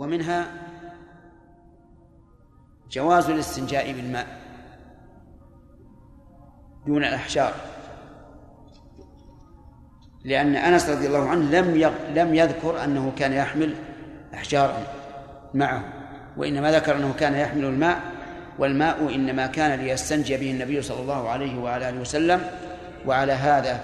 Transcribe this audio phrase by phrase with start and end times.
[0.00, 0.46] ومنها
[2.90, 4.26] جواز الاستنجاء بالماء
[6.86, 7.54] دون الأحجار
[10.24, 13.74] لأن أنس رضي الله عنه لم لم يذكر أنه كان يحمل
[14.34, 14.86] أحجارا
[15.54, 15.84] معه
[16.36, 18.00] وإنما ذكر أنه كان يحمل الماء
[18.58, 22.40] والماء إنما كان ليستنجي به النبي صلى الله عليه وعلى آله وسلم.
[23.06, 23.78] وعلى هذا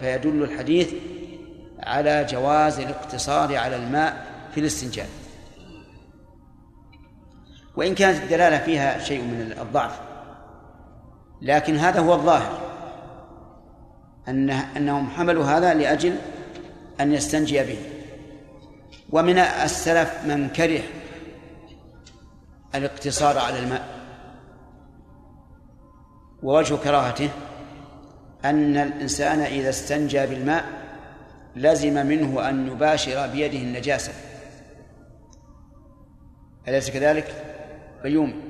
[0.00, 0.94] فيدل الحديث
[1.82, 5.25] على جواز الاقتصار على الماء في الاستنجاء.
[7.76, 10.00] وإن كانت الدلالة فيها شيء من الضعف.
[11.42, 12.58] لكن هذا هو الظاهر.
[14.28, 16.16] أن أنهم حملوا هذا لأجل
[17.00, 17.78] أن يستنجي به.
[19.12, 20.82] ومن السلف من كره
[22.74, 23.96] الاقتصار على الماء.
[26.42, 27.30] ووجه كراهته
[28.44, 30.64] أن الإنسان إذا استنجى بالماء
[31.56, 34.12] لزم منه أن يباشر بيده النجاسة.
[36.68, 37.55] أليس كذلك؟
[38.06, 38.42] بيوم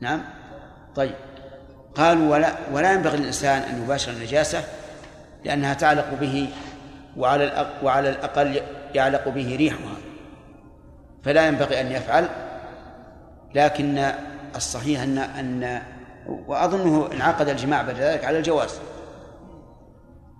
[0.00, 0.22] نعم؟
[0.94, 1.14] طيب.
[1.94, 4.62] قالوا ولا ولا ينبغي للإنسان أن يباشر النجاسة
[5.44, 6.48] لأنها تعلق به
[7.16, 8.60] وعلى وعلى الأقل
[8.94, 9.96] يعلق به ريحها.
[11.22, 12.28] فلا ينبغي أن يفعل
[13.54, 14.12] لكن
[14.56, 15.82] الصحيح أن أن
[16.26, 18.80] وأظنه انعقد الجماع بعد ذلك على الجواز.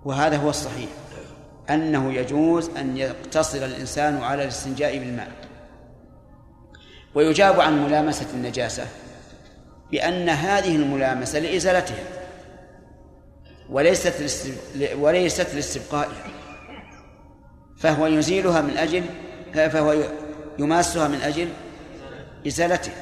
[0.05, 0.89] وهذا هو الصحيح.
[1.71, 5.48] أنه يجوز أن يقتصر الإنسان على الاستنجاء بالماء.
[7.19, 8.87] ويجاب عن ملامسة النجاسة
[9.91, 12.05] بأن هذه الملامسة لإزالتها
[13.71, 14.15] وليست
[14.99, 16.27] وليست لاستبقائها
[17.77, 19.05] فهو يزيلها من أجل
[19.55, 20.03] فهو
[20.59, 21.49] يماسها من أجل
[22.47, 22.95] إزالتها.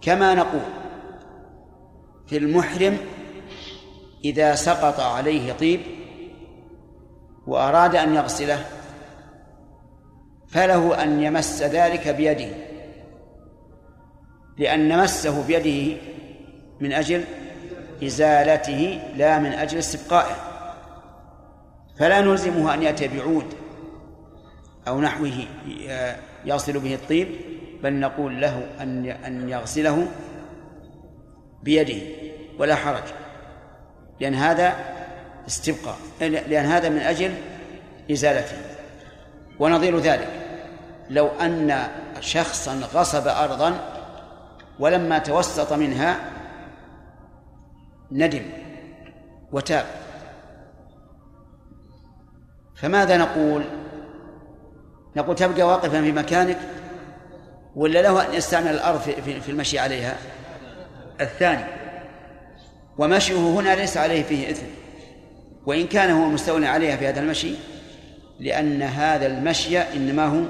[0.00, 0.62] كما نقول
[2.26, 2.98] في المحرم
[4.24, 5.80] إذا سقط عليه طيب
[7.46, 8.64] وأراد أن يغسله
[10.48, 12.65] فله أن يمس ذلك بيده.
[14.58, 15.96] لأن مسه بيده
[16.80, 17.24] من أجل
[18.04, 20.36] إزالته لا من أجل استبقائه.
[21.98, 23.54] فلا نلزمه أن يأتي بعود
[24.88, 25.32] أو نحوه
[26.44, 27.28] يغسل به الطيب
[27.82, 30.06] بل نقول له أن أن يغسله
[31.62, 32.02] بيده
[32.58, 33.02] ولا حرج
[34.20, 34.76] لأن هذا
[35.46, 37.34] استبقاء لأن هذا من أجل
[38.12, 38.56] إزالته.
[39.58, 40.28] ونظير ذلك
[41.10, 41.88] لو أن
[42.20, 43.95] شخصا غصب أرضا
[44.78, 46.20] ولما توسط منها
[48.12, 48.42] ندم
[49.52, 49.86] وتاب.
[52.76, 53.64] فماذا نقول؟
[55.16, 56.58] نقول تبقى واقفا في مكانك
[57.76, 60.16] ولا له أن يستعمل الأرض في المشي عليها؟
[61.20, 61.64] الثاني
[62.98, 64.66] ومشيه هنا ليس عليه فيه إثم
[65.66, 67.54] وإن كان هو مستولى عليها في هذا المشي
[68.40, 70.42] لأن هذا المشي إنما هو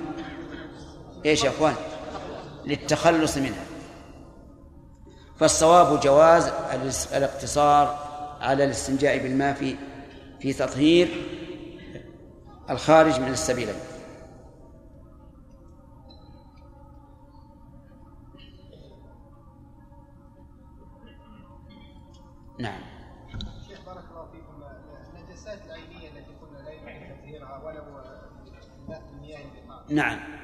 [1.27, 1.75] إيش يا أخوان؟
[2.65, 3.66] للتخلص منها
[5.39, 6.53] فالصواب جواز
[7.13, 7.99] الاقتصار
[8.41, 9.77] على الاستنجاء بالماء في
[10.41, 11.09] في تطهير
[12.71, 13.75] الخارج من السبيلين
[22.59, 22.81] نعم.
[23.69, 24.63] شيخ بارك الله فيكم.
[25.15, 27.83] النجاسات العينية التي قلنا لا يمكن تطهيرها ولو
[29.13, 29.41] المياه
[29.89, 30.36] نعم.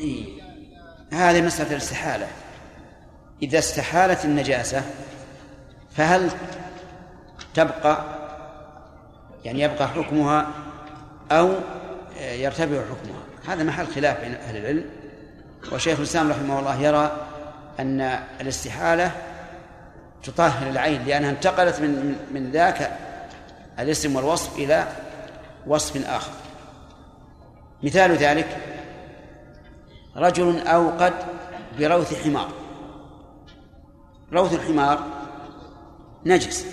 [0.00, 0.24] إيه؟
[1.12, 2.26] هذه مسألة الاستحالة.
[3.42, 4.82] إذا استحالت النجاسة
[5.96, 6.30] فهل
[7.54, 8.04] تبقى
[9.44, 10.46] يعني يبقى حكمها
[11.32, 11.54] أو
[12.20, 14.84] يرتفع حكمها؟ هذا محل خلاف بين أهل العلم.
[15.72, 17.26] وشيخ الإسلام رحمه الله يرى
[17.80, 18.00] أن
[18.40, 19.10] الاستحالة
[20.22, 22.90] تطهر العين لأنها انتقلت من من ذاك
[23.78, 24.86] الاسم والوصف إلى
[25.66, 26.32] وصف آخر.
[27.82, 28.71] مثال ذلك
[30.16, 31.12] رجل أوقد
[31.78, 32.48] بروث حمار.
[34.32, 34.98] روث الحمار
[36.26, 36.66] نجس.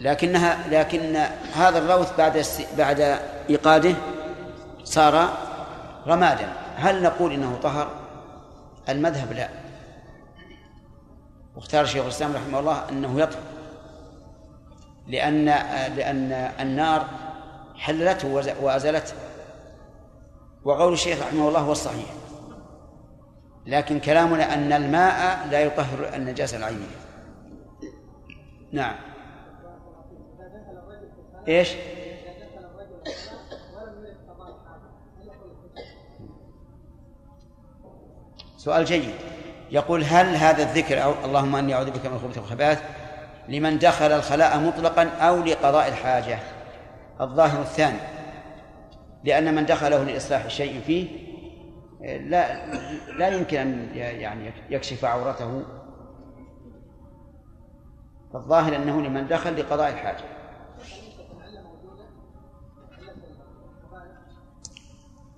[0.00, 1.16] لكنها لكن
[1.54, 2.44] هذا الروث بعد
[2.78, 3.00] بعد
[3.50, 3.94] إيقاده
[4.84, 5.28] صار
[6.06, 6.52] رمادا.
[6.76, 7.90] هل نقول إنه طهر؟
[8.88, 9.48] المذهب لا.
[11.56, 13.42] واختار شيخ الإسلام رحمه الله أنه يطهر.
[15.06, 15.44] لأن
[15.96, 17.06] لأن النار
[17.76, 19.14] حلته وأزلته.
[20.64, 22.06] وقول الشيخ رحمه الله هو الصحيح.
[23.66, 26.86] لكن كلامنا أن الماء لا يطهر النجاسة العينية.
[28.72, 28.94] نعم.
[31.48, 31.68] إيش؟
[38.56, 39.14] سؤال جيد.
[39.70, 42.80] يقول هل هذا الذكر أو اللهم إني أعوذ بك من الخبث والخبائث
[43.48, 46.38] لمن دخل الخلاء مطلقا أو لقضاء الحاجة؟
[47.20, 47.98] الظاهر الثاني
[49.24, 51.29] لأن من دخله لإصلاح شيء فيه
[52.00, 52.66] لا
[53.18, 55.64] لا يمكن أن يعني يكشف عورته.
[58.32, 60.24] فالظاهر أنه لمن دخل لقضاء الحاجة.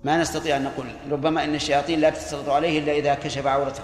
[0.03, 3.83] ما نستطيع أن نقول ربما أن الشياطين لا تسلط عليه إلا إذا كشف عورته.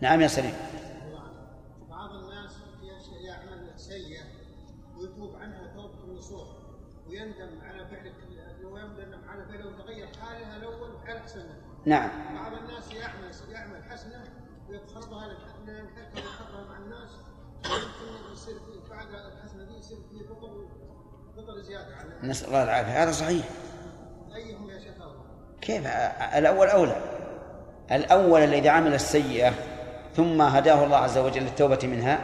[0.00, 0.54] نعم يا سليم
[1.90, 2.60] بعض الناس
[3.24, 4.22] يعمل سيئة
[4.96, 6.48] ويتوب عنها توبة النصوح
[7.08, 8.12] ويندم على فعل
[8.64, 11.46] ويندم على فعله وتغير حالها الأول وحال أحسن
[11.86, 12.10] نعم.
[12.34, 14.24] بعض الناس يعمل يعمل حسنة
[14.68, 17.10] ويقربها للحكمة ويحطها مع الناس.
[17.64, 18.54] ويمكن يصير
[18.90, 20.68] بعد الحسنة دي يصير فيه فضل
[21.36, 23.02] فضل زيادة على نسأل الله العافية.
[23.02, 23.46] هذا صحيح.
[24.34, 24.94] أيهم يا شيخ
[25.60, 25.86] كيف؟
[26.36, 26.96] الأول أولى.
[27.92, 29.52] الأول الذي عمل السيئة
[30.16, 32.18] ثم هداه الله عز وجل للتوبة منها.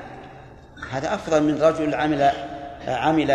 [0.91, 2.32] هذا أفضل من رجل عمل
[2.88, 3.31] عمل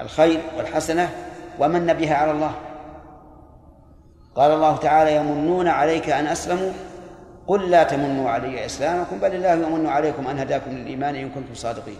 [0.00, 1.10] الخير والحسنة
[1.58, 2.54] ومن بها على الله.
[4.34, 6.72] قال الله تعالى يمنون عليك أن أسلموا.
[7.46, 11.98] قل لا تمنوا علي إسلامكم بل الله يمن عليكم أن هداكم للإيمان إن كنتم صادقين.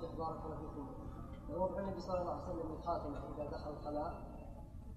[0.00, 1.60] شيخ بارك الله فيكم.
[1.60, 4.14] وضع النبي صلى الله عليه وسلم الخاتم إذا دخل الخلاء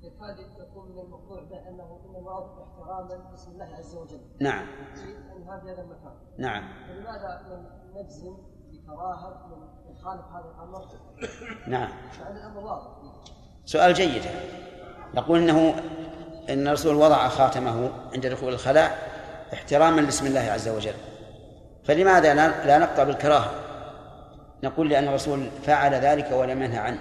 [0.01, 4.21] يكاد يكون من المقطوع به أنه إنما وضع احتراما باسم الله عز وجل.
[4.41, 4.65] نعم.
[4.95, 6.13] في هذا المكان.
[6.37, 6.63] نعم.
[6.87, 7.65] فلماذا لم
[7.95, 8.37] نجزم
[8.71, 10.85] بكراهة من يخالف هذا الأمر؟
[11.67, 11.89] نعم.
[12.21, 12.87] مع ان الأمر واضح.
[13.65, 14.23] سؤال جيد.
[15.13, 15.75] يقول إنه
[16.49, 18.97] إن الرسول وضع خاتمه عند دخول الخلاء
[19.53, 20.93] احتراما لاسم الله عز وجل.
[21.83, 22.33] فلماذا
[22.65, 23.51] لا نقطع بالكراهة؟
[24.63, 26.99] نقول لأن الرسول فعل ذلك ولم ينهى عنه.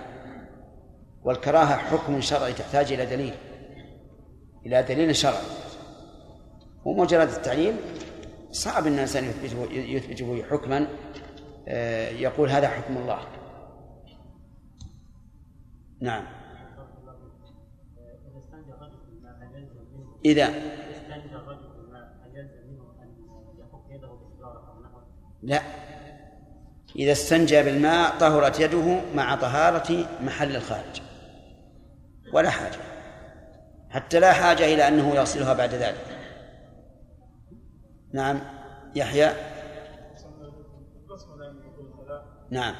[1.24, 3.34] والكراهة حكم شرعي تحتاج إلى دليل.
[4.66, 5.44] إلى دليل شرعي.
[6.84, 7.74] ومجرد التعليل.
[8.50, 10.86] صعب إن الإنسان يثبته يثبته حكما
[11.68, 13.18] آه، يقول هذا حكم الله.
[16.00, 16.41] نعم.
[20.24, 20.50] إذا
[25.42, 25.62] لا.
[26.96, 31.02] إذا استنجى بالماء طهرت يده مع طهارة محل الخارج.
[32.32, 32.78] ولا حاجة.
[33.90, 36.18] حتى لا حاجة إلى أنه يغسلها بعد ذلك.
[38.12, 38.40] نعم.
[38.94, 39.32] يحيى.
[42.50, 42.74] نعم.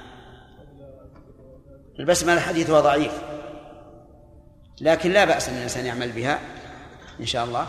[1.99, 3.23] البسملة حديثها ضعيف.
[4.81, 6.39] لكن لا بأس أن الإنسان يعمل بها.
[7.23, 7.67] إن شاء الله.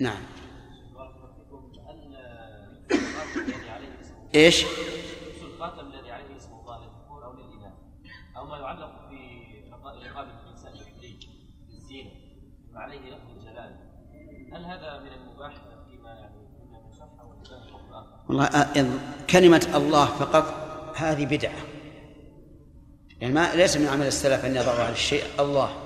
[0.00, 0.22] نعم.
[4.34, 4.64] إيش؟
[5.80, 7.32] الذي عليه اسم الله أو
[8.36, 8.90] أو ما يعلق
[10.44, 10.72] الانسان
[11.68, 12.10] للزينه
[12.70, 13.76] مما عليه لفظ الجلال
[14.52, 15.12] هل هذا من
[15.86, 16.30] فيما
[18.28, 18.46] والله
[19.30, 20.44] كلمة الله فقط
[20.96, 21.58] هذه بدعة.
[23.20, 25.85] يعني ما ليس من عمل السلف أن يضعوا على الشيء الله.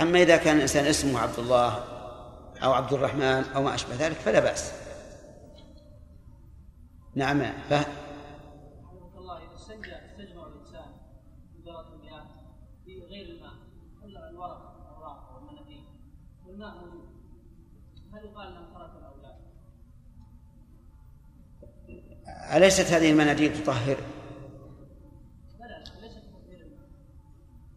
[0.00, 1.84] أما إذا كان الإنسان اسمه عبد الله
[2.62, 4.72] أو عبد الرحمن أو ما أشبه ذلك فلا بأس.
[7.14, 7.72] نعم ف...
[9.18, 10.42] الله إذا استنجى استجمع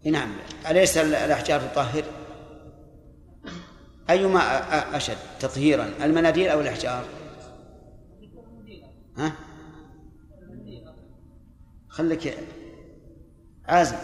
[0.05, 0.29] نعم
[0.69, 2.03] أليس الأحجار تطهر؟
[4.09, 4.39] أيما
[4.97, 7.05] أشد تطهيرا المناديل أو الأحجار؟
[9.17, 9.31] ها؟
[11.89, 12.37] خليك
[13.67, 13.97] عازم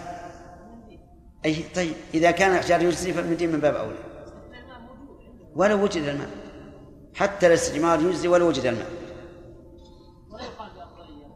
[1.46, 3.98] أي طيب إذا كان الأحجار يجزي فالمنديل من باب أولى
[5.56, 6.30] ولو وجد الماء
[7.16, 8.92] حتى الاستجمار يجزي ولو وجد الماء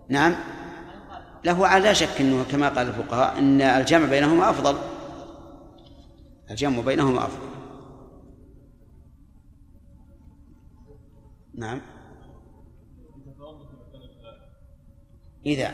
[0.10, 0.36] نعم
[1.46, 4.78] له على شك إنه كما قال الفقهاء إن الجمع بينهما أفضل.
[6.52, 7.48] الجمع بينهما أفضل.
[11.54, 11.82] نعم.
[15.46, 15.74] إذا.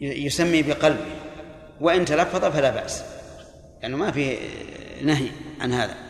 [0.00, 1.06] يسمي بقلبه.
[1.80, 3.04] وإن تلفظ فلا بأس.
[3.82, 4.38] لأنه ما في
[5.02, 5.28] نهي
[5.60, 6.03] عن هذا.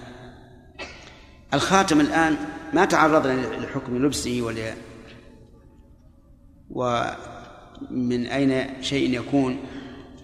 [1.54, 2.36] الخاتم الآن
[2.72, 4.58] ما تعرضنا لحكم لبسه ول
[6.70, 9.58] ومن أين شيء يكون؟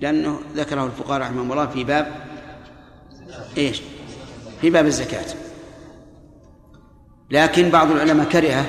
[0.00, 2.06] لأنه ذكره الفقهاء رحمهم الله في باب
[3.56, 3.82] إيش؟
[4.60, 5.26] في باب الزكاة.
[7.30, 8.66] لكن بعض العلماء كرهه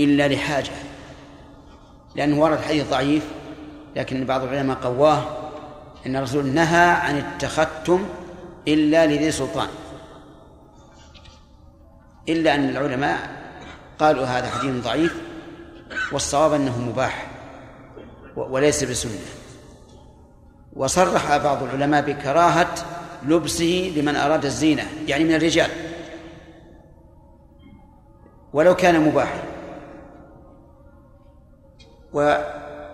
[0.00, 0.72] إلا لحاجة
[2.16, 3.22] لأنه ورد حديث ضعيف
[3.96, 5.22] لكن بعض العلماء قواه
[6.06, 8.04] أن الرسول نهى عن التختم
[8.68, 9.68] إلا لذي سلطان.
[12.32, 13.30] إلا أن العلماء
[13.98, 15.14] قالوا هذا حديث ضعيف
[16.12, 17.26] والصواب أنه مباح
[18.36, 19.18] وليس بسنة.
[20.72, 22.74] وصرح بعض العلماء بكراهة
[23.26, 25.70] لبسه لمن أراد الزينة يعني من الرجال.
[28.52, 29.42] ولو كان مباحا.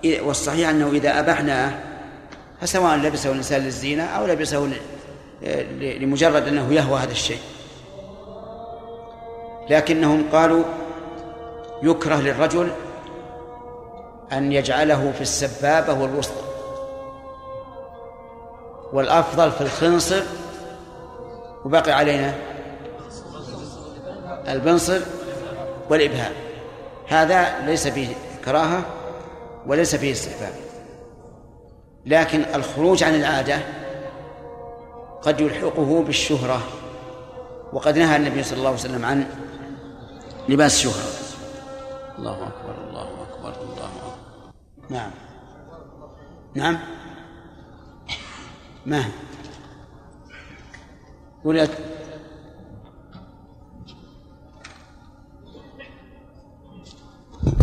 [0.05, 1.73] والصحيح أنه إذا أبحناه
[2.61, 4.71] فسواء لبسه الإنسان للزينة أو لبسه
[5.81, 7.41] لمجرد أنه يهوى هذا الشيء.
[9.71, 10.65] لكنهم قالوا
[11.83, 12.71] يكره للرجل
[14.33, 16.43] أن يجعله في السبابة والوسطى.
[18.93, 20.23] والأفضل في الخنصر
[21.65, 22.35] وبقي علينا
[24.49, 25.01] البنصر
[25.91, 26.33] والإبهام.
[27.09, 28.09] هذا ليس فيه
[28.45, 28.83] كراهة
[29.67, 30.53] وليس فيه استحباب.
[32.07, 33.59] لكن الخروج عن العادة
[35.23, 36.61] قد يلحقه بالشهرة
[37.73, 39.27] وقد نهى النبي صلى الله عليه وسلم عن
[40.49, 41.27] لباس الشهرة
[42.19, 44.17] الله أكبر الله أكبر الله أكبر.
[44.91, 45.11] نعم.
[46.55, 46.79] نعم.
[48.87, 49.05] ما
[51.45, 51.57] قل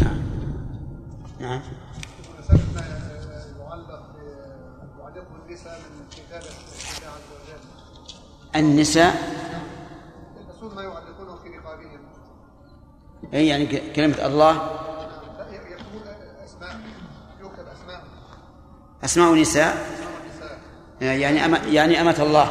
[0.02, 0.22] نعم.
[1.40, 1.62] نعم.
[8.56, 9.16] النساء
[10.38, 12.00] يلبسون ما يعلقونه في رقابهم.
[13.34, 13.66] اي يعني
[13.96, 14.52] كلمة الله؟
[19.04, 19.34] أسماء.
[19.36, 19.88] نساء؟
[20.26, 20.60] النساء
[21.02, 22.44] يعني أم يعني أمة الله.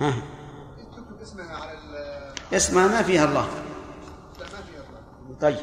[0.00, 0.14] ها.
[0.78, 1.72] تكتب اسمها على
[2.52, 3.46] اسمها ما فيها الله.
[4.38, 5.38] لا ما فيها الله.
[5.40, 5.56] طيب.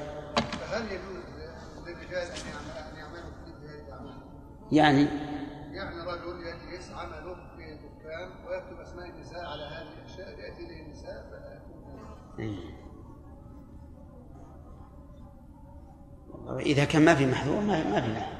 [0.61, 1.23] فهل يجوز
[1.87, 4.11] للرجال أن يعمل- ان يعملوا
[4.71, 5.07] يعني
[16.59, 18.35] إذا كان ما في محذور ما ما في محذور.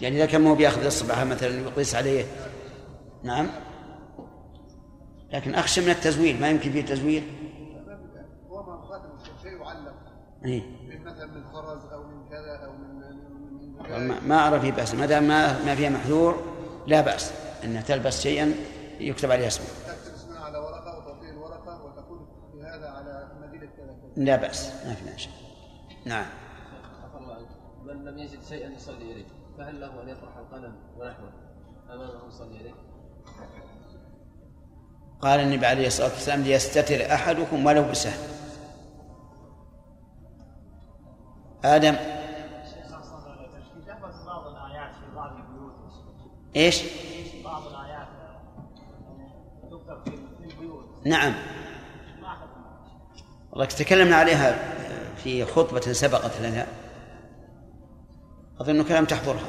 [0.00, 2.24] يعني إذا كان ما هو بيأخذ الصباح مثلا يقيس عليه.
[3.22, 3.46] نعم.
[5.32, 7.22] لكن أخشى من التزوير ما يمكن فيه تزوير
[8.50, 9.08] هو ما خاتم
[9.42, 9.94] شيء يعلق
[10.44, 10.62] إيه.
[11.04, 12.98] مثلا من خرز أو من كذا أو من
[13.98, 14.94] من من ما- أرى فيه بأس.
[14.94, 16.42] ما دام ما ما فيها محذور
[16.86, 17.32] لا بأس
[17.64, 18.52] أنها تلبس شيئا
[19.00, 19.66] يكتب عليه اسمه.
[19.66, 22.18] تكتب اسمها على ورقه وتعطيه الورقه وتقول
[22.54, 24.72] بهذا على مدينه كذا لا بأس.
[24.86, 25.32] ما في مشكلة
[26.04, 26.26] نعم.
[27.88, 29.26] من لم يجد شيئا يصلي إليه
[29.58, 31.32] فهل له أن يطرح القلم ونحوه؟
[31.90, 32.74] امامه يصلي إليه؟
[35.20, 38.18] قال النبي عليه الصلاة والسلام ليستتر أحدكم ولو بسهم.
[41.64, 42.04] آدم تثبت
[47.44, 48.08] بعض الآيات
[49.70, 51.06] تكتب في في البيوت.
[51.06, 51.34] نعم.
[53.50, 54.56] والله تكلمنا عليها
[55.16, 56.66] في خطبة سبقت لنا.
[58.60, 59.48] أظنك لم تحضرها.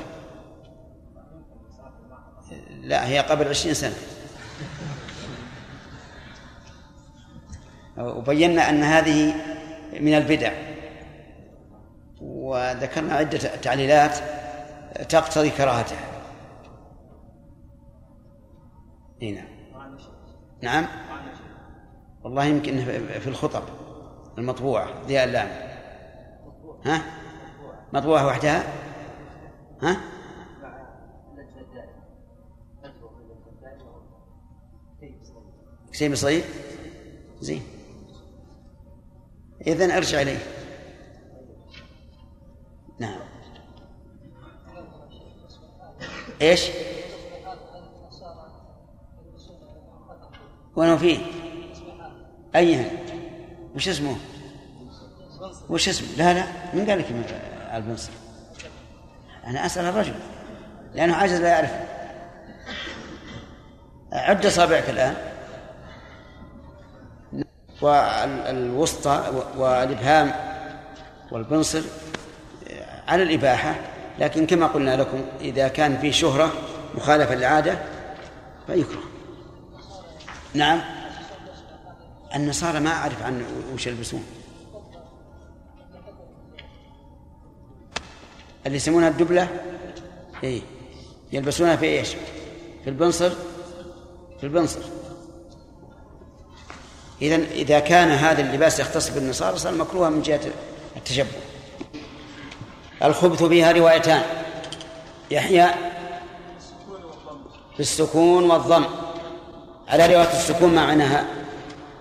[2.70, 3.96] لا هي قبل عشرين سنة.
[7.98, 9.36] وبينا أن هذه
[9.94, 10.52] من البدع.
[12.22, 14.18] وذكرنا عدة تعليلات
[15.10, 16.00] تقتضي كراهتها.
[19.22, 19.48] إيه نعم.
[20.62, 20.88] نعم؟
[22.24, 22.86] والله يمكن
[23.20, 23.64] في الخطب
[24.38, 25.50] المطبوعة ضياء اللام.
[26.86, 27.02] ها؟
[27.94, 28.64] مطبوعة وحدها؟
[29.82, 30.02] ها
[35.92, 36.44] شيء بسيط
[37.40, 37.64] زين
[39.68, 40.40] إذن أرجع إليه
[43.00, 43.20] نعم
[46.42, 46.70] إيش؟
[50.76, 51.18] وين هو فيه؟
[52.56, 52.92] أيها
[53.76, 54.16] وش اسمه؟
[55.70, 57.06] وش اسمه؟ لا لا من قال لك
[57.74, 58.12] البنصر؟
[59.48, 60.14] أنا أسأل الرجل
[60.94, 61.72] لأنه عاجز لا يعرف.
[64.14, 65.16] عد أصابعك الآن.
[67.82, 70.32] والوسطى والإبهام
[71.32, 71.82] والبنصر
[73.08, 73.76] على الإباحة
[74.20, 76.54] لكن كما قلنا لكم إذا كان في شهرة
[76.96, 77.78] مخالفة للعادة
[78.68, 79.04] فيكره.
[80.54, 80.82] نعم.
[82.36, 83.44] النصارى ما أعرف عن
[83.74, 84.39] وش يلبسون.
[88.66, 89.48] اللي يسمونها الدبلة؟
[90.44, 90.62] إيه.
[91.32, 92.10] يلبسونها في إيش؟
[92.84, 93.30] في البنصر
[94.40, 94.80] في البنصر
[97.22, 100.42] إذا إذا كان هذا اللباس يختص بالنصارى صار مكروها من جهة
[100.98, 101.28] التشبه.
[103.04, 104.22] الخبث فيها روايتان.
[105.32, 105.70] يحيى
[107.78, 108.86] بالسكون والضم.
[109.88, 111.26] على رواية السكون ما معناها؟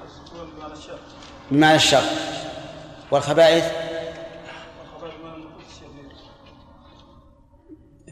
[0.06, 0.98] السكون بمعنى الشق
[1.50, 2.02] بمعنى الشر
[3.10, 3.64] والخبائث؟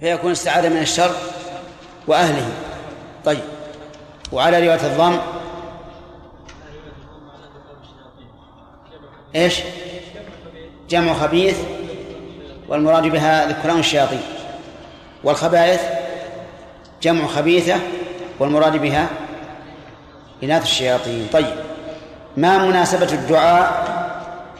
[0.01, 1.11] فيكون استعاذ من الشر
[2.07, 2.49] وأهله.
[3.25, 3.43] طيب.
[4.33, 5.19] وعلى رواية الضم.
[9.35, 9.61] إيش؟
[10.91, 11.59] جمع خبيث.
[12.69, 14.23] والمراد بها ذكران الشياطين.
[15.25, 15.81] والخبائث؟
[17.03, 17.81] جمع خبيثة.
[18.39, 19.09] والمراد بها
[20.43, 21.29] إناث الشياطين.
[21.33, 21.55] طيب.
[22.37, 23.87] ما مناسبة الدعاء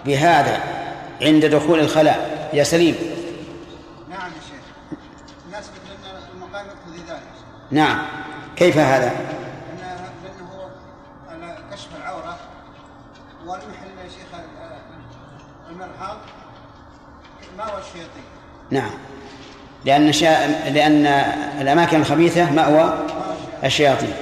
[0.07, 0.61] بهذا
[1.23, 2.97] عند دخول الخلاء؟ يا سليم
[4.11, 4.99] نعم يا شيخ
[5.49, 7.23] مناسبة لأن المقام يقتضي ذلك
[7.71, 7.99] نعم.
[8.57, 9.79] كيف هذا؟ أن
[10.25, 10.71] لأنه
[11.31, 12.37] على كشف العورة
[13.47, 14.41] والمحل يا شيخ
[15.71, 16.17] المرحاض
[17.59, 18.25] مأوى الشياطين.
[18.71, 18.91] نعم.
[19.85, 20.47] لأن شا...
[20.71, 21.07] لأن
[21.61, 22.95] الأماكن الخبيثة مأوى
[23.65, 24.13] الشياطين.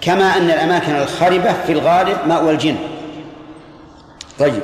[0.00, 2.76] كما أن الأماكن الخربة في الغالب مأوى الجن.
[4.38, 4.62] طيب.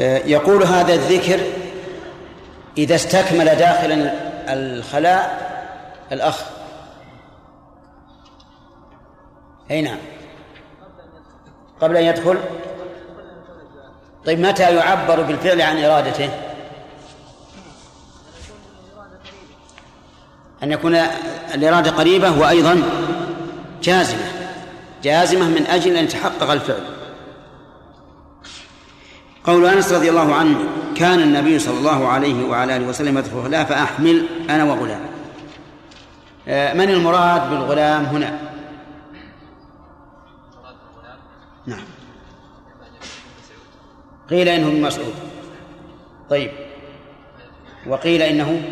[0.00, 1.40] آه، يقول هذا الذكر
[2.78, 4.10] إذا استكمل داخل
[4.48, 5.52] الخلاء
[6.12, 6.42] الأخ.
[9.70, 9.98] أي نعم.
[11.80, 12.38] قبل أن يدخل.
[14.26, 16.30] طيب متى يعبر بالفعل عن إرادته؟
[20.62, 20.96] أن يكون
[21.54, 22.82] الإرادة قريبة وأيضا
[23.82, 24.32] جازمة.
[25.02, 27.01] جازمة من أجل أن يتحقق الفعل.
[29.44, 30.58] قول أنس رضي الله عنه
[30.96, 35.00] كان النبي صلى الله عليه وعلى آله وسلم يدخل الخلاء فأحمل أنا وغلام
[36.48, 38.38] آه، من المراد بالغلام هنا؟
[41.66, 41.84] نعم.
[44.30, 45.14] قيل إنه ابن مسعود.
[46.30, 46.50] طيب.
[47.86, 48.62] وقيل إنه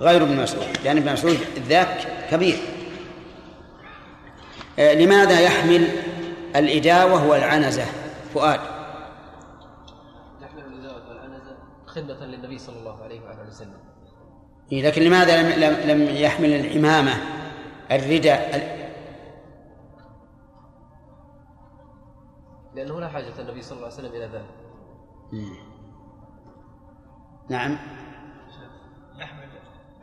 [0.00, 2.56] غير ابن مسعود لأن ابن مسعود ذاك كبير.
[4.78, 5.88] آه، لماذا يحمل
[6.56, 7.84] الإداوة والعنزة؟
[8.34, 8.60] فؤاد
[10.42, 11.02] يحمل الإزارة
[11.98, 13.80] خدمة للنبي صلى الله عليه وآله وسلم.
[14.72, 17.12] إيه لكن لماذا لم, لم, لم يحمل العمامة
[17.90, 18.78] الرداء ال-
[22.74, 24.54] لأنه لا حاجة النبي صلى الله عليه وسلم إلى ذلك.
[27.50, 27.78] نعم.
[29.18, 29.48] يحمل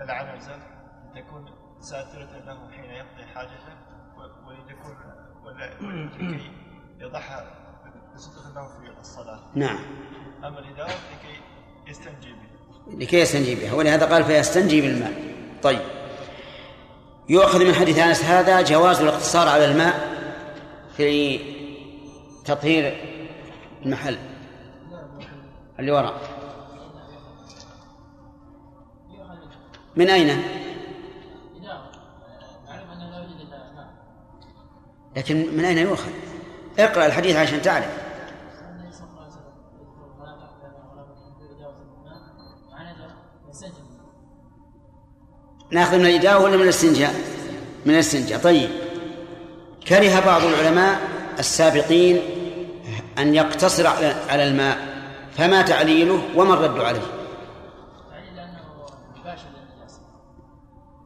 [0.02, 0.58] العنزة
[1.16, 1.46] تكون
[1.80, 3.76] ساترة له حين يقضي حاجته
[4.48, 4.96] ولتكون
[5.46, 6.52] ولا- ولكي
[7.00, 7.66] يضعها
[8.16, 9.40] سترة له في الصلاة.
[9.56, 9.80] نعم.
[10.44, 11.42] أما الإداوة لكي
[11.88, 12.36] يستنجي
[12.88, 13.74] لكي يستنجي بها.
[13.74, 15.14] ولهذا قال فيستنجي بالماء.
[15.64, 15.82] طيب.
[17.30, 20.10] يؤخذ من حديث أنس هذا جواز الاقتصار على الماء
[20.98, 21.40] في
[22.46, 22.98] تطهير
[23.86, 24.18] المحل.
[25.80, 26.22] اللي وراء.
[29.96, 30.40] من ماء
[35.16, 36.12] لكن من أين يؤخذ؟
[36.80, 38.05] اقرأ الحديث عشان تعرف.
[45.72, 47.14] ناخذ من الإداوة ولا من الاستنجاء؟
[47.86, 48.70] من الاستنجاء طيب
[49.88, 51.00] كره بعض العلماء
[51.40, 52.20] السابقين
[53.18, 54.78] أن يقتصر على- الماء
[55.38, 57.02] فما تعليله وما الرد عليه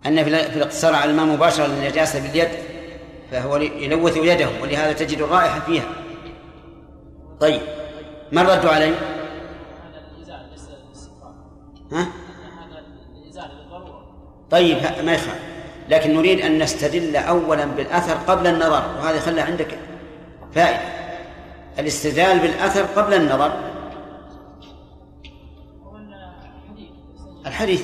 [0.05, 2.49] أن في ال- في الاقتصار على الماء مباشرة للنجاسة باليد
[3.31, 5.85] فهو يلوث يده ولهذا تجد الرائحة فيها
[7.39, 7.61] طيب
[8.31, 8.95] ما الرد عليه؟
[11.91, 12.07] ها؟
[14.51, 15.39] طيب ما يخالف.
[15.89, 19.77] لكن نريد أن نستدل أولا بالأثر قبل النظر وهذا خلى عندك
[20.55, 20.79] فائدة.
[21.79, 23.51] الاستدلال بالأثر قبل النظر.
[27.45, 27.83] الحديث.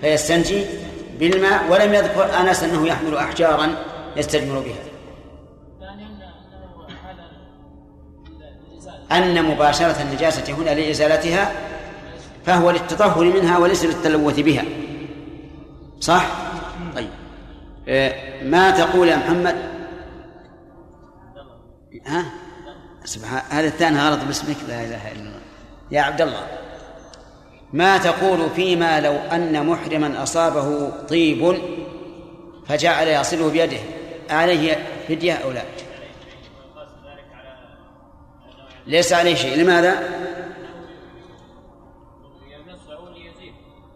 [0.00, 0.64] فيستنجي
[1.18, 3.74] بالماء ولم يذكر أنس أنه يحمل أحجارا
[4.16, 4.90] يستجمر بها.
[9.12, 11.52] أن مباشرة النجاسة هنا لإزالتها
[12.46, 14.64] فهو للتطهر منها وليس للتلوث بها.
[16.00, 16.26] صح؟
[16.94, 17.10] طيب
[17.88, 19.56] آه، ما تقول يا محمد؟
[22.06, 22.24] ها؟
[23.04, 25.40] سبحان هذا الثاني غلط باسمك لا إله إلا الله
[25.90, 26.46] يا عبد الله
[27.72, 31.56] ما تقول فيما لو أن محرما أصابه طيب
[32.66, 33.78] فجعل يصله بيده
[34.30, 35.62] عليه فدية أو لا؟
[38.86, 39.98] ليس عليه شيء لماذا؟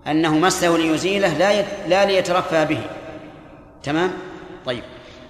[0.06, 1.64] أنه مسه ليزيله لا.
[1.88, 2.80] لا ليترفه به
[3.82, 4.10] تمام؟
[4.66, 4.82] طيب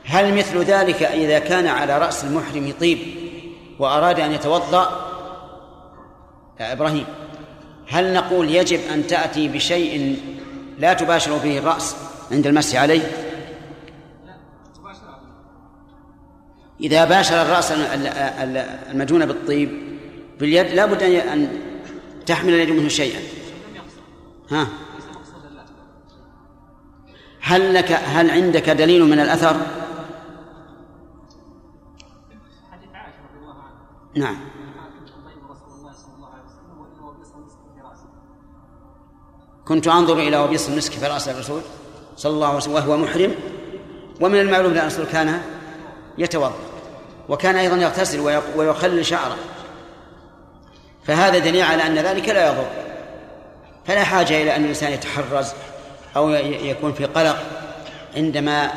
[0.04, 2.98] هل مثل ذلك إذا كان على رأس المحرم طيب
[3.78, 5.10] وأراد أن يتوضأ
[6.60, 7.04] يا إبراهيم
[7.88, 10.18] هل نقول يجب أن تأتي بشيء
[10.78, 11.96] لا تباشر به الرأس
[12.32, 13.02] عند المسح عليه
[16.80, 19.70] إذا باشر الرأس ال- ال- المدهون بالطيب
[20.40, 21.48] باليد لا بد أن
[22.26, 23.20] تحمل اليد منه شيئا
[24.50, 24.66] ها؟
[27.40, 29.56] هل لك هل عندك دليل من الأثر؟
[34.14, 34.36] نعم.
[39.64, 41.60] كنت أنظر إلى وبيص المسك في رأس الرسول
[42.16, 43.34] صلى الله عليه وسلم وهو محرم
[44.20, 45.42] ومن المعلوم أن الرسول كان
[46.18, 46.54] يتوضأ
[47.28, 48.20] وكان أيضا يغتسل
[48.56, 49.36] ويخلل شعره.
[51.04, 52.66] فهذا دليل على أن ذلك لا يضر.
[53.86, 55.52] فلا حاجة إلى أن الإنسان يتحرز
[56.16, 57.36] أو يكون في قلق
[58.16, 58.70] عندما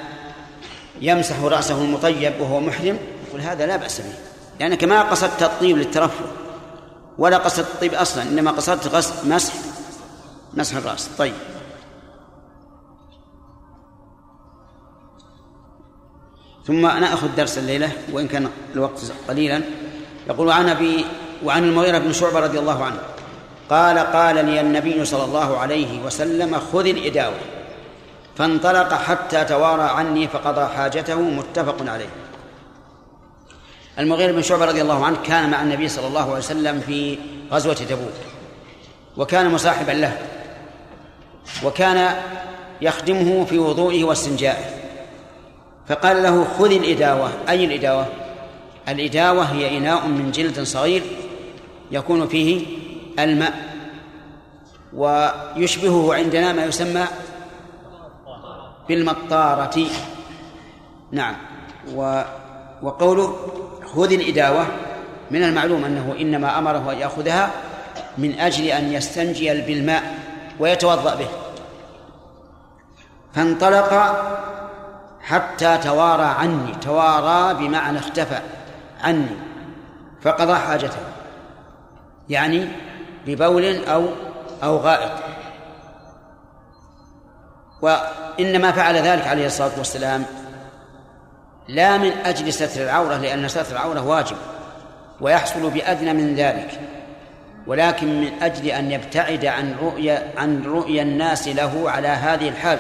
[1.02, 2.98] يمسح رأسه المطيب وهو محرم.
[3.28, 4.14] يقول هذا لا بأس به.
[4.60, 6.26] لأنك ما قصدت الطيب للترفه
[7.18, 9.54] ولا قصدت الطيب أصلا إنما قصدت غسل مسح
[10.54, 11.10] مسح الرأس.
[11.18, 11.34] طيب.
[16.66, 19.62] ثم نأخذ درس الليلة وإن كان الوقت قليلا
[20.28, 21.06] يقول عن أبي
[21.44, 23.00] وعن المغيرة بن شعبة رضي الله عنه.
[23.70, 27.38] قال قال لي النبي صلى الله عليه وسلم خذ الإداوة.
[28.36, 32.10] فانطلق حتى توارى عني فقضى حاجته متفق عليه.
[34.00, 37.18] المغيرة بن شعبة رضي الله عنه كان مع النبي صلى الله عليه وسلم في
[37.52, 38.14] غزوة تبوك
[39.18, 40.18] وكان مصاحبا له
[41.64, 42.16] وكان
[42.82, 44.66] يخدمه في وضوئه واستنجائه.
[45.88, 47.32] فقال له خذ الإداوة.
[47.50, 48.06] أي الإداوة؟
[48.90, 51.04] الإداوة هي إناء من جلد صغير
[51.92, 52.66] يكون فيه
[53.20, 53.54] الماء
[54.94, 57.06] ويشبهه عندنا ما يسمى
[58.88, 59.86] بالمطارة.
[61.12, 61.36] نعم.
[61.96, 62.22] و
[62.82, 63.36] وقوله
[63.86, 64.66] خذ الإداوة
[65.32, 67.52] من المعلوم أنه إنما أمره أن يأخذها
[68.18, 70.04] من أجل أن يستنجي بالماء
[70.60, 71.28] ويتوضأ به.
[73.34, 73.94] فانطلق
[75.22, 78.40] حتى توارى عني توارى بمعنى اختفى
[79.04, 79.36] عني
[80.22, 81.00] فقضى حاجته.
[82.30, 82.68] يعني
[83.28, 84.06] ببول أو
[84.64, 85.12] أو غائط.
[87.82, 90.26] وإنما فعل ذلك عليه الصلاة والسلام
[91.68, 94.38] لا من أجل ستر العورة لأن ستر العورة واجب
[95.22, 96.80] ويحصل بأدنى من ذلك
[97.68, 102.80] ولكن من أجل أن يبتعد عن رؤيا عن رؤيا الناس له على هذه الحال.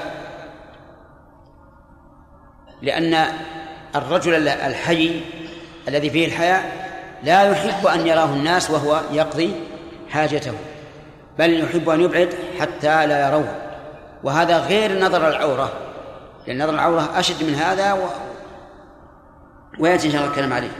[2.81, 3.27] لأن
[3.95, 5.21] الرجل الحي
[5.87, 6.63] الذي فيه الحياة
[7.23, 9.53] لا يحب أن يراه الناس وهو يقضي
[10.09, 10.53] حاجته
[11.39, 13.55] بل يحب أن يبعد حتى لا يروه.
[14.23, 15.73] وهذا غير نظر العورة
[16.47, 17.99] لأن نظر العورة أشد من هذا و...
[19.79, 20.71] ويأتي إن شاء الله الكلام عليه.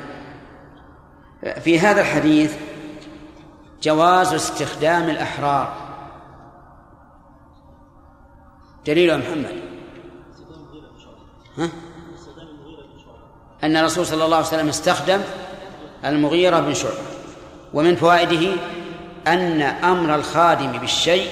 [1.60, 2.58] في هذا الحديث
[3.84, 5.74] جواز استخدام الأحرار.
[8.86, 9.62] دليل يا محمد.
[11.58, 11.70] ها؟
[13.64, 15.22] أن الرسول صلى الله عليه وسلم استخدم
[16.06, 16.96] المغيرة بن شعبة
[17.74, 18.62] ومن فوائده
[19.28, 21.30] أن أمر الخادم بالشيء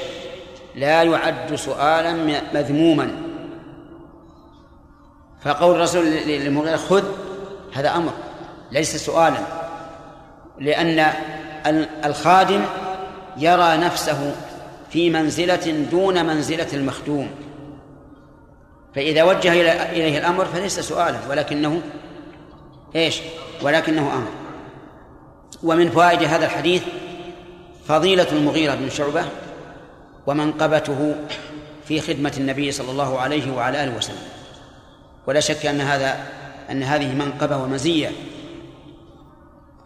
[0.76, 3.12] لا يعد سؤالا مذموما.
[5.42, 7.04] فقول الرسول للمغيرة خذ
[7.74, 8.12] هذا أمر
[8.72, 9.38] ليس سؤالا.
[10.60, 11.06] لأن
[12.06, 12.66] الخادم
[13.38, 14.36] يرى نفسه
[14.90, 17.30] في منزلة دون منزلة المخدوم.
[18.96, 19.54] فإذا وجه
[19.92, 21.82] إليه الأمر فليس سؤالا ولكنه
[22.96, 23.22] إيش؟
[23.62, 24.32] ولكنه أمر.
[25.64, 26.84] ومن فوائد هذا الحديث
[27.88, 29.26] فضيلة المغيرة بن شعبة
[30.28, 31.15] ومنقبته
[31.88, 34.28] في خدمة النبي صلى الله عليه وعلى آله وسلم.
[35.28, 36.17] ولا شك أن هذا
[36.71, 38.12] أن هذه منقبة ومزية.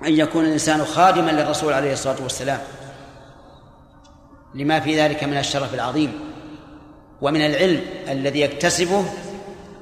[0.06, 2.60] أن يكون الإنسان خادما للرسول عليه الصلاة والسلام.
[4.56, 6.20] لما في ذلك من الشرف العظيم
[7.22, 9.06] ومن العلم الذي يكتسبه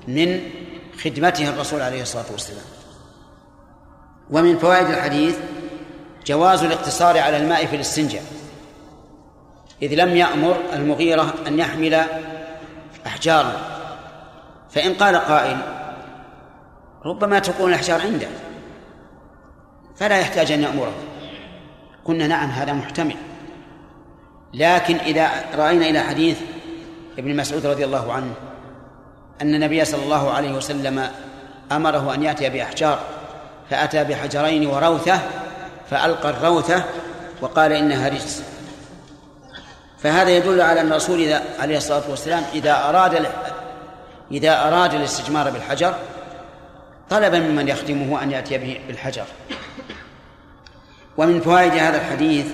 [0.08, 0.41] من
[1.03, 2.65] خدمته الرسول عليه الصلاة والسلام.
[4.30, 5.36] ومن فوائد الحديث
[6.28, 8.24] جواز الاقتصار على الماء في الاستنجاء.
[9.82, 12.04] إذ لم يأمر المغيرة أن يحمل
[13.06, 13.52] أحجارا
[14.70, 15.58] فإن قال قائل
[17.06, 18.28] ربما تكون الأحجار عنده
[19.96, 20.94] فلا يحتاج أن يأمره.
[22.06, 23.16] قلنا نعم هذا محتمل.
[24.54, 26.40] لكن إذا رأينا إلى حديث
[27.18, 28.34] ابن مسعود رضي الله عنه
[29.42, 31.10] أن النبي صلى الله عليه وسلم
[31.72, 33.00] أمره أن يأتي بأحجار
[33.70, 35.20] فأتى بحجرين وروثة
[35.89, 36.84] فألقى الروثة
[37.41, 38.43] وقال إنها رجس.
[39.97, 43.28] فهذا يدل على أن الرسول إذا عليه الصلاة والسلام إذا أراد
[44.32, 45.95] إذا أراد الاستجمار بالحجر
[47.10, 49.26] طلب ممن يخدمه أن يأتي به بالحجر.
[51.17, 52.45] ومن فوائد هذا الحديث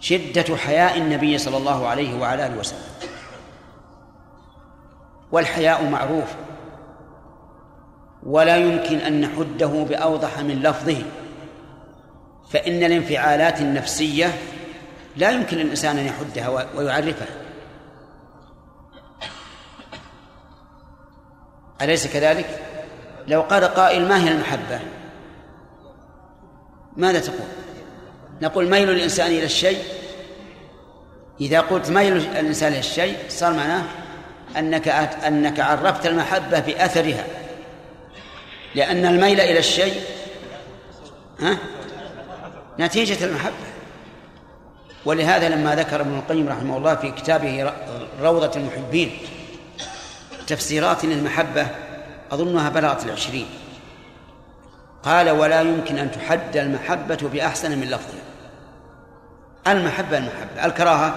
[0.00, 2.78] شدة حياء النبي صلى الله عليه وعلى آله وسلم.
[5.32, 6.28] والحياء معروف.
[8.22, 11.02] ولا يمكن أن نحده بأوضح من لفظه.
[12.52, 14.34] فإن الانفعالات النفسية
[15.16, 17.26] لا يمكن للإنسان أن يحدها ويعرفها
[21.82, 22.60] أليس كذلك؟
[23.28, 24.80] لو قال قائل ما هي المحبة؟
[26.96, 27.48] ماذا تقول؟
[28.42, 29.82] نقول ميل الإنسان إلى الشيء
[31.40, 33.82] إذا قلت ميل الإنسان إلى الشيء صار معناه
[34.56, 34.88] أنك
[35.26, 37.24] أنك عرفت المحبة بأثرها
[38.74, 40.00] لأن الميل إلى الشيء
[41.40, 41.56] ها
[42.80, 43.54] نتيجة المحبة.
[45.04, 47.72] ولهذا لما ذكر ابن القيم رحمه الله في كتابه
[48.20, 49.18] روضة المحبين
[50.46, 51.66] تفسيرات للمحبة
[52.32, 53.46] أظنها بلغت العشرين.
[55.02, 58.20] قال ولا يمكن أن تحد المحبة بأحسن من لفظها
[59.66, 60.66] المحبة المحبة.
[60.66, 61.14] الكراهة؟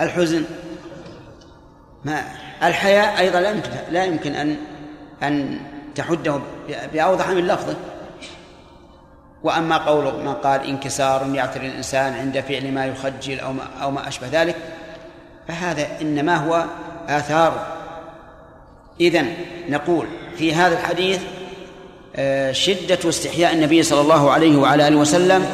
[0.00, 0.44] الحزن؟
[2.04, 2.24] ما.
[2.62, 4.56] الحياء أيضا لا يمكن لا يمكن أن
[5.22, 5.60] أن
[5.94, 6.40] تحده
[6.92, 7.76] بأوضح من لفظه.
[9.44, 14.08] وأما قول من قال انكسار يعتري الإنسان عند فعل ما يخجل أو ما, أو ما
[14.08, 14.56] أشبه ذلك
[15.48, 16.64] فهذا إنما هو
[17.08, 17.66] آثار.
[19.00, 19.34] إذن
[19.68, 21.20] نقول في هذا الحديث
[22.16, 25.46] آه، شدة استحياء النبي صلى الله عليه وعلى آله وسلم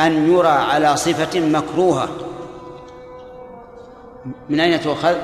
[0.00, 2.08] أن يرى على صفة مكروهة.
[4.48, 5.14] من أين تؤخذ؟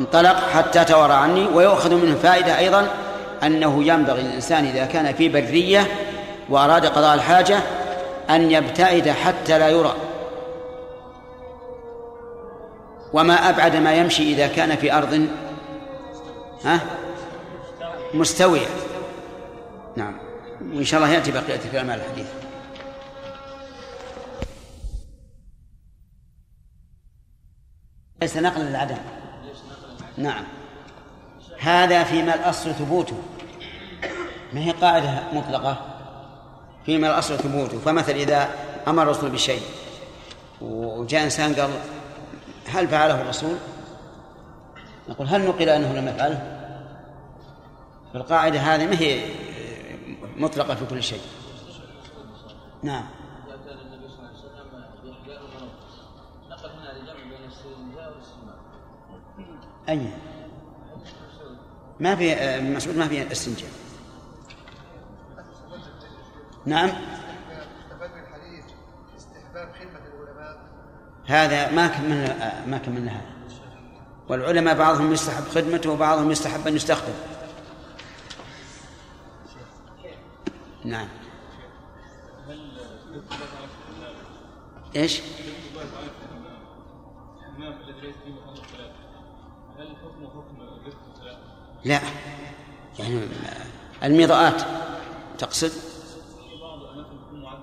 [0.00, 2.88] انطلق حتى توارى عني ويؤخذ منه فائدة أيضا.
[3.42, 5.86] أنه ينبغي للإنسان إذا كان في برية
[6.48, 7.60] وأراد قضاء الحاجة
[8.30, 9.94] أن يبتعد حتى لا يرى.
[13.12, 15.28] وما أبعد ما يمشي إذا كان في أرض
[16.64, 16.80] ها؟
[18.14, 18.66] مستوية.
[19.96, 20.18] نعم.
[20.60, 22.26] وإن شاء الله يأتي بقية كلام الحديث.
[28.22, 28.96] ليس نقلا للعدم.
[30.16, 30.44] نعم.
[31.64, 33.16] هذا فيما الأصل ثبوته.
[34.52, 35.76] ما هي قاعدة مطلقة؟
[36.86, 37.78] فيما الأصل ثبوته.
[37.78, 38.48] فمثل إذا
[38.88, 39.62] أمر الرسول بشيء
[40.60, 41.70] وجاء إنسان قال
[42.68, 43.56] هل فعله الرسول؟
[45.08, 46.60] نقول هل نقل أنه لم يفعله؟
[48.12, 49.24] فالقاعدة هذه ما هي
[50.36, 51.20] مطلقة في كل شيء.
[52.82, 53.04] نعم.
[59.88, 60.10] أي.
[62.00, 63.70] ما في مسعود ما في استنجاء.
[66.66, 66.90] نعم.
[71.26, 73.34] هذا ما كملنا ما كملنا هذا.
[74.28, 77.12] والعلماء بعضهم يستحب خدمته وبعضهم يستحب أن يستخدم
[80.84, 81.08] نعم.
[84.96, 85.20] إيش؟
[91.84, 92.00] لا.
[92.98, 93.28] يعني
[94.02, 94.62] المضاءات.
[95.38, 95.72] تقصد؟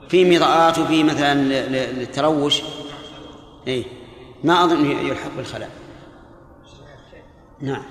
[0.10, 2.62] في مضاءات وفي مثلا للتروش.
[3.68, 3.86] اي
[4.44, 5.72] ما أظن يلحق بالخلاء.
[7.60, 7.84] نعم.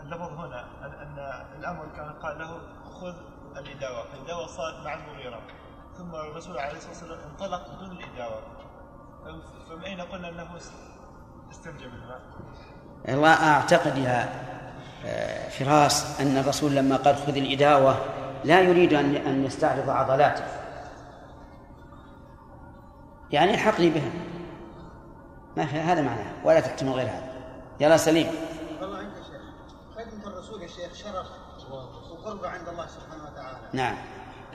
[0.00, 1.18] اللفظ هنا أن
[1.58, 2.60] الأمر كان قال له
[3.00, 3.14] خذ
[3.56, 4.04] الإداوة.
[4.04, 5.42] فالإداوة صارت مع المغيرة.
[5.98, 8.42] ثم الرسول عليه الصلاة والسلام انطلق بدون الإداوة.
[9.68, 10.56] فمن أين قلنا أنه
[11.50, 12.20] استنجى بالماء؟
[13.08, 14.28] أعتقد يا
[15.06, 17.96] آه، فراس أن الرسول لما قال خذ الإداوة
[18.44, 20.44] لا يريد أن أن يستعرض عضلاته.
[23.30, 24.10] يعني الحقني بها.
[25.56, 26.32] ما في هذا معناه.
[26.44, 27.32] ولا تحتمل غير هذا.
[27.80, 28.26] يلا سليم.
[28.80, 29.42] والله عند شيخ.
[29.96, 31.26] خدمة الرسول يا شيخ شرف
[32.10, 33.56] وقربة عند الله سبحانه وتعالى.
[33.72, 33.94] نعم.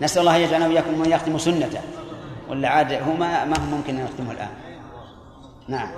[0.02, 1.82] نسأل الله يجعلنا وإياكم من يختم سنته.
[2.50, 4.52] ولا عاد هو ما, ما هو ممكن أن يختمه الآن.
[5.68, 5.92] نعم.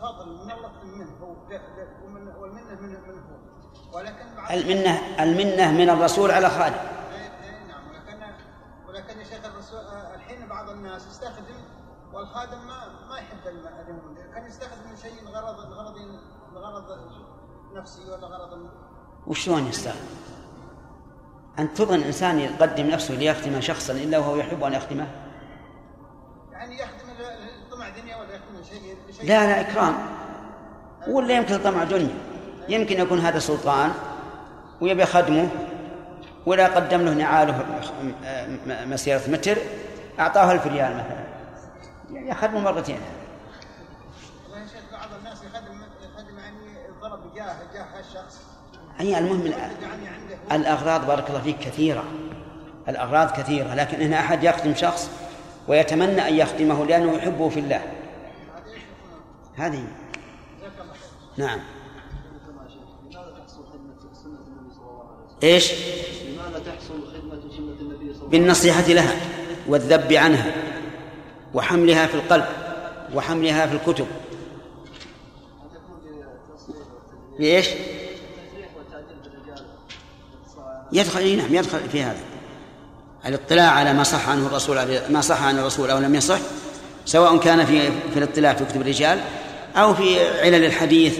[0.00, 3.38] الفضل من الله منه والمنة منه منه.
[3.92, 6.76] ولكن المنه المنة من الرسول على خادم
[7.68, 7.88] نعم.
[7.88, 8.22] ولكن
[8.88, 9.78] ولكن يا شيخ الرسول
[10.14, 11.54] الحين بعض الناس يستخدم
[12.12, 13.46] والخادم ما ما يحب
[13.88, 15.96] المؤمن كان يستخدم شيء لغرض لغرض
[16.54, 16.98] لغرض
[17.74, 18.70] نفسي ولا غرض
[19.26, 20.06] وشلون يستخدم؟
[21.58, 25.08] أن تظن إنسان يقدم نفسه ليخدم شخصا إلا وهو يحب أن يخدمه
[26.52, 27.09] يعني يخدم
[27.80, 28.96] طمع دنيا ولا يخدم شيء
[29.28, 29.94] لا لا إكرام.
[31.08, 32.14] ولا يمكن طمع دنيا
[32.68, 33.90] يمكن يكون هذا سلطان
[34.80, 35.48] ويبي خدمه
[36.46, 37.64] ولا قدم له نعاله
[38.66, 39.58] مسيرة متر
[40.18, 41.24] أعطاه ألف ريال مثلا.
[42.30, 42.94] يخدمه مرتين.
[42.94, 48.40] يا شيخ بعض الناس يخدم يخدم يعني ضرب جاه جاه الشخص
[49.00, 49.52] أي المهم
[50.52, 52.04] الأغراض بارك الله فيك كثيرة.
[52.88, 55.10] الأغراض كثيرة لكن هنا أحد يخدم شخص
[55.68, 57.82] ويتمنى أن يخدمه لأنه يحبه في الله
[59.56, 59.84] هذه
[61.36, 61.60] نعم؟
[65.42, 69.16] إيش؟ لماذا تحصل خدمة سنة النبي صلى الله عليه وسلم؟ بالنصيحة لها
[69.66, 70.52] والذب عنها
[71.54, 72.44] وحملها في القلب
[73.14, 74.06] وحملها في الكتب
[77.38, 77.68] بإيش؟
[80.92, 82.29] يدخل نعم يدخل في هذا
[83.26, 86.38] الاطلاع على ما صح عنه الرسول ما صح عن الرسول أو لم يصح
[87.06, 89.20] سواء كان في في الاطلاع في كتب الرجال
[89.76, 91.18] أو في علل الحديث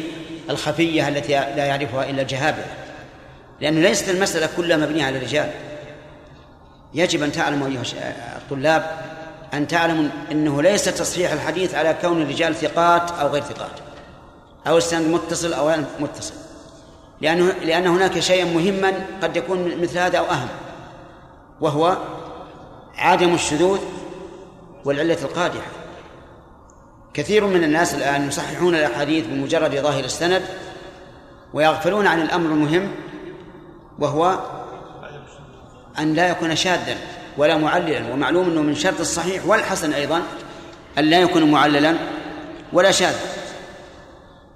[0.50, 2.66] الخفية التي لا يعرفها إلا الجهابذه
[3.60, 5.50] لأنه ليست المسألة كلها مبنية على الرجال.
[6.94, 7.82] يجب أن تعلموا أيها
[8.36, 8.90] الطلاب
[9.54, 13.70] أن تعلموا إنه ليس تصحيح الحديث على كون الرجال ثقات أو غير ثقات
[14.66, 16.34] أو السند متصل أو غير متصل.
[17.20, 20.48] لأنه لأن هناك شيئا مهما قد يكون مثل هذا أو أهم.
[21.60, 21.96] وهو
[22.96, 23.78] عدم الشذوذ
[24.84, 25.70] والعلة القادحة.
[27.14, 30.42] كثير من الناس الآن يصححون الأحاديث بمجرد ظاهر السند
[31.54, 32.90] ويغفلون عن الأمر المهم
[33.98, 34.38] وهو
[35.98, 36.96] أن لا يكون شاذا
[37.38, 40.22] ولا معللا ومعلوم أنه من شرط الصحيح والحسن أيضا
[40.98, 41.96] أن لا يكون معللا
[42.72, 43.20] ولا شاذا.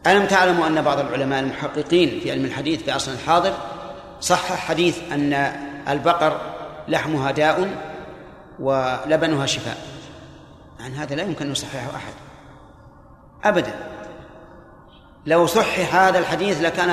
[0.07, 3.55] ألم تعلموا أن بعض العلماء المحققين في علم الحديث في عصرنا الحاضر
[4.21, 5.53] صحح حديث أن
[5.88, 6.54] البقر
[6.88, 7.77] لحمها داء
[8.59, 9.79] ولبنها شفاء.
[10.81, 12.12] عن هذا لا يمكن أن يصححه أحد.
[13.44, 13.75] أبدا.
[15.27, 16.90] لو صحح هذا الحديث لكان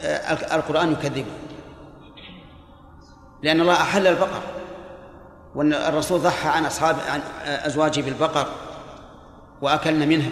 [0.00, 1.30] آه، القرآن يكذبه
[3.42, 4.42] لأن الله أحل البقر.
[5.54, 8.46] وأن الرسول ضحى عن أصحاب عن أزواجه بالبقر
[9.62, 10.30] وأكلنا منها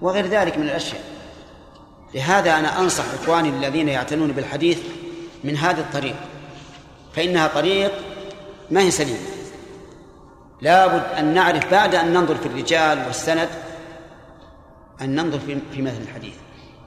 [0.00, 1.02] وغير ذلك من الأشياء.
[2.14, 4.78] لهذا أنا أنصح إخواني الذين يعتنون بالحديث
[5.44, 6.16] من هذا الطريق.
[7.12, 7.92] فإنها طريق
[8.70, 9.18] ما هي سليمة.
[10.62, 13.48] لابد أن نعرف بعد أن ننظر في الرجال والسند
[15.00, 15.38] أن ننظر
[15.72, 16.34] في متن الحديث.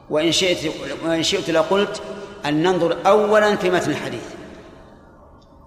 [0.10, 0.74] وإن شئت
[1.06, 2.02] وإن شئت لقلت
[2.46, 4.24] أن ننظر أولا في متن الحديث.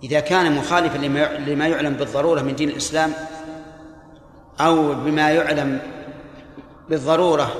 [0.02, 3.12] إذا كان مخالفا لما لما يعلم بالضرورة من دين الإسلام
[4.60, 5.80] أو بما يعلم
[6.88, 7.54] بالضرورة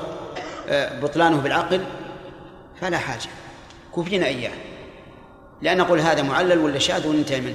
[0.69, 1.81] آه، بطلانه بالعقل
[2.81, 3.29] فلا حاجة.
[3.97, 4.53] كفينا إياه.
[5.63, 7.55] لا نقول هذا معلل ولا شاذ وننتهي منه.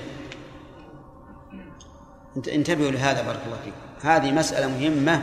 [2.37, 4.09] انت- انتبهوا لهذا بارك الله فيكم.
[4.09, 5.21] هذه مسألة مهمة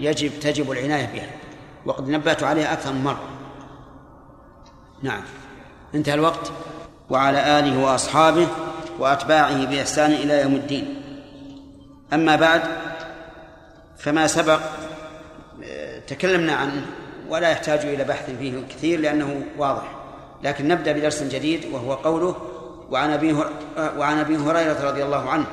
[0.00, 1.30] يجب تجب العناية بها.
[1.86, 3.28] وقد نبهت عليها أكثر من مرة.
[5.02, 5.22] نعم.
[5.94, 6.52] انتهى الوقت.
[7.10, 8.48] وعلى آله وأصحابه
[8.98, 11.02] وأتباعه بإحسان إلى يوم الدين.
[12.12, 12.62] أما بعد
[13.98, 14.60] فما سبق
[15.64, 16.86] آه، تكلمنا عنه
[17.28, 19.95] ولا يحتاج إلى بحث فيه كثير لأنه واضح.
[20.42, 22.36] لكن نبدأ بدرس جديد وهو قوله
[22.90, 23.36] وعن أبي
[23.98, 25.46] وعن أبي هريرة رضي الله عنه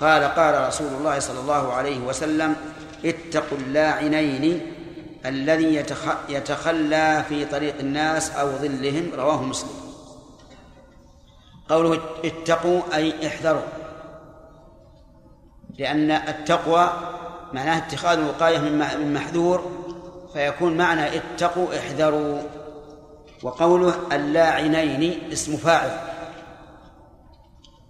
[0.00, 2.56] قال قال رسول الله صلى الله عليه وسلم
[3.04, 4.72] اتقوا اللاعنين
[5.26, 9.70] الذي يتخ- يتخلى في طريق الناس أو ظلهم رواه مسلم.
[11.68, 13.62] قوله اتقوا أي احذروا
[15.78, 16.90] لأن التقوى
[17.52, 19.70] معناه اتخاذ الوقاية من محذور
[20.32, 22.38] فيكون معنى اتقوا احذروا.
[23.42, 25.98] وقوله اللاعنين اسم فاعل.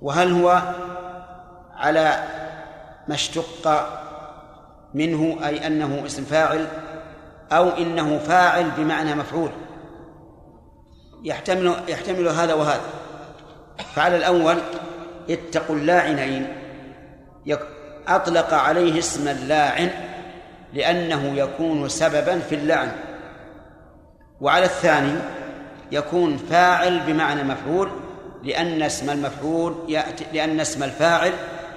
[0.02, 0.62] وهل هو
[1.76, 2.24] على
[3.09, 3.88] ما اشتق
[4.94, 6.66] منه أي أنه اسم فاعل
[7.52, 9.50] أو إنه فاعل بمعنى مفعول؟
[11.24, 12.80] يحتمل يحتمل هذا وهذا.
[13.94, 14.56] فعلى الأول
[15.30, 16.56] اتقوا اللاعنين.
[18.09, 19.90] أطلق عليه اسم اللاعن
[20.72, 22.92] لأنه يكون سببا في اللعن.
[24.40, 25.18] وعلى الثاني
[25.92, 27.90] يكون فاعل بمعنى مفعول
[28.42, 31.33] لأن اسم المفعول يأتي لأن اسم الفاعل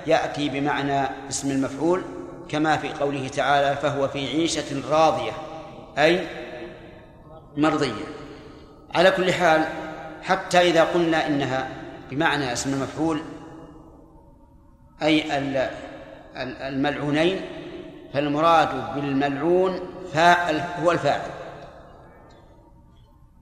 [0.07, 2.01] يأتي بمعنى اسم المفعول
[2.49, 5.31] كما في قوله تعالى فهو في عيشة راضية
[5.97, 6.27] أي
[7.57, 8.03] مرضية.
[8.95, 9.65] على كل حال
[10.23, 11.67] حتى إذا قلنا إنها
[12.11, 13.21] بمعنى اسم المفعول
[15.01, 15.69] أي ال-
[16.37, 17.41] ال- الملعونين
[18.13, 19.79] فالمراد بالملعون
[20.13, 21.21] فاعل هو الفاعل.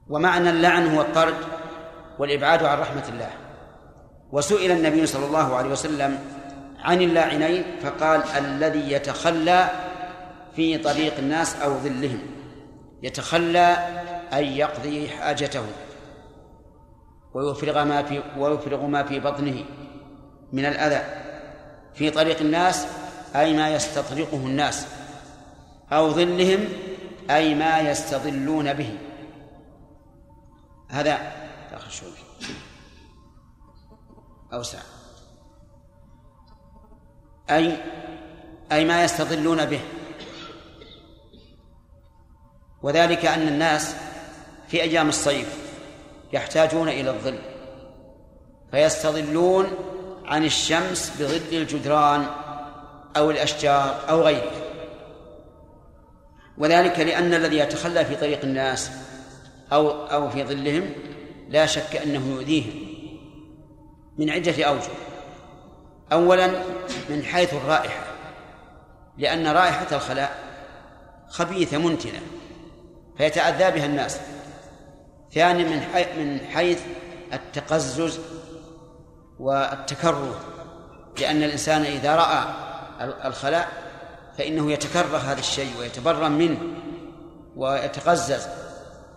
[0.09, 1.35] ومعنى اللعن هو الطرد
[2.19, 3.29] والإبعاد عن رحمة الله.
[4.31, 6.19] وسئل النبي صلى الله عليه وسلم
[6.79, 9.69] عن اللاعنين فقال الذي يتخلى
[10.55, 12.19] في طريق الناس أو ظلهم.
[13.03, 13.77] يتخلى
[14.33, 15.63] أي يقضي حاجته.
[17.33, 19.63] ويفرغ ما في ويفرغ ما في بطنه
[20.53, 21.01] من الأذى.
[21.93, 22.87] في طريق الناس
[23.35, 24.87] أي ما يستطرقه الناس
[25.91, 26.59] أو ظلهم
[27.31, 28.97] أي ما يستظلون به.
[30.89, 31.31] هذا
[31.73, 32.09] آخر شوي
[34.53, 34.79] أوسع.
[37.49, 37.77] أي
[38.71, 39.81] أي ما يستظلون به.
[42.81, 43.95] وذلك أن الناس
[44.67, 45.57] في أيام الصيف
[46.33, 47.39] يحتاجون إلى الظل.
[48.71, 49.67] فيستظلون
[50.25, 52.27] عن الشمس بظل الجدران
[53.17, 54.51] أو الأشجار أو غيره.
[56.57, 58.91] وذلك لأن الذي يتخلى في طريق الناس
[59.73, 60.91] أو أو في ظلهم
[61.49, 62.87] لا شك أنه يؤذيهم
[64.17, 64.91] من عدة أوجه.
[66.11, 66.47] أولا
[67.09, 68.03] من حيث الرائحة
[69.17, 70.37] لأن رائحة الخلاء
[71.29, 72.21] خبيثة منتنة
[73.17, 74.19] فيتأذى بها الناس.
[75.33, 75.83] ثانيا من
[76.17, 76.81] من حيث
[77.33, 78.19] التقزز
[79.39, 80.39] والتكره
[81.19, 82.43] لأن الإنسان إذا رأى
[83.25, 83.67] الخلاء
[84.37, 86.59] فإنه يتكره هذا الشيء ويتبرم منه
[87.55, 88.47] ويتقزز.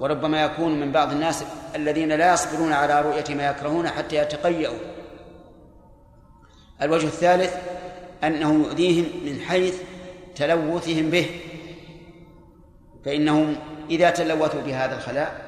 [0.00, 1.44] وربما يكون من بعض الناس
[1.74, 4.78] الذين لا يصبرون على رؤية ما يكرهون حتى يتقيأوا.
[6.82, 7.56] الوجه الثالث
[8.24, 9.82] أنه يؤذيهم من حيث
[10.36, 11.40] تلوثهم به
[13.04, 13.56] فإنهم
[13.90, 15.44] إذا تلوثوا بهذا الخلاء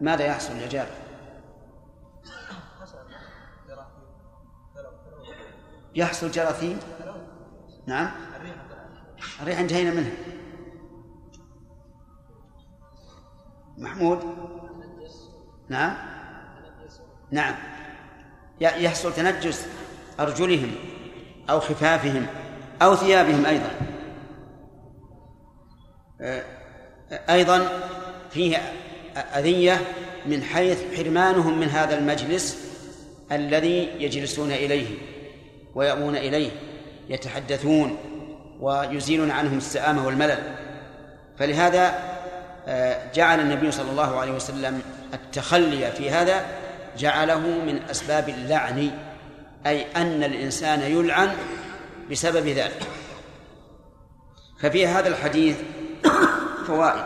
[0.00, 0.86] ماذا يحصل يا
[5.94, 6.78] يحصل جراثيم؟
[7.86, 8.10] نعم.
[9.42, 10.12] الريح انتهينا منها
[13.78, 14.18] محمود؟
[15.68, 15.96] نعم؟
[17.30, 17.54] نعم.
[18.60, 19.66] يحصل تنجس
[20.20, 20.70] أرجلهم
[21.50, 22.26] أو خفافهم
[22.82, 23.70] أو ثيابهم أيضا.
[27.30, 27.68] أيضا
[28.30, 28.56] فيه
[29.16, 29.80] أذية
[30.26, 32.58] من حيث حرمانهم من هذا المجلس
[33.32, 34.86] الذي يجلسون إليه
[35.74, 36.50] ويأوون إليه
[37.08, 37.96] يتحدثون
[38.60, 40.56] ويزيلون عنهم السآمة والملل.
[41.38, 42.17] فلهذا
[43.14, 44.82] جعل النبي صلى الله عليه وسلم
[45.14, 46.46] التخلي في هذا
[46.98, 48.90] جعله من أسباب اللعن
[49.66, 51.36] أي أن الإنسان يلعن
[52.10, 52.82] بسبب ذلك.
[54.60, 55.56] ففي هذا الحديث
[56.66, 57.04] فوائد.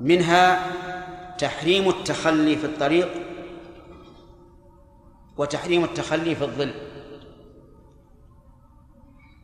[0.00, 0.66] منها
[1.38, 3.08] تحريم التخلي في الطريق
[5.36, 6.74] وتحريم التخلي في الظل.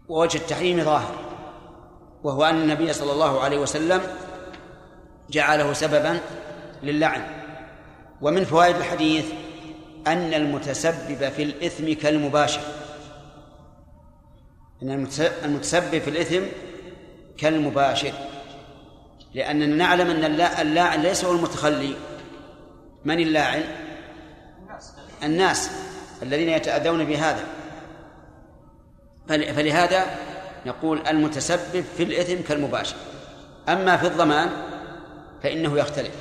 [0.08, 1.14] ووجه التحريم ظاهر
[2.24, 4.00] وهو أن النبي صلى الله عليه وسلم
[5.30, 6.20] جعله سببا
[6.82, 7.22] للعن.
[8.20, 9.24] ومن فوائد الحديث
[10.06, 12.60] أن المتسبب في الإثم كالمباشر.
[14.82, 15.08] أن
[15.44, 16.42] المتسبب في الإثم
[17.38, 18.12] كالمباشر.
[19.34, 20.24] لأننا نعلم أن
[20.60, 21.94] اللاعن ليس هو المتخلي.
[23.04, 23.62] من اللاعن؟
[25.22, 25.70] الناس
[26.22, 27.44] الذين يتأذون بهذا.
[29.28, 30.04] فلهذا
[30.66, 32.96] نقول المتسبب في الإثم كالمباشر.
[33.68, 34.50] أما في الضمان
[35.44, 36.14] فإنه يختلف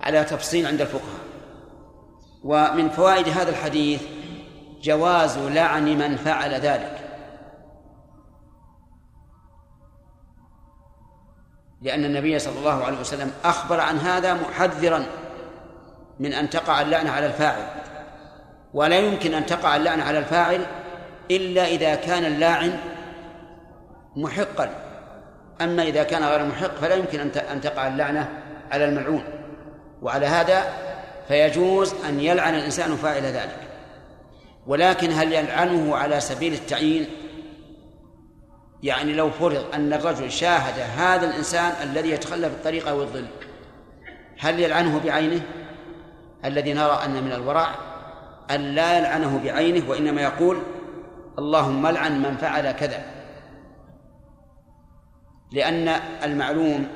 [0.00, 1.18] على تفصيل عند الفقهاء.
[2.44, 4.02] ومن فوائد هذا الحديث
[4.82, 7.04] جواز لعن من فعل ذلك.
[11.82, 15.06] لأن النبي صلى الله عليه وسلم أخبر عن هذا محذرا
[16.20, 17.66] من أن تقع اللعنة على الفاعل.
[18.74, 20.66] ولا يمكن أن تقع اللعنة على الفاعل
[21.30, 22.78] إلا إذا كان اللاعن
[24.16, 24.87] محقا.
[25.60, 27.20] أما إذا كان غير محق فلا يمكن
[27.52, 28.28] أن تقع اللعنة
[28.70, 29.22] على الملعون.
[30.02, 30.62] وعلى هذا
[31.28, 33.58] فيجوز أن يلعن الإنسان فاعل ذلك.
[34.66, 37.06] ولكن هل يلعنه على سبيل التعيين؟
[38.82, 43.26] يعني لو فرض أن الرجل شاهد هذا الإنسان الذي يتخلى في الطريق أو الظل
[44.38, 45.40] هل يلعنه بعينه؟
[46.44, 47.74] الذي نرى أن من الورع
[48.50, 50.62] أن لا يلعنه بعينه وإنما يقول
[51.38, 53.17] اللهم لعن من فعل كذا.
[55.52, 55.88] لأن
[56.24, 56.88] المعلوم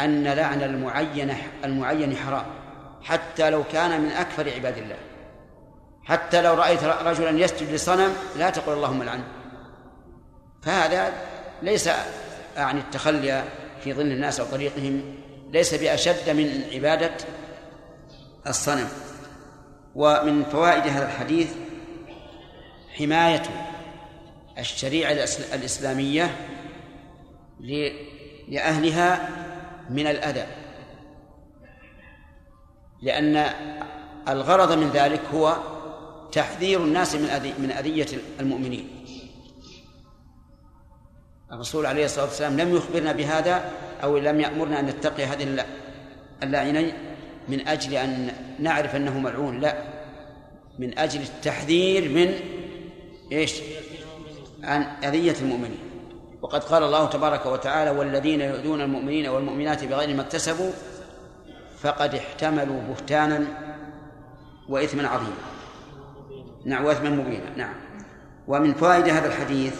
[0.00, 1.34] أن لعن المعين
[1.64, 2.46] المعين حرام
[3.02, 4.96] حتى لو كان من أكثر عباد الله.
[6.04, 9.24] حتى لو رأيت رجلا يسجد لصنم لا تقول اللهم لعنه
[10.62, 11.12] فهذا
[11.62, 11.90] ليس
[12.56, 13.44] يعني التخلي
[13.84, 15.14] في ظل الناس أو طريقهم
[15.52, 17.14] ليس بأشد من عبادة
[18.46, 18.88] الصنم.
[19.94, 21.48] ومن فوائد هذا الحديث
[22.98, 23.42] حماية
[24.58, 25.12] الشريعة
[25.54, 26.36] الإسلامية
[28.48, 29.28] لأهلها
[29.90, 30.46] من الأذى
[33.02, 33.44] لأن
[34.28, 35.56] الغرض من ذلك هو
[36.32, 38.06] تحذير الناس من من أذية
[38.40, 38.88] المؤمنين.
[41.52, 45.64] الرسول عليه الصلاة والسلام لم يخبرنا بهذا أو لم يأمرنا أن نتقي هذه
[46.42, 46.92] اللاعنين
[47.48, 49.82] من أجل أن نعرف أنه ملعون لا.
[50.78, 52.34] من أجل التحذير من
[53.32, 53.60] إيش؟
[54.62, 55.87] عن أذية المؤمنين.
[56.42, 60.70] وقد قال الله تبارك وتعالى والذين يؤذون المؤمنين والمؤمنات بغير ما اكتسبوا
[61.80, 63.46] فقد احتملوا بهتانا
[64.68, 65.36] وإثما عظيما.
[66.64, 67.56] نعم وإثما مبينا.
[67.56, 67.74] نعم.
[68.48, 69.74] ومن فوائد هذا الحديث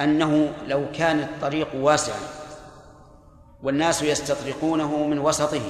[0.00, 2.20] أنه لو كان الطريق واسعا
[3.62, 5.62] والناس يستطرقونه من وسطه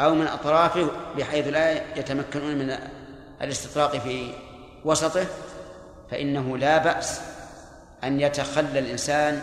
[0.00, 2.76] أو من أطرافه بحيث لا يتمكنون من
[3.42, 4.32] الاستطراق في
[4.84, 5.26] وسطه
[6.10, 7.20] فإنه لا بأس
[8.04, 9.42] أن يتخلى الإنسان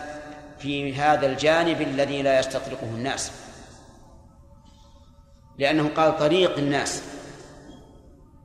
[0.58, 3.32] في هذا الجانب الذي لا يستطرقه الناس.
[5.58, 7.02] لأنه قال طريق الناس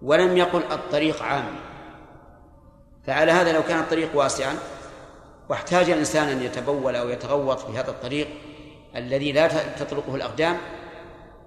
[0.01, 1.45] ولم يقل الطريق عام.
[3.07, 4.57] فعلى هذا لو كان الطريق واسعا
[5.49, 8.27] واحتاج الإنسان أن يتبول أو يتغوط في هذا الطريق
[8.95, 10.57] الذي لا تطرقه الأقدام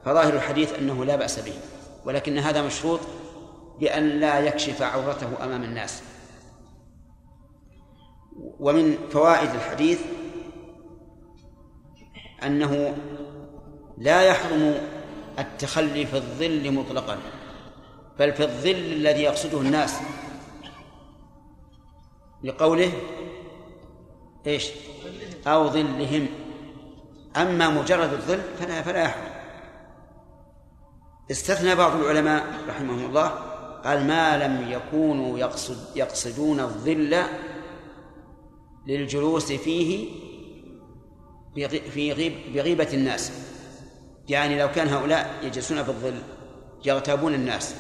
[0.05, 1.55] فظاهر الحديث أنه لا بأس به.
[2.05, 3.01] ولكن هذا مشروط
[3.81, 6.03] بأن لا يكشف عورته أمام الناس.
[8.61, 10.01] ومن فوائد الحديث
[12.43, 12.97] أنه
[13.99, 14.75] لا يحرم
[15.39, 17.19] التخلي في الظل مطلقا
[18.19, 19.95] بل في الظل الذي يقصده الناس.
[22.45, 22.93] لقوله
[24.47, 24.71] إيش؟
[25.47, 26.29] أو ظلهم.
[27.37, 29.37] أما مجرد الظل فلا فلا يحرم.
[31.31, 33.29] استثنى بعض العلماء رحمهم الله
[33.85, 37.23] قال ما لم يكونوا يقصد يقصدون الظل
[38.87, 40.09] للجلوس فيه
[41.91, 43.33] في غيب بغيبة الناس.
[44.29, 46.19] يعني لو كان هؤلاء يجلسون في الظل
[46.85, 47.75] يغتابون الناس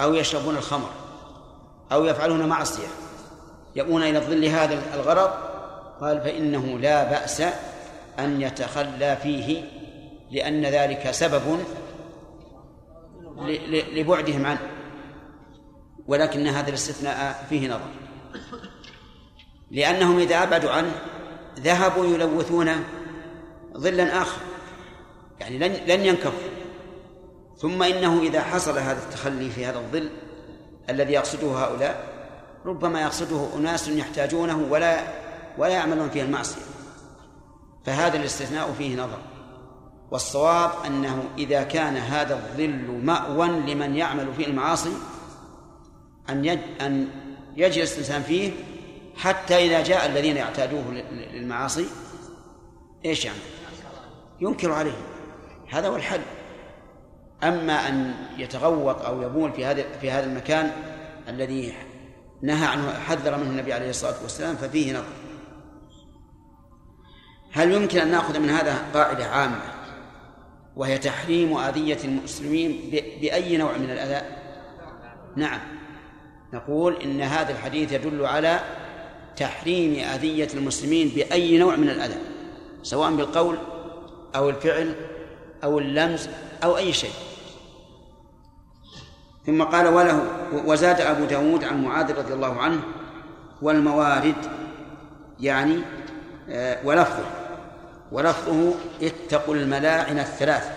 [0.00, 0.90] أو يشربون الخمر
[1.92, 2.86] أو يفعلون معصية
[3.76, 5.30] يأوون إلى الظل هذا الغرض
[6.00, 7.42] قال فإنه لا بأس
[8.18, 9.64] أن يتخلى فيه
[10.30, 11.58] لأن ذلك سبب
[13.92, 14.70] لبعدهم عنه.
[16.06, 17.90] ولكن هذا الاستثناء فيه نظر.
[19.72, 20.92] لأنهم إذا أبعدوا عنه
[21.60, 22.70] ذهبوا يلوثون
[23.76, 24.40] ظلا آخر.
[25.40, 26.48] يعني لن لن ينكفوا
[27.56, 30.10] ثم إنه إذا حصل هذا التخلي في هذا الظل
[30.90, 32.12] الذي يقصده هؤلاء
[32.66, 35.00] ربما يقصده أناس يحتاجونه ولا
[35.58, 36.62] ولا يعملون فيه المعصية.
[37.84, 39.18] فهذا الاستثناء فيه نظر.
[40.10, 44.92] والصواب أنه إذا كان هذا الظل مأوى لمن يعمل فيه المعاصي
[46.28, 46.48] أن
[46.80, 47.08] أن
[47.56, 48.52] يجلس الإنسان فيه
[49.16, 50.84] حتى إذا جاء الذين يعتادوه
[51.32, 51.86] للمعاصي
[53.04, 53.38] إيش يعني؟
[54.40, 55.02] ينكر عليهم.
[55.70, 56.20] هذا هو الحل.
[57.42, 60.70] أما أن يتغوط أو يبول في هذا في هذا المكان
[61.28, 61.74] الذي
[62.42, 65.12] نهى عنه حذر منه النبي عليه الصلاة والسلام ففيه نظر.
[67.52, 69.62] هل يمكن أن نأخذ من هذا قاعدة عامة
[70.76, 72.90] وهي تحريم أذية المسلمين
[73.20, 74.26] بأي نوع من الأذى؟
[75.36, 75.60] نعم.
[76.52, 78.60] نقول إن هذا الحديث يدل على
[79.36, 82.18] تحريم أذية المسلمين بأي نوع من الأذى
[82.82, 83.58] سواء بالقول
[84.36, 84.94] أو الفعل
[85.64, 86.28] أو اللمس
[86.64, 87.12] أو أي شيء.
[89.46, 90.24] ثم قال وله
[90.66, 92.80] وزاد أبو داود عن معاذ رضي الله عنه
[93.62, 94.34] والموارد
[95.40, 95.78] يعني
[96.50, 97.24] آه، ولفظه
[98.12, 100.70] ولفظه اتقوا الملاعن الثلاث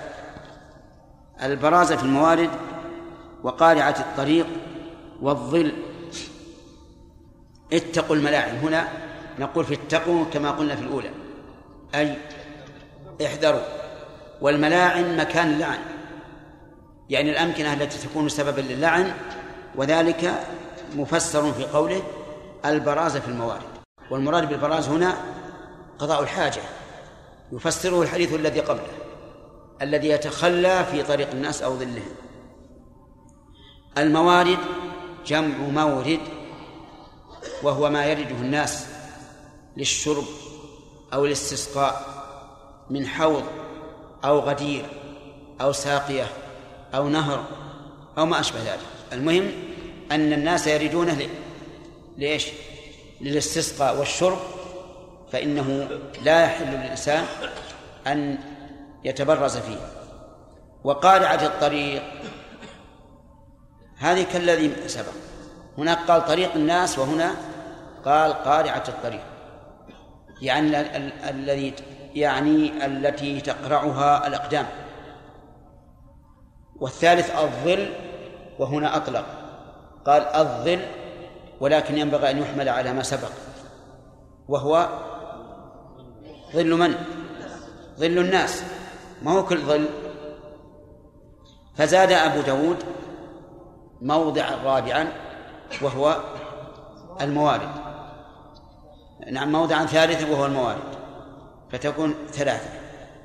[1.44, 2.50] البرازة في الموارد
[3.44, 4.48] وقارعة الطريق
[5.22, 5.74] والظل
[7.74, 8.58] اتقوا الملاعن.
[8.58, 8.88] هنا
[9.40, 11.10] نقول في اتقوا كما قلنا في الأولى.
[11.96, 12.18] أي
[13.26, 13.62] احذروا.
[14.42, 15.80] والملاعن مكان اللعن.
[17.10, 19.14] يعني الأمكنة التي تكون سببا للعن
[19.76, 20.34] وذلك
[20.96, 22.04] مفسر في قوله
[22.66, 23.62] البراز في الموارد.
[24.12, 25.14] والمراد بالبراز هنا
[26.00, 26.62] قضاء الحاجة.
[27.52, 28.88] يفسره الحديث الذي قبله
[29.82, 32.16] الذي يتخلى في طريق الناس أو ظلهم.
[33.98, 34.58] الموارد
[35.26, 36.20] جمع مورد.
[37.66, 38.86] وهو ما يرده الناس
[39.78, 40.26] للشرب
[41.14, 42.06] أو الاستسقاء
[42.90, 43.44] من حوض
[44.26, 44.86] أو غدير
[45.62, 46.28] أو ساقية
[46.96, 47.46] أو نهر
[48.18, 48.80] أو ما أشبه ذلك.
[49.14, 49.52] المهم
[50.12, 51.28] أن الناس يريدونه
[52.18, 52.48] ليش؟
[53.22, 54.38] للاستسقاء والشرب
[55.32, 55.90] فإنه
[56.24, 57.26] لا يحل للإنسان
[58.08, 58.38] أن
[59.04, 59.80] يتبرز فيه.
[60.84, 62.04] وقارعة الطريق
[63.98, 65.14] هذه كالذي سبق.
[65.78, 67.55] هناك قال طريق الناس وهنا
[68.06, 69.24] قال قارعة الطريق.
[70.42, 70.98] يعني
[71.30, 71.74] الذي
[72.16, 74.66] يعني التي تقرعها الأقدام.
[76.80, 77.90] والثالث الظل
[78.60, 79.26] وهنا أطلق.
[80.06, 80.80] قال الظل
[81.60, 83.32] ولكن ينبغي أن يحمل على ما سبق.
[84.48, 84.90] وهو
[86.54, 86.96] ظل من؟
[88.00, 88.64] ظل الناس.
[89.22, 89.86] ما هو كل ظل؟
[91.76, 92.84] فزاد أبو داود
[94.02, 95.08] موضعا رابعا
[95.82, 96.18] وهو
[97.22, 97.85] الموارد.
[99.32, 100.96] نعم موضعا ثالثا وهو الموارد
[101.72, 102.70] فتكون ثلاثة.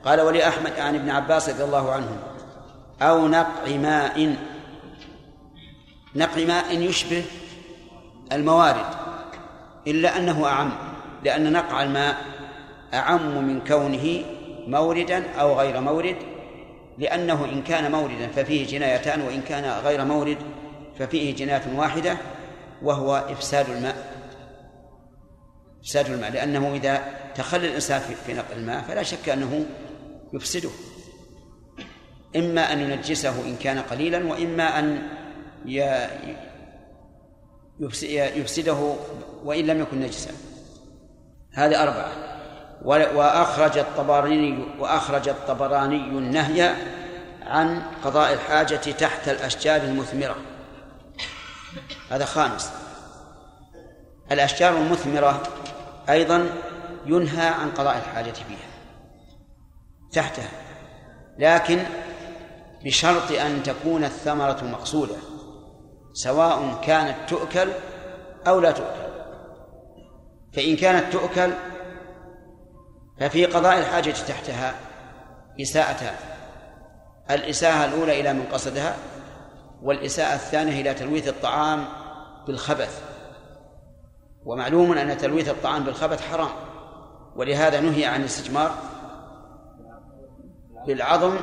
[0.04, 2.18] قال ولأحمد عن ابن عباس رضي الله عنه
[3.02, 4.36] أو نقع ماء
[6.14, 7.24] نقع ماء يشبه
[8.32, 8.86] الموارد
[9.86, 10.72] إلا أنه أعم
[11.24, 12.16] لأن نقع الماء
[12.94, 14.22] أعم من كونه
[14.66, 16.16] موردا أو غير مورد
[16.98, 20.36] لأنه إن كان موردا ففيه جنايتان وإن كان غير مورد
[20.98, 22.16] ففيه جناية واحدة
[22.82, 24.09] وهو إفساد الماء.
[25.82, 27.04] إفساد الماء لأنه إذا
[27.34, 29.66] تخلى الإنسان في نقل الماء فلا شك أنه
[30.32, 30.70] يفسده.
[32.36, 35.08] إما أن ينجسه إن كان قليلا وإما أن
[38.36, 38.94] يفسده
[39.44, 40.30] وإن لم يكن نجسا.
[41.52, 42.12] هذه أربعة.
[43.16, 46.74] وأخرج الطبراني وأخرج الطبراني النهي
[47.42, 50.36] عن قضاء الحاجة تحت الأشجار المثمرة.
[52.10, 52.70] هذا خامس.
[54.32, 55.42] الأشجار المثمرة
[56.10, 56.46] أيضا
[57.06, 58.70] ينهى عن قضاء الحاجة فيها
[60.12, 60.50] تحتها.
[61.38, 61.84] لكن
[62.84, 65.16] بشرط أن تكون الثمرة مقصودة
[66.12, 67.68] سواء كانت تؤكل
[68.46, 69.10] أو لا تؤكل.
[70.52, 71.50] فإن كانت تؤكل
[73.20, 74.74] ففي قضاء الحاجة تحتها
[75.60, 76.14] إساءتان
[77.30, 78.96] الإساءة الأولى إلى من قصدها
[79.82, 81.84] والإساءة الثانية إلى تلويث الطعام
[82.46, 83.09] بالخبث.
[84.44, 86.50] ومعلوم أن تلويث الطعام بالخبث حرام
[87.36, 88.74] ولهذا نهي عن الاستجمار
[90.86, 91.36] بالعظم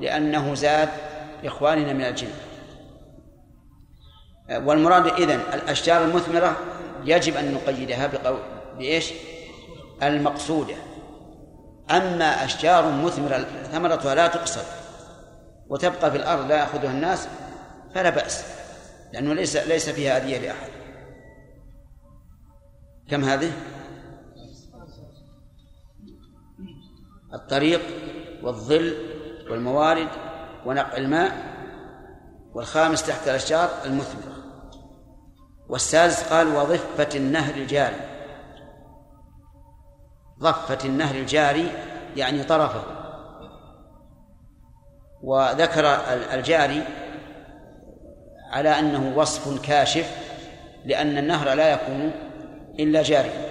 [0.00, 0.88] لأنه زاد
[1.44, 2.28] إخواننا من الجن.
[4.50, 6.56] والمراد إذن الأشجار المثمرة
[7.04, 8.36] يجب أن نقيدها بقو...
[8.78, 9.12] بإيش؟
[10.02, 10.74] المقصودة.
[11.90, 14.64] أما أشجار مثمرة ثمرتها لا تقصد
[15.68, 17.28] وتبقى في الأرض لا يأخذها الناس
[17.94, 18.44] فلا بأس
[19.12, 20.75] لأنه ليس ليس فيها أذية لأحد.
[23.08, 23.52] كم هذه؟
[27.34, 27.80] الطريق
[28.42, 28.94] والظل
[29.50, 30.08] والموارد
[30.66, 31.56] ونقع الماء
[32.54, 34.36] والخامس تحت الأشجار المثمرة.
[35.68, 38.00] والسادس قال وضفة النهر الجاري.
[40.40, 41.72] ضفة النهر الجاري
[42.16, 42.82] يعني طرفه.
[45.22, 45.86] وذكر
[46.34, 46.82] الجاري
[48.50, 50.16] على أنه وصف كاشف
[50.84, 52.25] لأن النهر لا يكون
[52.80, 53.46] إلا جاريا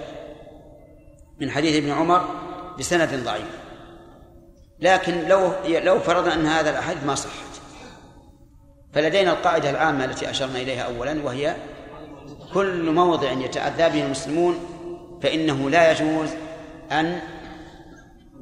[1.40, 2.28] من حديث ابن عمر
[2.78, 3.58] بسند ضعيف.
[4.80, 7.60] لكن لو لو فرضنا أن هذا الأحاديث ما صحت.
[8.92, 11.56] فلدينا القاعدة العامة التي أشرنا إليها أولا وهي
[12.54, 14.58] كل موضع يتأذى به المسلمون
[15.22, 16.28] فإنه لا يجوز
[16.92, 17.20] أن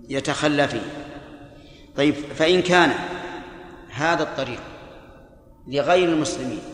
[0.08, 0.86] يتخلى فيه.
[1.96, 2.92] طيب فإن كان
[3.90, 4.60] هذا الطريق
[5.66, 6.73] لغير المسلمين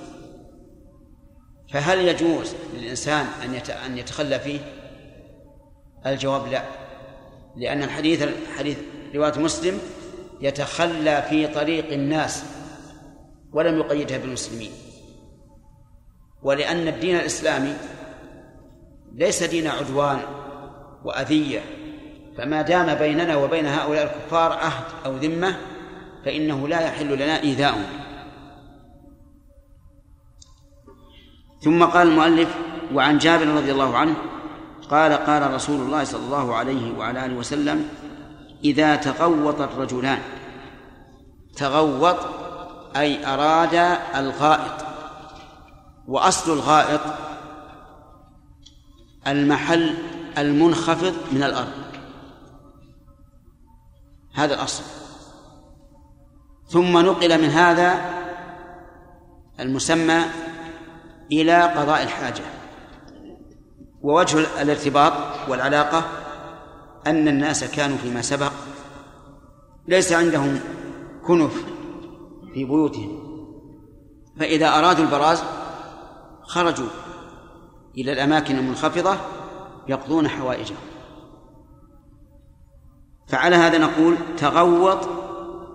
[1.72, 3.54] فهل يجوز للإنسان أن
[3.86, 4.60] أن يتخلى فيه؟
[6.06, 6.62] الجواب لا
[7.56, 8.78] لأن الحديث الحديث
[9.14, 9.78] رواية مسلم
[10.40, 12.44] يتخلى في طريق الناس
[13.52, 14.70] ولم يقيدها بالمسلمين
[16.42, 17.76] ولأن الدين الإسلامي
[19.14, 20.18] ليس دين عدوان
[21.04, 21.60] وأذية
[22.38, 25.56] فما دام بيننا وبين هؤلاء الكفار عهد أو ذمة
[26.24, 28.09] فإنه لا يحل لنا إيذاؤهم
[31.60, 32.54] ثم قال المؤلف
[32.94, 34.14] وعن جابر رضي الله عنه
[34.90, 37.88] قال قال رسول الله صلى الله عليه وعلى آله وسلم
[38.64, 40.18] إذا تغوط الرجلان
[41.56, 42.16] تغوط
[42.96, 44.86] أي أراد الغائط
[46.08, 47.00] وأصل الغائط
[49.26, 49.94] المحل
[50.38, 51.72] المنخفض من الأرض
[54.34, 54.82] هذا الأصل.
[56.68, 58.20] ثم نقل من هذا
[59.60, 60.20] المسمى
[61.32, 62.42] إلى قضاء الحاجة.
[64.02, 65.12] ووجه الارتباط
[65.48, 66.04] والعلاقة
[67.06, 68.52] أن الناس كانوا فيما سبق
[69.88, 70.60] ليس عندهم
[71.26, 71.64] كنف
[72.54, 73.30] في بيوتهم.
[74.40, 75.42] فإذا أرادوا البراز
[76.42, 76.88] خرجوا
[77.98, 79.16] إلى الأماكن المنخفضة
[79.88, 80.76] يقضون حوائجهم.
[83.28, 85.08] فعلى هذا نقول تغوط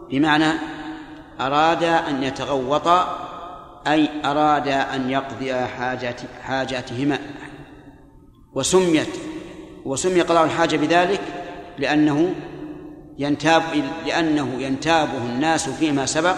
[0.09, 0.59] بمعنى
[1.41, 2.87] أراد أن يتغوط
[3.87, 7.19] أي أراد أن يقضي حاجات حاجاتهما.
[8.53, 9.09] وسميت
[9.85, 11.21] وسمي قضاء الحاجة بذلك
[11.77, 12.35] لأنه
[13.17, 13.63] ينتاب
[14.05, 16.35] لأنه ينتابه الناس فيما سبق.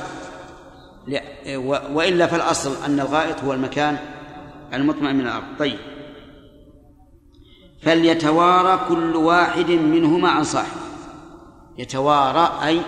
[1.93, 3.98] وإلا فالأصل أن الغائط هو المكان
[4.74, 5.43] المطمئن من الأرض.
[5.60, 5.80] طيب.
[7.82, 10.82] فليتوارى كل واحد منهما عن صاحبه.
[11.78, 12.82] يتوارى أي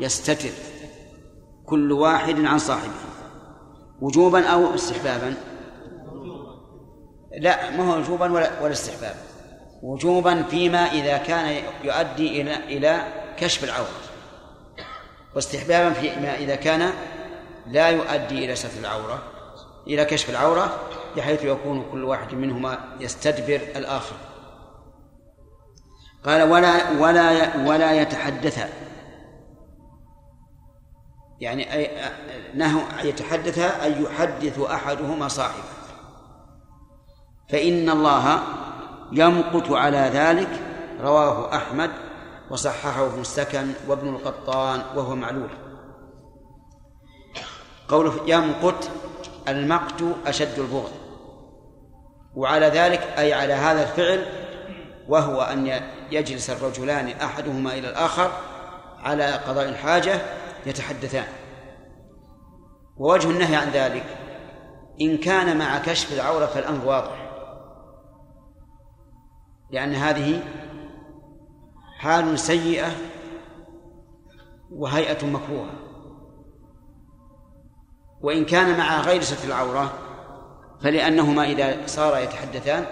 [0.00, 0.50] يستتر
[1.66, 3.07] كل واحد عن صاحبه.
[4.00, 5.34] وجوبا أو استحبابا؟
[7.38, 9.18] لا ما هو وجوبا ولا, ولا استحبابا
[9.82, 13.02] وجوبا فيما إذا كان يؤدي إلى إلى
[13.36, 13.88] كشف العورة.
[15.34, 16.90] واستحبابا فيما إذا كان
[17.66, 19.22] لا يؤدي إلى ستر العورة
[19.86, 20.80] إلى كشف العورة
[21.16, 24.16] بحيث يكون كل واحد منهما يستدبر الآخر.
[26.24, 28.68] قال ولا ولا ولا يتحدثا
[31.40, 31.90] يعني أي
[32.54, 35.62] نهوا يتحدثا أن يحدث أحدهما صاحبه.
[37.48, 38.42] فإن الله
[39.12, 40.48] يمقت على ذلك
[41.00, 41.90] رواه أحمد
[42.50, 45.50] وصححه ابن السكن وابن القطان وهو معلول.
[47.88, 48.90] قوله يمقت
[49.48, 50.92] المقت أشد البغض.
[52.34, 54.26] وعلى ذلك أي على هذا الفعل
[55.08, 55.80] وهو أن
[56.10, 58.32] يجلس الرجلان أحدهما إلى الآخر
[59.02, 60.20] على قضاء الحاجة
[60.66, 61.26] يتحدثان.
[62.96, 64.04] ووجه النهي عن ذلك
[65.00, 67.28] إن كان مع كشف العورة فالأمر واضح.
[69.70, 70.42] لأن هذه
[71.98, 72.90] حال سيئة
[74.70, 75.72] وهيئة مكروهة.
[78.20, 79.92] وإن كان مع غير ستر العورة
[80.82, 82.86] فلأنهما إذا صار يتحدثان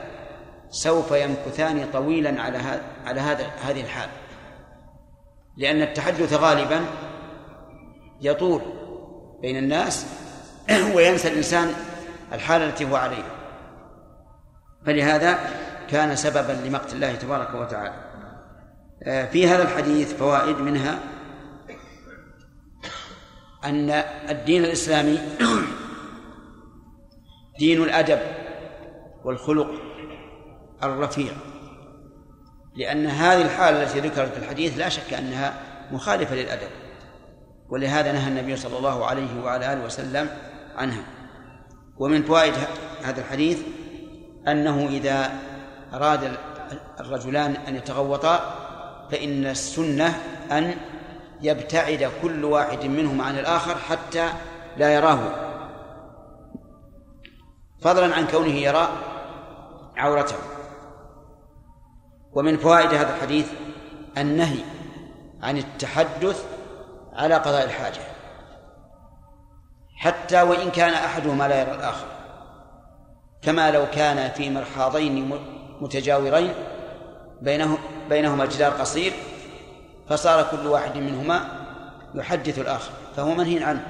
[0.71, 4.09] سوف يمكثان طويلا على هذا على هذا هذه الحال.
[5.57, 6.85] لأن التحدث غالبا
[8.21, 8.63] يطول
[9.43, 10.07] بين الناس
[10.95, 11.73] وينسى الإنسان
[12.33, 13.31] الحالة التي هو عليها.
[14.87, 15.39] فلهذا
[15.91, 17.95] كان سببا لمقت الله تبارك وتعالى.
[19.03, 20.99] آه، في هذا الحديث فوائد منها
[23.65, 23.91] أن
[24.31, 25.19] الدين الإسلامي
[27.59, 28.21] دين الأدب
[29.25, 29.71] والخلق
[30.83, 31.33] الرفيع.
[32.77, 35.55] لأن هذه الحالة التي ذكرت في الحديث لا شك أنها
[35.93, 36.86] مخالفة للأدب.
[37.71, 40.29] ولهذا نهى النبي صلى الله عليه وعلى آله وسلم
[40.77, 41.03] عنها.
[41.99, 42.55] ومن فوائد
[43.05, 43.63] هذا الحديث
[44.49, 45.31] أنه إذا
[45.95, 46.37] أراد
[47.01, 48.55] الرجلان أن يتغوطا
[49.11, 50.75] فإن السنة أن
[51.43, 54.29] يبتعد كل واحد منهما عن الآخر حتى
[54.77, 55.19] لا يراه.
[57.81, 58.89] فضلا عن كونه يرى
[59.97, 60.37] عورته.
[62.33, 63.53] ومن فوائد هذا الحديث
[64.19, 64.59] النهي
[65.43, 66.56] عن التحدث
[67.17, 68.01] على قضاء الحاجة.
[69.97, 72.07] حتى وإن كان أحدهما لا يرى الآخر.
[73.43, 75.41] كما لو كان في مرحاضين
[75.81, 76.55] متجاورين
[77.43, 79.13] بينه بينهما جدار قصير
[80.09, 81.67] فصار كل واحد منهما
[82.15, 83.87] يحدث الآخر فهو منهي عنه.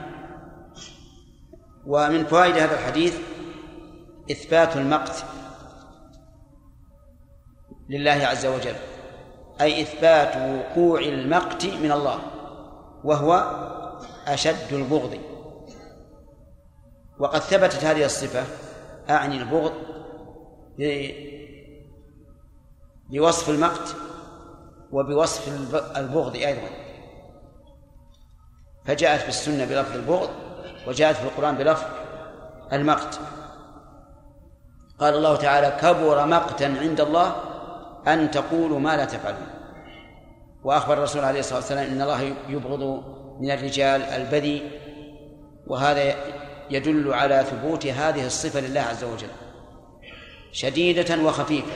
[1.86, 3.18] ومن فوائد هذا الحديث
[4.30, 5.24] إثبات المقت
[7.88, 8.74] لله عز وجل
[9.60, 12.35] أي إثبات وقوع المقت من الله.
[13.06, 13.32] وهو
[14.26, 15.18] أشد البغض.
[17.18, 18.44] وقد ثبتت هذه الصفة
[19.10, 19.72] أعني البغض
[23.10, 23.96] بوصف المقت
[24.92, 25.48] وبوصف
[25.96, 26.68] البغض أيضا.
[28.84, 30.30] فجاءت في السنة بلفظ البغض
[30.86, 31.86] وجاءت في القرآن بلفظ
[32.72, 33.20] المقت.
[34.98, 37.36] قال الله تعالى كبر مقتا عند الله
[38.06, 39.55] أن تقولوا ما لا تفعلون.
[40.64, 43.04] وأخبر الرسول عليه الصلاة والسلام إن الله يبغض
[43.40, 44.62] من الرجال البذي
[45.66, 46.14] وهذا
[46.70, 49.28] يدل على ثبوت هذه الصفة لله عز وجل.
[50.52, 51.72] شديدة وخفيفة.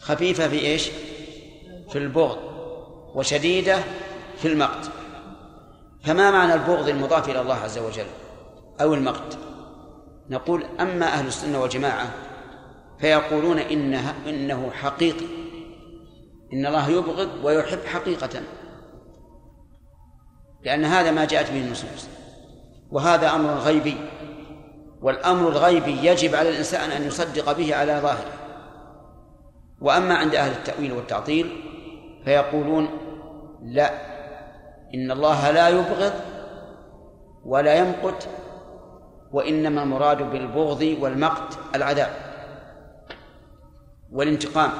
[0.00, 0.90] خفيفة في إيش؟
[1.90, 2.38] في البغض
[3.14, 3.78] وشديدة
[4.36, 4.90] في المقت.
[6.04, 8.06] فما معنى البغض المضاف إلى الله عز وجل
[8.80, 9.38] أو المقت؟
[10.30, 12.10] نقول أما أهل السنة والجماعة
[13.00, 15.41] فيقولون إنها إنه حقيقي.
[16.52, 18.40] إن الله يبغض ويحب حقيقة.
[20.62, 22.08] لأن هذا ما جاءت به النصوص.
[22.90, 23.96] وهذا أمر غيبي.
[25.02, 28.32] والأمر الغيبي يجب على الإنسان أن يصدق به على ظاهره.
[29.80, 31.62] وأما عند أهل التأويل والتعطيل
[32.24, 32.88] فيقولون
[33.62, 33.90] لا
[34.94, 36.12] إن الله لا يبغض
[37.44, 38.28] ولا يمقت
[39.32, 42.10] وإنما المراد بالبغض والمقت العذاب
[44.12, 44.70] والانتقام.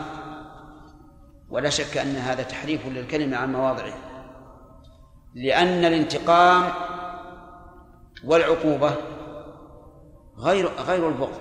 [1.53, 3.95] ولا شك أن هذا تحريف للكلمة عن مواضعه
[5.35, 6.73] لأن الانتقام
[8.25, 8.95] والعقوبة
[10.39, 11.41] غير غير البغض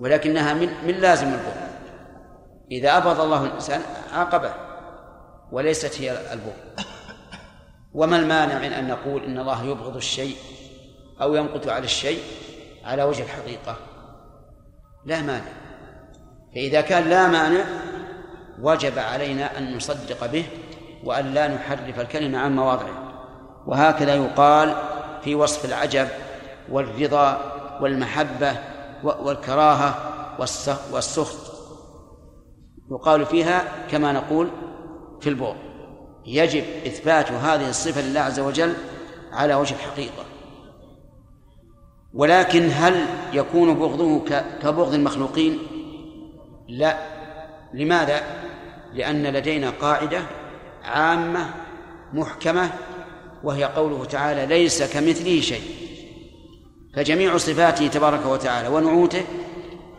[0.00, 1.66] ولكنها من من لازم البغض.
[2.70, 3.80] إذا أبغض الله الإنسان
[4.12, 4.54] عاقبه
[5.52, 6.86] وليست هي البغض.
[7.94, 10.36] وما المانع من أن نقول إن الله يبغض الشيء
[11.22, 12.22] أو يمقت على الشيء
[12.84, 13.76] على وجه الحقيقة؟
[15.04, 15.52] لا مانع.
[16.54, 17.64] فإذا كان لا مانع
[18.62, 20.44] وجب علينا أن نصدق به
[21.04, 23.06] وأن لا نحرف الكلمة عن مواضعه.
[23.66, 24.74] وهكذا يقال
[25.22, 26.08] في وصف العجب
[26.70, 27.40] والرضا
[27.80, 28.56] والمحبة
[29.02, 29.94] والكراهة
[30.92, 31.56] والسخط.
[32.90, 34.50] يقال فيها كما نقول
[35.20, 35.56] في البغض
[36.26, 38.74] يجب إثبات هذه الصفة لله عز وجل
[39.32, 40.24] على وجه الحقيقة.
[42.14, 44.24] ولكن هل يكون بغضه
[44.62, 45.58] كبغض المخلوقين؟
[46.68, 46.96] لا.
[47.74, 48.45] لماذا؟
[48.96, 50.22] لأن لدينا قاعدة
[50.84, 51.54] عامة
[52.12, 52.70] محكمة
[53.42, 55.62] وهي قوله تعالى ليس كمثله شيء
[56.94, 59.22] فجميع صفاته تبارك وتعالى ونعوته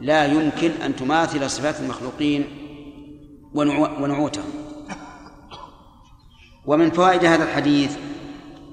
[0.02, 2.46] لا يمكن أن تماثل صفات المخلوقين
[4.00, 4.68] ونعوتهم.
[6.66, 7.98] ومن فوائد هذا الحديث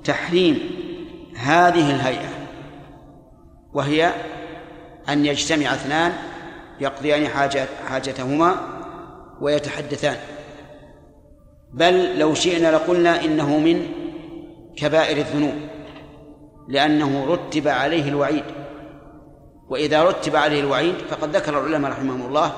[0.04, 0.58] تحريم
[1.36, 2.28] هذه الهيئة
[3.74, 4.12] وهي
[5.08, 6.12] أن يجتمع اثنان
[6.80, 8.73] يقضيان حاجة حاجتهما
[9.40, 10.16] ويتحدثان.
[11.72, 13.86] بل لو شئنا لقلنا إنه من
[14.76, 15.54] كبائر الذنوب
[16.68, 18.44] لأنه رتب عليه الوعيد.
[19.68, 22.52] وإذا رتب عليه الوعيد فقد ذكر العلماء رحمهم الله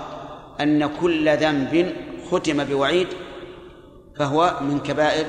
[0.60, 1.92] أن كل ذنب
[2.30, 3.06] ختم بوعيد
[4.18, 5.26] فهو من كبائر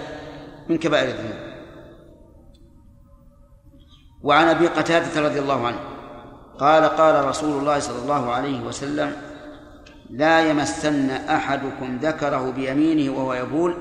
[0.69, 1.47] من كبائر الذنوب.
[4.23, 5.79] وعن أبي قتادة رضي الله عنه
[6.59, 9.26] قال قال رسول الله صلى الله عليه وسلم
[10.09, 13.75] لا يمسن أحدكم ذكره بيمينه وهو يبول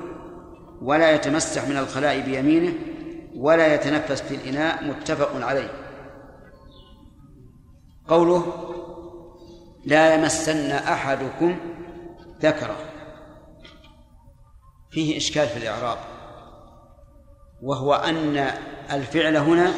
[0.81, 2.73] ولا يتمسح من الخلاء بيمينه
[3.35, 5.71] ولا يتنفس في الإناء متفق عليه.
[8.07, 8.53] قوله
[9.85, 11.57] لا يمسن أحدكم
[12.41, 12.77] ذكره.
[14.91, 15.97] فيه إشكال في الإعراب
[17.61, 18.51] وهو أن
[18.91, 19.73] الفعل هنا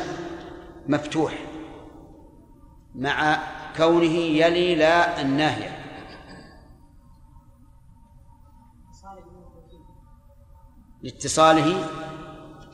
[0.87, 1.33] مفتوح
[2.95, 3.39] مع
[3.77, 5.78] كونه يلي لا الناهية.
[11.03, 11.87] لاتصاله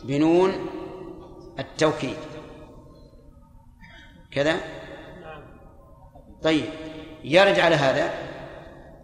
[0.03, 0.51] بنون
[1.59, 2.17] التوكيد.
[4.31, 4.55] كذا؟
[6.43, 6.65] طيب
[7.23, 8.13] يرد على هذا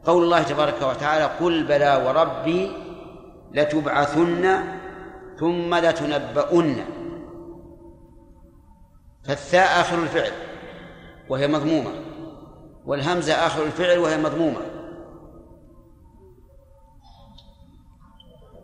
[0.05, 2.71] قول الله تبارك وتعالى قل بلى وربي
[3.51, 4.63] لتبعثن
[5.39, 6.75] ثم لتنبؤن
[9.23, 10.31] فالثاء آخر الفعل
[11.29, 11.91] وهي مضمومة
[12.85, 14.70] والهمزة آخر الفعل وهي مضمومة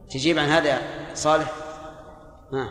[0.09, 0.81] تجيب عن هذا
[1.13, 1.53] صالح؟
[2.53, 2.69] ها.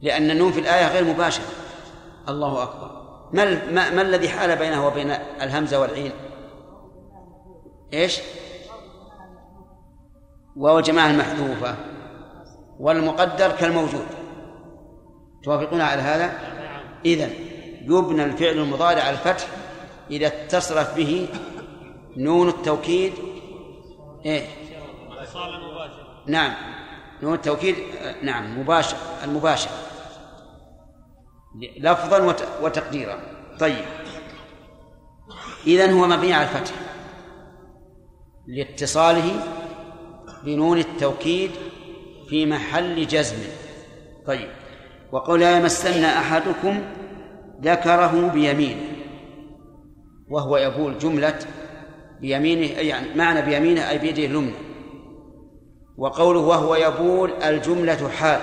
[0.00, 1.44] لأن النون في الآية غير مباشرة.
[2.28, 2.90] الله أكبر.
[3.32, 6.12] ما, ما, ما الذي حال بينه وبين الهمزة والعين؟
[7.92, 8.20] إيش؟
[10.56, 11.76] واو الجماعة المحذوفة.
[12.80, 14.06] والمقدر كالموجود.
[15.42, 16.38] توافقون على هذا؟
[17.04, 17.30] إذن
[17.82, 19.46] يبنى الفعل المضارع على الفتح
[20.10, 21.28] إذا اتصلت به
[22.16, 23.12] نون التوكيد
[24.24, 24.46] إيه؟
[26.26, 26.54] نعم
[27.22, 27.76] نون التوكيد
[28.22, 29.70] نعم مباشر المباشر.
[31.78, 33.20] لفظا وتقديرا.
[33.60, 33.84] طيب.
[35.66, 36.74] إذن هو مبني على الفتح.
[38.46, 39.42] لاتصاله
[40.44, 41.50] بنون التوكيد
[42.28, 43.36] في محل جزم.
[44.26, 44.48] طيب.
[45.12, 46.80] وقول لا يمسن أحدكم
[47.62, 48.80] ذكره بيمينه
[50.28, 51.38] وهو يقول جملة
[52.20, 54.54] بيمينه يعني معنى بيمينه أي بيده اليمنى.
[55.96, 58.40] وقوله وهو يبول الجملة حال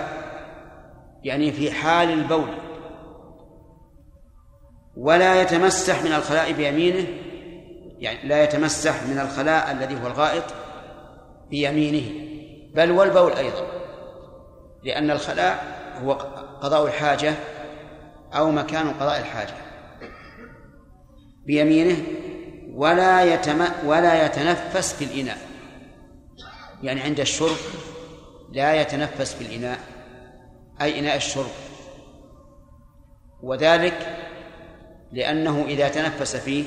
[1.23, 2.57] يعني في حال البول.
[4.97, 7.07] ولا يتمسح من الخلاء بيمينه
[7.99, 10.43] يعني لا يتمسح من الخلاء الذي هو الغائط
[11.49, 12.09] بيمينه
[12.75, 13.67] بل والبول أيضا.
[14.83, 16.11] لأن الخلاء هو
[16.61, 17.33] قضاء الحاجة
[18.33, 19.53] أو مكان قضاء الحاجة.
[21.45, 21.97] بيمينه
[22.73, 25.37] ولا يتم ولا يتنفس في الإناء.
[26.83, 27.57] يعني عند الشرب
[28.51, 29.79] لا يتنفس في الإناء
[30.81, 31.51] أي إناء الشرب.
[33.43, 34.17] وذلك
[35.11, 36.65] لأنه إذا تنفس فيه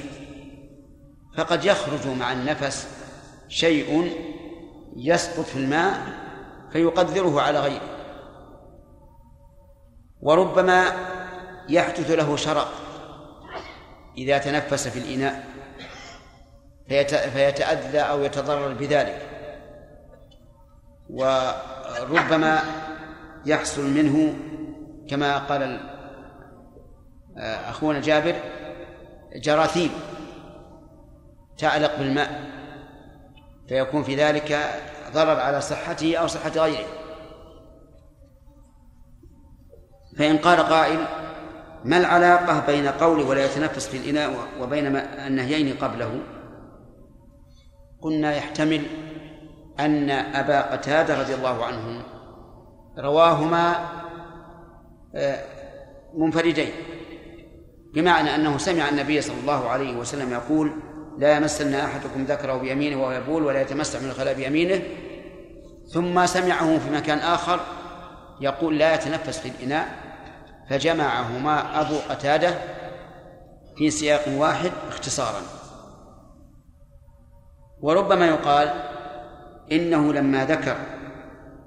[1.37, 2.89] فقد يخرج مع النفس
[3.49, 4.13] شيء
[4.97, 6.01] يسقط في الماء
[6.73, 7.97] فيقدره على غيره.
[10.21, 10.93] وربما
[11.69, 12.73] يحدث له شرق
[14.19, 15.56] إذا تنفس في الإناء.
[16.89, 19.29] فيتأذى أو يتضرر بذلك.
[21.11, 22.63] وربما
[23.47, 24.35] يحصل منه
[25.11, 25.81] كما قال
[27.39, 28.35] أخونا جابر
[29.37, 29.91] جراثيم
[31.59, 32.51] تعلق بالماء
[33.69, 34.59] فيكون في ذلك
[35.15, 36.87] ضرر على صحته أو صحة غيره.
[40.19, 40.99] فإن قال قائل
[41.85, 46.21] ما العلاقة بين قوله ولا يتنفس في الإناء وبين النهيين قبله؟
[48.07, 48.83] قلنا يحتمل
[49.81, 52.03] أن أبا قتادة رضي الله عنه
[52.99, 53.89] رواهما
[55.15, 55.45] آه،
[56.15, 56.69] منفردين
[57.95, 60.73] بمعنى أنه سمع النبي صلى الله عليه وسلم يقول
[61.19, 64.83] لا يمسن أحدكم ذكره بيمينه وهو يبول ولا يتمسح من الخلاء بيمينه.
[65.93, 67.61] ثم سمعه في مكان آخر
[68.41, 69.89] يقول لا يتنفس في الإناء.
[70.71, 72.55] فجمعهما أبو قتادة
[73.77, 75.56] في سياق واحد اختصارا.
[77.81, 78.69] وربما يقال
[79.73, 80.77] إنه لما ذكر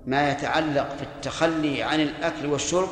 [0.06, 2.90] ما يتعلق في التخلي عن الأكل والشرب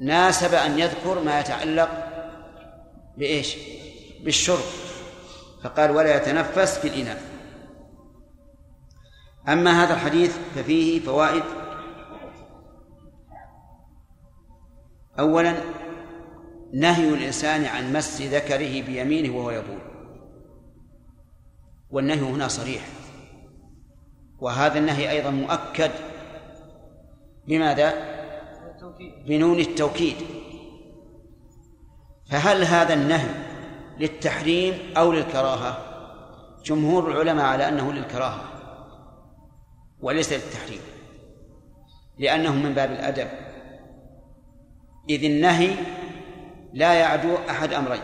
[0.00, 1.88] ناسب أن يذكر ما يتعلق
[3.16, 3.56] بإيش؟
[4.24, 4.64] بالشرب.
[5.64, 7.22] فقال ولا يتنفس في الإناء
[9.48, 11.42] أما هذا الحديث ففيه فوائد.
[15.18, 15.54] أولا
[16.72, 19.93] نهي الإنسان عن مس ذكره بيمينه وهو يبول.
[21.94, 22.86] والنهي هنا صريح.
[24.40, 25.90] وهذا النهي أيضا مؤكد.
[27.48, 27.94] بماذا؟
[29.26, 30.16] بنون التوكيد.
[32.30, 33.28] فهل هذا النهي
[33.98, 35.78] للتحريم أو للكراهة؟
[36.64, 38.44] جمهور العلماء على أنه للكراهة
[40.00, 40.80] وليس للتحريم.
[42.18, 43.28] لأنه من باب الأدب.
[45.10, 45.70] إذ النهي
[46.72, 48.02] لا يعدو أحد أمرين.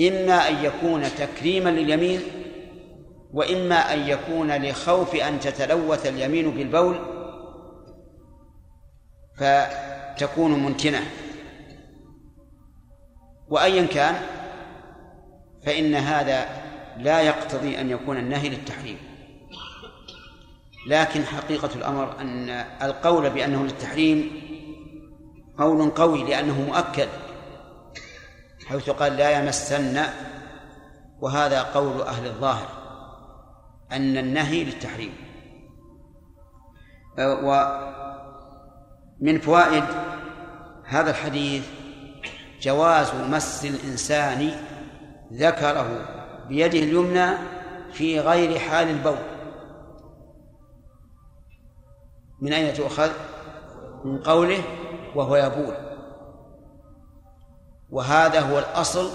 [0.00, 2.43] إما أن يكون تكريما لليمين
[3.34, 6.98] وإما أن يكون لخوف أن تتلوث اليمين بالبول
[9.36, 11.10] فتكون منتنة.
[13.48, 14.14] وأيا كان
[15.66, 16.46] فإن هذا
[16.98, 18.98] لا يقتضي أن يكون النهي للتحريم.
[20.88, 22.50] لكن حقيقة الأمر أن
[22.82, 24.30] القول بأنه للتحريم
[25.58, 27.08] قول قوي لأنه مؤكد
[28.66, 30.02] حيث قال لا يمسن
[31.20, 32.83] وهذا قول أهل الظاهر.
[33.96, 35.14] أن النهي للتحريم.
[37.18, 39.84] ومن فوائد
[40.84, 41.68] هذا الحديث
[42.60, 44.50] جواز مس الإنسان
[45.32, 46.08] ذكره
[46.48, 47.36] بيده اليمنى
[47.92, 49.18] في غير حال البول.
[52.40, 53.10] من أين تؤخذ؟
[54.04, 54.62] من قوله
[55.14, 55.74] وهو يبول.
[57.90, 59.10] وهذا هو الأصل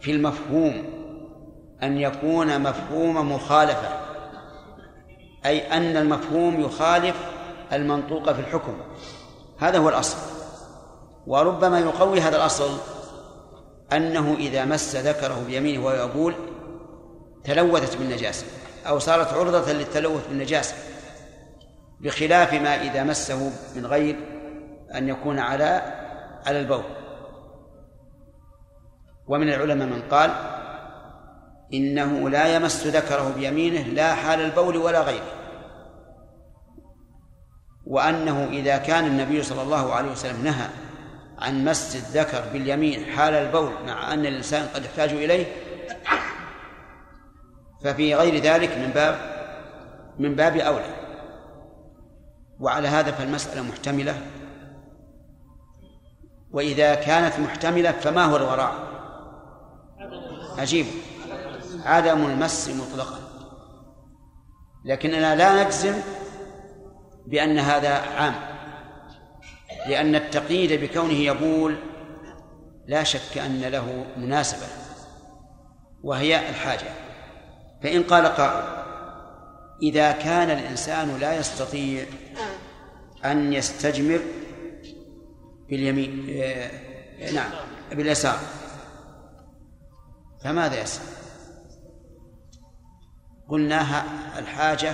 [0.00, 0.95] في المفهوم.
[1.82, 3.88] أن يكون مفهوم مخالفة
[5.46, 7.16] أي أن المفهوم يخالف
[7.72, 8.74] المنطوق في الحكم.
[9.58, 10.16] هذا هو الأصل.
[11.26, 12.78] وربما يقوي هذا الأصل
[13.92, 16.34] أنه إذا مس ذكره بيمينه وهو يبول
[17.44, 18.46] تلوثت بالنجاسة
[18.86, 20.74] أو صارت عرضة للتلوث بالنجاسة
[22.00, 24.16] بخلاف ما إذا مسه من غير
[24.94, 25.82] أن يكون على
[26.46, 26.82] على البول.
[29.26, 30.55] ومن العلماء من قال
[31.74, 35.32] إنه لا يمس ذكره بيمينه لا حال البول ولا غيره.
[37.86, 40.68] وأنه إذا كان النبي صلى الله عليه وسلم نهى
[41.38, 45.46] عن مس الذكر باليمين حال البول مع أن الإنسان قد يحتاج إليه
[47.84, 49.36] ففي غير ذلك من باب
[50.18, 50.94] من باب أولى.
[52.60, 54.22] وعلى هذا فالمسألة محتملة.
[56.50, 58.74] وإذا كانت محتملة فما هو الوراء؟
[60.58, 60.86] عجيب
[61.86, 63.18] عدم المس مطلقا.
[64.84, 65.94] لكننا لا نجزم
[67.26, 68.34] بأن هذا عام
[69.86, 71.76] لأن التقييد بكونه يبول
[72.86, 74.66] لا شك أن له مناسبة
[76.02, 76.88] وهي الحاجة.
[77.82, 78.86] فإن قال قائل
[79.82, 82.04] إذا كان الإنسان لا يستطيع
[83.24, 84.20] أن يستجمر
[85.68, 86.70] باليمين آه،
[87.32, 87.50] نعم
[87.90, 88.38] باليسار
[90.44, 91.15] فماذا يسأل
[93.48, 94.04] قلناها
[94.38, 94.92] الحاجة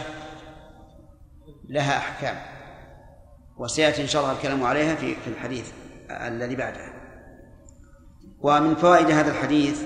[1.68, 2.36] لها أحكام
[3.56, 5.72] وسيأتي إن شاء الله الكلام عليها في في الحديث
[6.10, 6.92] الذي بعده.
[8.40, 9.82] ومن فوائد هذا الحديث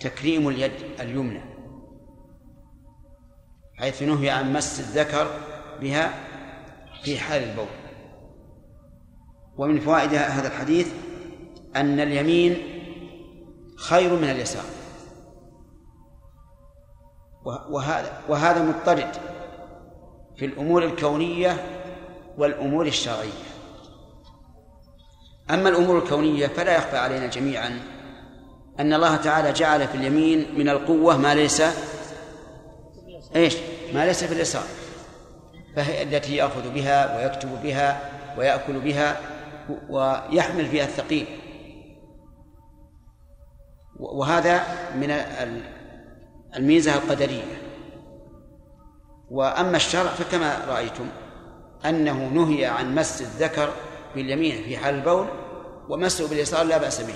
[0.00, 1.40] تكريم اليد اليمنى
[3.78, 5.30] حيث نهي عن مس الذكر
[5.80, 6.14] بها
[7.02, 7.66] في حال البول.
[9.56, 10.92] ومن فوائد هذا الحديث
[11.76, 12.56] أن اليمين
[13.76, 14.71] خير من اليسار.
[17.44, 19.16] وهذا وهذا مضطرد
[20.36, 21.56] في الأمور الكونية
[22.38, 23.42] والأمور الشرعية.
[25.50, 27.80] أما الأمور الكونية فلا يخفى علينا جميعا
[28.80, 31.62] أن الله تعالى جعل في اليمين من القوة ما ليس
[33.36, 33.56] إيش؟
[33.94, 34.66] ما ليس في اليسار
[35.76, 39.20] فهي التي يأخذ بها ويكتب بها ويأكل بها
[39.88, 41.26] ويحمل فيها الثقيل.
[44.00, 44.62] وهذا
[44.94, 45.10] من
[46.56, 47.62] الميزة القدرية.
[49.30, 51.08] وأما الشرع فكما رأيتم
[51.84, 53.72] أنه نهي عن مس الذكر
[54.14, 55.26] باليمين في حال البول
[55.88, 57.14] ومسه باليسار لا بأس به.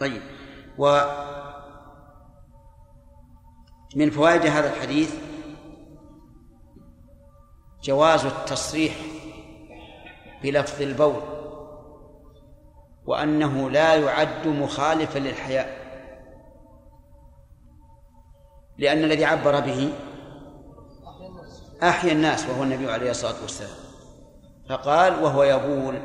[0.00, 0.22] طيب
[0.78, 1.00] و
[3.96, 5.14] من فوائد هذا الحديث
[7.82, 8.94] جواز التصريح
[10.42, 11.22] بلفظ البول
[13.06, 15.85] وأنه لا يعد مخالفا للحياء.
[18.78, 19.92] لأن الذي عبر به
[21.82, 23.76] أحيا الناس وهو النبي عليه الصلاة والسلام.
[24.68, 25.98] فقال وهو يبول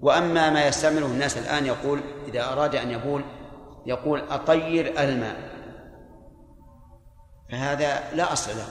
[0.00, 3.24] وأما ما يستعمله الناس الآن يقول إذا أراد أن يبول
[3.86, 5.36] يقول أطير الماء.
[7.50, 8.66] فهذا لا أصل له.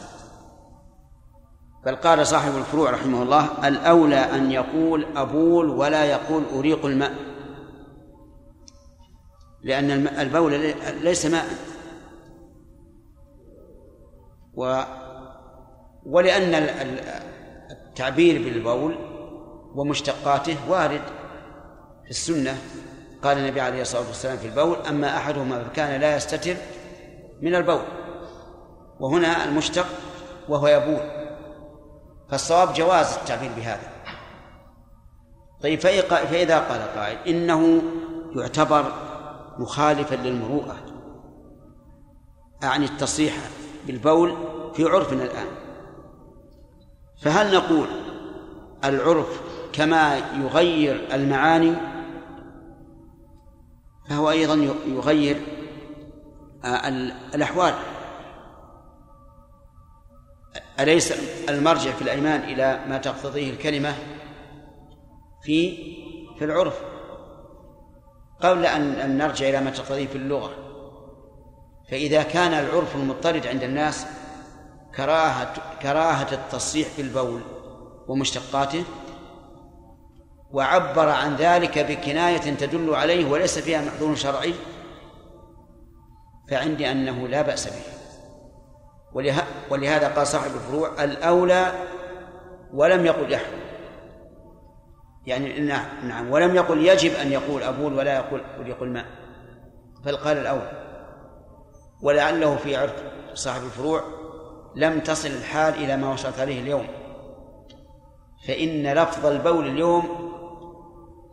[1.85, 7.34] بل قال صاحب الفروع رحمه الله الأولى أن يقول أبول ولا يقول أريق الماء.
[9.65, 11.45] لأن البول ليس ماء.
[14.53, 14.81] و
[16.05, 16.53] ولأن
[17.71, 18.95] التعبير بالبول
[19.75, 21.01] ومشتقاته وارد
[22.03, 22.57] في السنة.
[23.23, 26.55] قال النبي عليه الصلاة والسلام في البول أما أحدهما فكان لا يستتر
[27.41, 27.81] من البول.
[28.99, 29.87] وهنا المشتق
[30.49, 31.25] وهو يبول.
[32.29, 33.89] فالصواب جواز التعبير بهذا.
[35.61, 37.81] طيب فإذا قال قائل إنه
[38.35, 39.04] يعتبر
[39.59, 40.75] مخالفا للمروءة.
[42.63, 43.37] أعني التصريح
[43.87, 44.37] بالبول
[44.73, 45.47] في عرفنا الآن.
[47.21, 47.87] فهل نقول
[48.83, 49.41] العرف
[49.73, 51.75] كما يغير المعاني؟
[54.09, 54.55] فهو أيضا
[54.87, 55.41] يغير
[56.65, 56.87] آه،
[57.35, 57.73] الأحوال.
[60.79, 61.13] أليس
[61.49, 63.95] المرجع في الأيمان إلى ما تقتضيه الكلمة
[65.43, 65.77] في
[66.39, 66.94] في العرف؟
[68.41, 70.51] قبل أن نرجع إلى ما تقتضيه في اللغة.
[71.91, 74.05] فإذا كان العرف المضطرد عند الناس
[74.95, 77.41] كراهة كراهة التصريح بالبول
[78.07, 78.83] ومشتقاته
[80.51, 84.53] وعبر عن ذلك بكناية تدل عليه وليس فيها محظور شرعي
[86.49, 87.95] فعندي أنه لا بأس به.
[89.69, 91.71] ولهذا قال صاحب الفروع الأولى
[92.73, 93.64] ولم يقل يحرم
[95.27, 95.59] يعني
[96.03, 99.05] نعم ولم يقل يجب أن يقول أبول ولا يقول يقول ماء
[100.05, 100.85] بل قال الأولى
[102.01, 103.03] ولعله في عرف
[103.33, 104.03] صاحب الفروع
[104.75, 106.87] لم تصل الحال إلى ما وصلت عليه اليوم.
[108.47, 110.31] فإن لفظ البول اليوم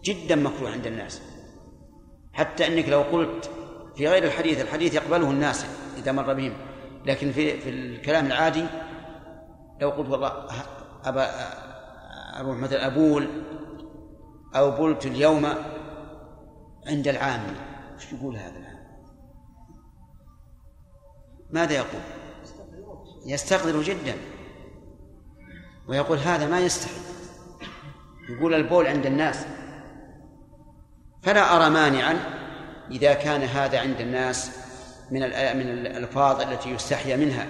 [0.05, 1.23] جدا مكروه عند الناس.
[2.33, 3.51] حتى إنك لو قلت
[3.97, 5.67] في غير الحديث الحديث يقبله الناس
[5.99, 6.53] إذا مر بهم.
[7.07, 8.65] لكن في في الكلام العادي
[9.81, 10.47] لو قلت والله
[11.05, 11.31] أبا
[12.41, 13.29] أروح مثلا أبول
[14.57, 15.55] أو بلت اليوم
[16.87, 17.55] عند العامل.
[17.97, 18.83] وش يقول هذا العامل؟
[21.51, 22.01] ماذا يقول؟
[23.27, 24.15] يستقدر جدا.
[25.89, 27.01] ويقول هذا ما يستحي
[28.29, 29.47] يقول البول عند الناس.
[31.23, 32.17] فلا أرى مانعا
[32.91, 34.51] إذا كان هذا عند الناس
[35.11, 35.21] من
[35.57, 37.47] من الألفاظ التي يستحيا منها.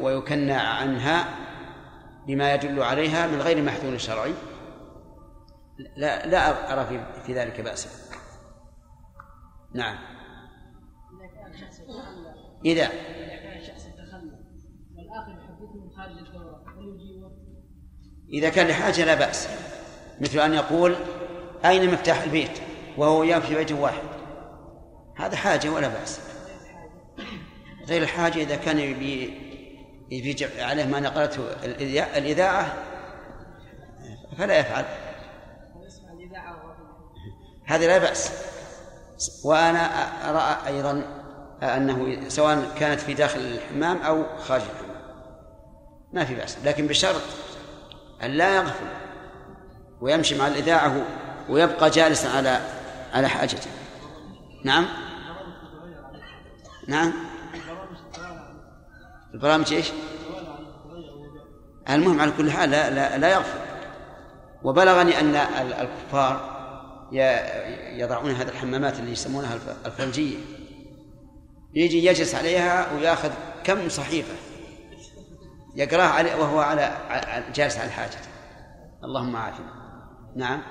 [0.00, 1.28] ويكنى عنها
[2.26, 4.32] بما يدل عليها من غير محذور شرعي.
[5.78, 7.90] لا لا أرى في, في ذلك بأسا
[9.74, 9.98] نعم.
[12.64, 12.90] إذا
[18.32, 18.48] إذا.
[18.48, 19.48] كان لحاجة لا بأس.
[20.20, 20.96] مثل أن يقول
[21.64, 22.58] أين مفتاح البيت؟
[22.96, 24.02] وهو وياه في بيت واحد.
[25.16, 26.20] هذا حاجة ولا بأس.
[27.88, 29.44] غير الحاجة إذا كان يبي
[30.58, 31.42] عليه ما نقلته
[32.16, 32.74] الإذاعة
[34.38, 34.84] فلا يفعل.
[37.64, 38.30] هذا لا بأس.
[39.44, 39.80] وأنا
[40.30, 41.02] أرى أيضا
[41.62, 45.02] أنه سواء كانت في داخل الحمام أو خارج الحمام.
[46.12, 46.56] ما في بأس.
[46.64, 47.22] لكن بشرط
[48.22, 48.86] أن لا يغفل
[50.00, 51.04] ويمشي مع الإذاعة
[51.48, 52.60] ويبقى جالسا على
[53.12, 53.70] على حاجته.
[54.64, 54.86] نعم؟
[56.88, 57.12] نعم؟
[59.34, 59.92] البرامج إيش؟
[61.90, 63.58] المهم على كل حال لا لا, لا يغفر
[64.62, 65.36] وبلغني أن
[65.80, 66.53] الكفار
[67.98, 70.38] يضعون هذه الحمامات اللي يسمونها الفرنجية.
[71.74, 73.30] يجي يجلس عليها وياخذ
[73.64, 74.34] كم صحيفة
[75.76, 76.96] يقرأها عليه وهو على
[77.54, 78.28] جالس على حاجته
[79.04, 79.66] اللهم عافنا.
[80.36, 80.62] نعم.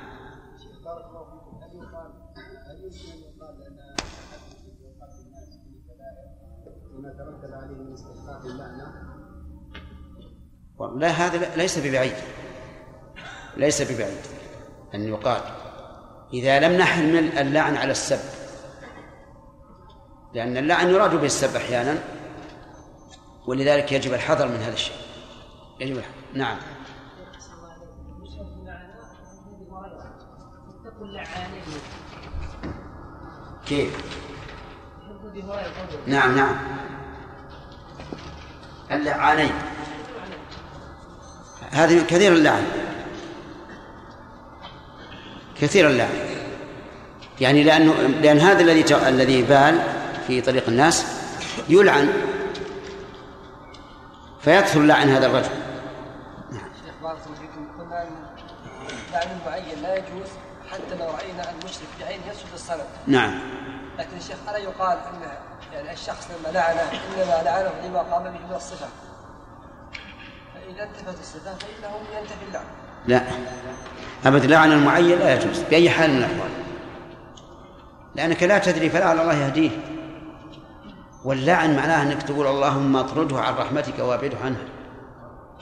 [10.98, 12.16] لا هذا ليس ببعيد.
[13.58, 14.18] ليس ببعيد.
[14.96, 15.63] أن يقال
[16.34, 18.20] إذا لم نحمل اللعن على السب.
[20.34, 21.98] لأن اللعن يراد به السب أحيانا
[23.48, 24.96] ولذلك يجب الحذر من هذا الشيء.
[25.80, 26.14] يجب الحذر.
[26.34, 26.58] نعم.
[33.66, 34.14] كيف؟
[36.08, 36.56] نعم نعم.
[38.92, 39.54] اللعانين.
[41.72, 42.64] هذه كثير اللعن.
[45.64, 46.10] كثير اللعن
[47.42, 49.84] يعني لأنه لأن هذا الذي الذي بال
[50.28, 51.06] في طريق الناس
[51.70, 52.14] يلعن.
[54.42, 55.50] فيكثر لعن هذا الرجل.
[56.52, 57.68] شيخ بارك الله فيكم.
[57.80, 58.10] قلنا
[59.14, 60.30] لعن معين لا يجوز
[60.72, 63.40] حتى لو رأينا المشرك بعين يسجد الصنم نعم.
[64.00, 65.32] لكن الشيخ ألا يقال أن
[65.74, 68.88] يعني الشخص لما لعنه إنما لعنه لما قام به من الصفة؟
[70.54, 72.66] فإذا انتفت الصفة فإنه ينتفي اللعن.
[73.08, 73.24] لا.
[74.26, 76.50] أبد لعن المعين لا يجوز بأي حال من الأحوال.
[78.16, 79.72] لأنك لا تدري فلعل الله يهديه.
[81.26, 84.62] واللعن معناه أنك تقول اللهم اطرده عن رحمتك وأبعده عنها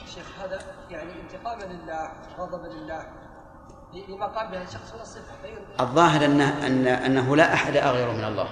[0.04, 0.58] الشيخ هذا
[0.90, 2.08] يعني انتقاما لله
[2.38, 3.02] غضبا لله
[4.08, 8.48] لما قام به الشخص الصفه فإن- الظاهر أنه, أن أنه لا أحد أغير من الله.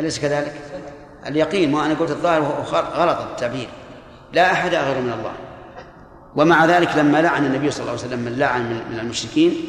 [0.00, 0.54] أليس كذلك؟
[1.26, 2.42] اليقين ما أنا قلت الظاهر
[2.94, 3.68] غلط التعبير.
[4.32, 5.32] لا أحد أغير من الله.
[6.36, 9.66] ومع ذلك لما لعن النبي صلى الله عليه وسلم من لعن من المشركين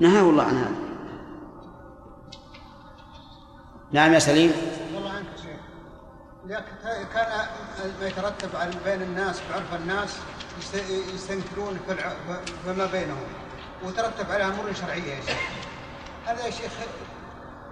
[0.00, 0.74] نهاه الله عن هذا.
[3.92, 4.52] نعم يا سليم.
[4.94, 5.60] والله عنك يا شيخ.
[6.46, 7.46] لكن كان
[8.00, 10.16] ما يترتب على بين الناس بعرف الناس
[10.60, 11.78] يست- يستنكرون
[12.64, 13.22] فيما بينهم
[13.84, 15.36] وترتب عليها أمور شرعية يا شيخ.
[16.26, 16.72] هذا يا شيخ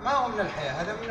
[0.05, 1.09] ما هو من الحياة هذا من,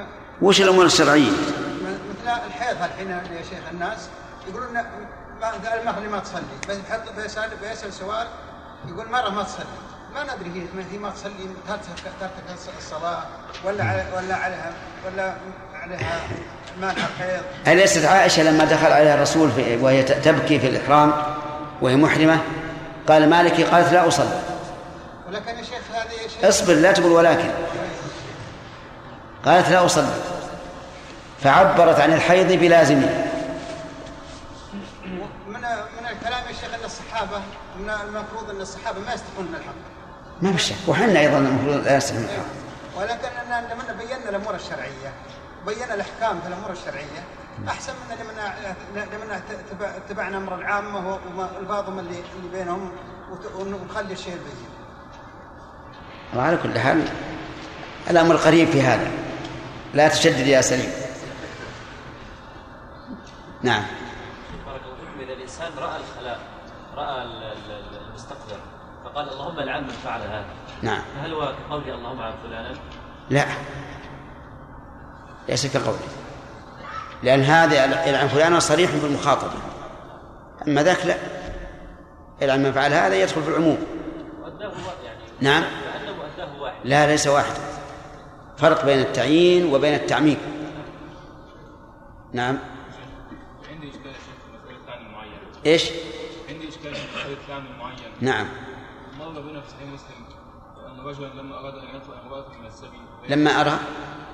[0.00, 0.06] من
[0.42, 4.08] وش الأمور الشرعية؟ مثل الحيض الحين يا شيخ الناس
[4.48, 4.78] يقولون
[5.40, 6.42] ما المغرب ما تصلي.
[6.68, 8.26] بس يحط بيسال بيسال سؤال
[8.88, 9.64] يقول مرة ما تصلي.
[10.14, 11.32] ما ندري هي ما هي ما تصلي
[11.68, 13.22] ترتك ترتك الصلاة
[13.64, 14.72] ولا على ولا عليها
[15.06, 15.34] ولا
[15.74, 16.20] عليها
[16.80, 17.02] مانع
[17.66, 21.12] أليست عائشة لما دخل عليها الرسول في وهي تبكي في الإحرام
[21.80, 22.38] وهي محرمة؟
[23.08, 24.40] قال مالك قالت لا أصلي.
[25.28, 27.50] ولكن يا شيخ هذا يا شيخ اصبر لا تقول ولكن.
[29.44, 30.14] قالت لا أصلي.
[31.42, 33.24] فعبرت عن الحيض بلازمه
[35.46, 35.60] من
[36.00, 36.52] من الكلام يا
[37.22, 37.42] الصحابة
[37.78, 39.74] من المفروض إن الصحابة ما يستحقون من الحق.
[40.42, 42.44] ما في شك وحنا أيضا المفروض لا نستحمل الحق.
[43.00, 45.12] ولكن لما بينا الأمور الشرعية
[45.66, 47.24] بينا الأحكام في الأمور الشرعية
[47.68, 49.40] أحسن من لما لما
[49.70, 52.92] تبع- اتبعنا أمر العامة والباطم اللي اللي بينهم
[53.54, 54.68] ونخلي الشيء البين.
[56.36, 57.04] وعلى كل حال
[58.10, 59.10] الأمر قريب في هذا.
[59.94, 60.92] لا تشدد يا سليم.
[63.62, 63.82] نعم.
[64.66, 65.20] بارك الله فيكم.
[65.24, 66.38] إذا الإنسان رأى الخلاء
[66.98, 68.60] رأى ال- ال- المستقبل
[69.04, 70.44] فقال اللهم لعن من فعل هذا.
[70.82, 71.02] نعم.
[71.16, 72.74] فهل هو كقوله اللهم عن فلانا؟
[73.30, 73.44] لا.
[75.48, 75.98] ليس كقوله
[77.22, 79.52] لأن هذا يلعن فلانا صريح بالمخاطبة
[80.68, 81.16] أما ذاك لا.
[82.40, 83.78] يلعن من فعل هذا يدخل في العموم.
[85.04, 85.62] يعني نعم.
[86.60, 86.74] واحد.
[86.84, 87.54] لا ليس واحد.
[88.56, 90.38] فرق بين التعيين وبين التعميم.
[92.32, 92.58] نعم.
[93.70, 93.90] عندي
[95.00, 95.32] المعين
[95.66, 95.90] إيش؟
[97.48, 98.46] المعين نعم.
[99.18, 100.24] مر بنا في صحيح مسلم
[100.86, 103.78] أن رجلا لما أراد أن يطلع امرأة من السبي لما أرى؟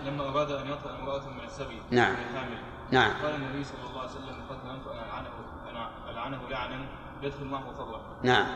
[0.06, 2.12] لما أراد أن يطلع امرأة من السبي نعم.
[2.12, 2.58] وهي حامل
[2.90, 3.12] نعم.
[3.22, 5.28] قال النبي صلى الله عليه وسلم قد ظننت ان ألعنه
[5.70, 6.86] ان ألعنه لعنا
[7.22, 7.98] يدخل معه فضلا.
[8.22, 8.46] نعم.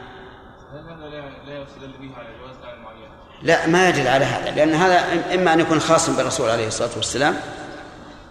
[0.73, 3.09] هل هذا لا لا يستدل به على جواز لعن المعين؟
[3.43, 7.37] لا ما يدل على هذا لأن هذا إما أن يكون خاصا بالرسول عليه الصلاة والسلام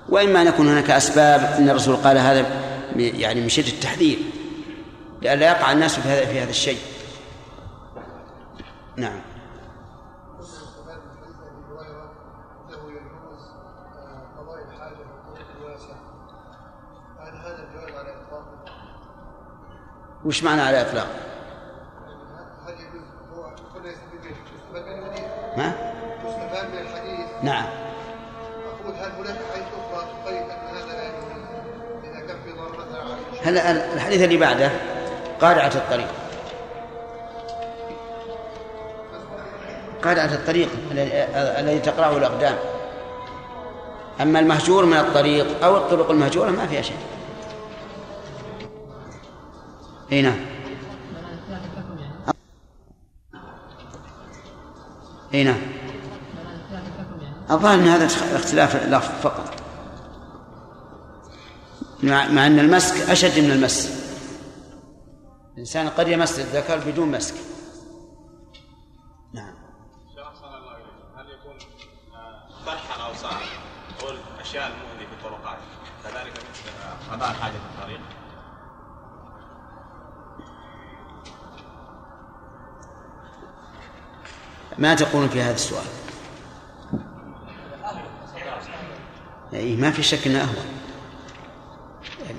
[0.09, 2.45] وإما أن يكون هناك أسباب أن الرسول قال هذا
[2.95, 4.17] يعني من شدة التحذير.
[5.21, 6.79] لئلا يقع الناس في هذا في هذا الشيء.
[8.95, 9.21] نعم.
[17.19, 17.57] هل؟
[20.25, 22.73] وش معنى على هل
[24.81, 25.21] الحديث
[25.57, 25.73] ما
[26.81, 27.65] الحديث نعم.
[28.81, 29.67] أقول هل هناك حديث
[30.25, 31.27] تقيد أن هذا لا يجوز
[33.43, 34.71] هلا الحديث اللي بعده؟
[35.41, 36.07] قارعة الطريق.
[40.03, 42.55] قارعة الطريق الذي- تقرأه الأقدام.
[44.21, 46.97] أما المهجور من الطريق أو الطرق المهجورة ما فيها شيء.
[50.11, 50.39] إي نعم.
[55.33, 55.57] إي نعم.
[57.73, 58.05] إن هذا
[58.35, 59.53] اختلاف لفظ فقط.
[62.03, 63.96] مع, مع أن المسك أشد من المس.
[65.67, 67.35] الإنسان قد يمس الذكر بدون مسك.
[69.33, 69.53] نعم.
[71.17, 71.57] هل يكون
[72.13, 73.41] آه، طرح الأوصال
[74.03, 75.57] أو الأشياء المؤذية في الطرقات؟
[76.03, 77.99] كذلك مثل آه، قضاء الحاجة في الطريق.
[84.77, 85.85] ما تقولون في هذا السؤال؟
[89.53, 90.65] اي ما في شك إنه أهون.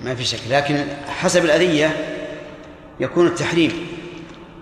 [0.03, 2.07] ما في شك لكن حسب الأذية
[3.01, 3.87] يكون التحريم.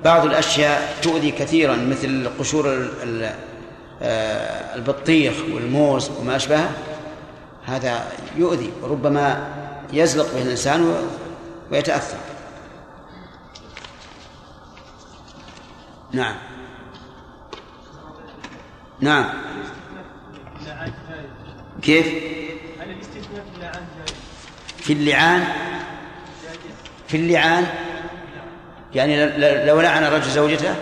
[0.05, 2.89] بعض الأشياء تؤذي كثيرا مثل قشور
[4.03, 6.71] آه، البطيخ والموز وما أشبهه.
[7.65, 9.49] هذا يؤذي وربما
[9.93, 10.95] يزلق به الإنسان
[11.71, 12.19] ويتأثر.
[16.13, 16.35] نعم.
[19.01, 19.25] نعم.
[21.83, 22.07] كيف؟
[24.79, 25.45] في اللعان؟
[27.09, 27.67] في اللعان؟
[28.97, 29.27] يعني
[29.67, 30.75] لو لعن الرجل زوجته؟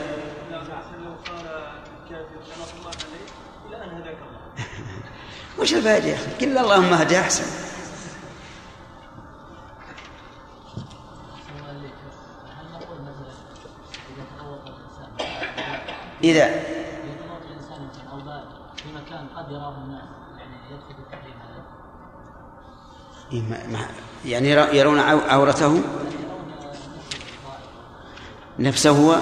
[5.59, 6.95] وش الفائدة يا أخي؟ قل اللهم
[14.37, 15.29] تفوق الانسان
[16.25, 16.45] إذا؟
[18.13, 18.45] أو بال
[18.77, 20.03] في مكان قد يراه الناس
[20.39, 21.65] يعني يدخل في التحريم هذا
[24.25, 25.81] يعني يرون عو- عورته؟
[28.59, 29.17] نفسه هو.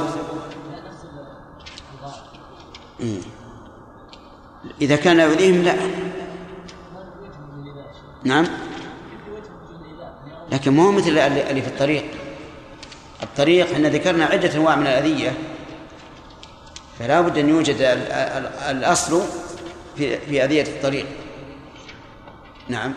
[4.80, 5.76] إذا كان يؤذيهم لا.
[8.24, 8.46] نعم.
[10.52, 12.04] لكن مو مثل اللي في الطريق.
[13.22, 15.38] الطريق إحنا ذكرنا عدة أنواع من الأذية.
[16.98, 19.22] فلا بد أن يوجد ال- ال- الأصل
[19.96, 21.06] في في أذية الطريق.
[22.68, 22.94] نعم.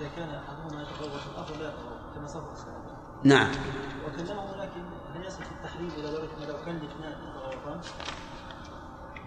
[0.00, 1.72] إذا كان أحدهما يتفوق الآخر لا
[2.14, 2.44] كما سبق.
[3.24, 3.48] نعم
[4.06, 4.80] وكلمه ولكن
[5.14, 7.80] هل يصل في التحريم إلى درجة ما لو كان الاثنان يتفوقان؟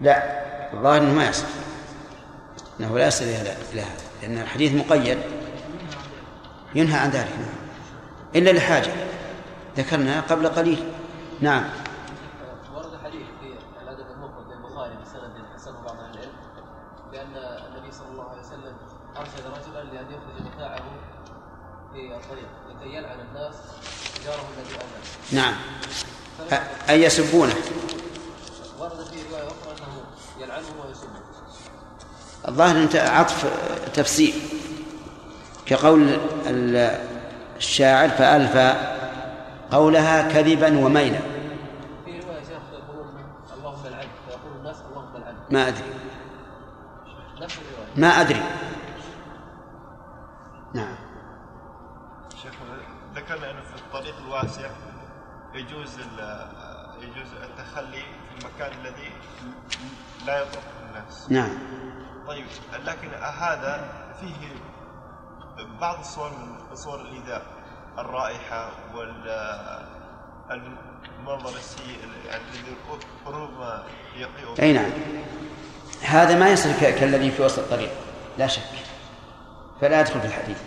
[0.00, 0.38] لا
[0.74, 1.46] الظاهر أنه ما يصح.
[2.80, 3.56] أنه لا يصل إلى هذا
[4.22, 5.18] لأن الحديث مقيد.
[6.74, 7.54] ينهى عن ذلك نعم.
[8.34, 8.92] إلا لحاجة.
[9.76, 10.92] ذكرنا قبل قليل.
[11.40, 11.64] نعم.
[12.74, 16.32] ورد حديث في الأدب المفرد للبخاري بسند حسنه بعض أهل العلم
[17.12, 18.76] بأن النبي صلى الله عليه وسلم
[19.16, 20.84] أرشد رجلا لأن يخرج متاعه
[21.92, 23.54] في الطريق لكي يلعن الناس
[24.24, 24.78] جاره الذي
[25.32, 25.54] نعم.
[26.88, 27.54] أن يسبونه
[28.78, 30.04] ورد في روايه أخرى انه
[30.38, 31.20] يلعنه ويسبه
[32.48, 33.46] الظاهر أنت عطف
[33.94, 34.34] تفسير.
[35.66, 36.08] كقول
[36.46, 36.98] ال-
[37.56, 38.74] الشاعر فألفى
[39.70, 41.18] قولها كذبا وميلا.
[42.04, 43.08] في رواية شيخ يقولون
[43.58, 45.84] اللهم العنه فيقول الناس اللهم العنه ما أدري.
[47.42, 47.88] نفس الرواية.
[47.96, 48.42] ما أدري.
[50.74, 50.94] نعم.
[52.42, 52.52] شيخ
[53.14, 54.70] ذكرنا أنه في الطريق الواسع
[55.54, 56.48] يجوز ال-
[57.02, 59.12] يجوز التخلي في المكان الذي
[60.26, 61.26] لا يطرق الناس.
[61.30, 61.58] نعم.
[62.28, 62.44] طيب
[62.84, 63.88] لكن هذا
[64.20, 64.48] فيه
[65.80, 67.42] بعض الصور من صور الإيذاء
[67.98, 69.28] الرائحة وال
[70.50, 72.76] المنظر السيء يعني الذي
[73.26, 73.84] ربما
[74.16, 74.90] يقيء أي نعم.
[76.02, 77.90] هذا ما يصل كالذي في وسط الطريق
[78.38, 78.62] لا شك.
[79.80, 80.62] فلا يدخل في الحديث.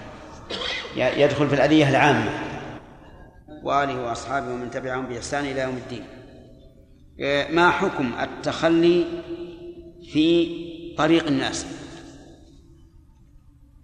[0.96, 2.32] يدخل في الأذية العامة.
[3.64, 6.08] وآله وأصحابه ومن تبعهم بإحسان إلى يوم الدين.
[7.20, 9.06] إيه، ما حكم التخلي
[10.14, 11.66] في طريق الناس.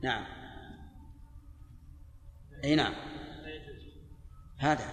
[0.03, 0.25] نعم.
[2.63, 2.93] أي نعم.
[4.57, 4.85] هذا.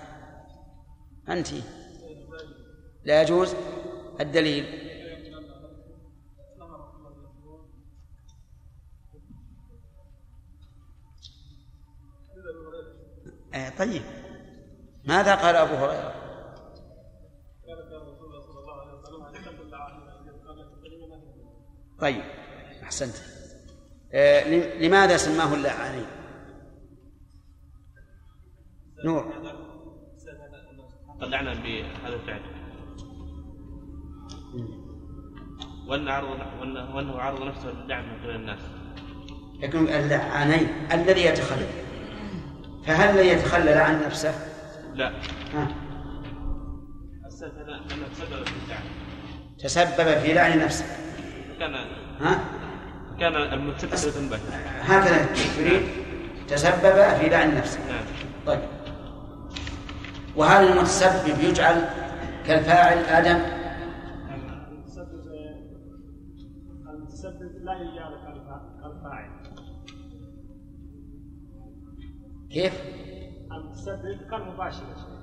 [1.28, 1.48] أنت.
[3.04, 3.54] لا يجوز.
[4.20, 4.64] الدليل.
[13.54, 14.02] آه طيب.
[15.04, 16.23] ماذا قال أبو هريرة؟
[22.00, 22.22] طيب
[22.82, 23.14] أحسنت.
[24.12, 24.48] آه
[24.78, 26.06] لماذا سماه اللعانين
[29.04, 29.32] نور.
[31.20, 32.40] قد لعنا بهذا الفعل.
[35.88, 36.28] وأن عرض
[36.60, 38.60] وأنه, وأنه عرض نفسه للعن من قبل الناس.
[39.60, 41.66] يكون اللعانين الذي يتخلى
[42.86, 44.34] فهل الذي يتخلى عن نفسه؟
[44.94, 45.10] لا.
[45.54, 45.68] ها.
[47.26, 48.84] السبب أنه أنه تسبب في اللعن
[49.58, 50.84] تسبب في لعن نفسه.
[51.58, 51.74] كان
[52.20, 52.44] ها؟
[53.20, 54.38] كان المتسبب ذنبا
[54.80, 55.26] هكذا
[55.56, 55.82] تريد
[56.48, 58.04] تسبب في لعن نفسه نعم.
[58.46, 58.60] طيب.
[60.36, 61.84] وهل المتسبب يجعل
[62.46, 63.38] كالفاعل آدم.
[66.90, 68.12] المتسبب لا يجعل
[68.82, 69.30] كالفاعل.
[72.50, 72.72] كيف؟
[73.52, 74.82] المتسبب كالمباشر.
[74.82, 75.14] يا شيخ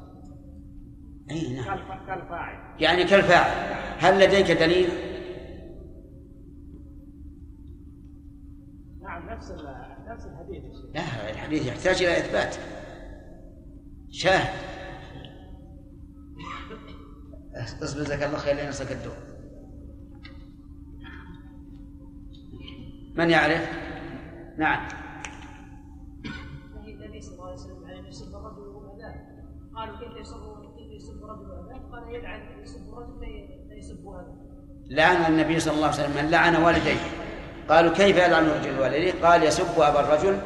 [1.32, 1.66] أي نعم.
[1.66, 2.58] كالف- كالفاعل.
[2.80, 3.52] يعني كالفاعل.
[4.00, 4.90] هل لديك دليل؟
[9.12, 9.52] نعم نفس
[10.08, 10.86] نفس الحديث يا شيخ.
[10.94, 12.56] لا الحديث يحتاج إلى إثبات.
[14.10, 14.54] شاهد.
[17.56, 19.16] اصبر جزاك الله خير لين يصلك الدور
[23.16, 23.70] من يعرف؟
[24.58, 24.88] نعم.
[26.88, 28.36] النبي صلى الله عليه وسلم
[29.76, 30.38] قالوا كيف يسب
[30.78, 31.24] كيف يسب؟
[31.92, 34.36] قال يلعن يسب الرجل
[34.90, 37.31] لعن النبي صلى الله عليه وسلم من لعن والديه.
[37.70, 40.40] قالوا كيف يلعن الرجل والديه قال يسب أبا الرجل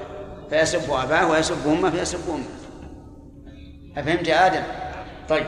[0.50, 2.46] فيسب أباه ويسب أمه فيسب أمه.
[3.98, 4.64] أفهمت يا آدم؟
[5.30, 5.46] طيب.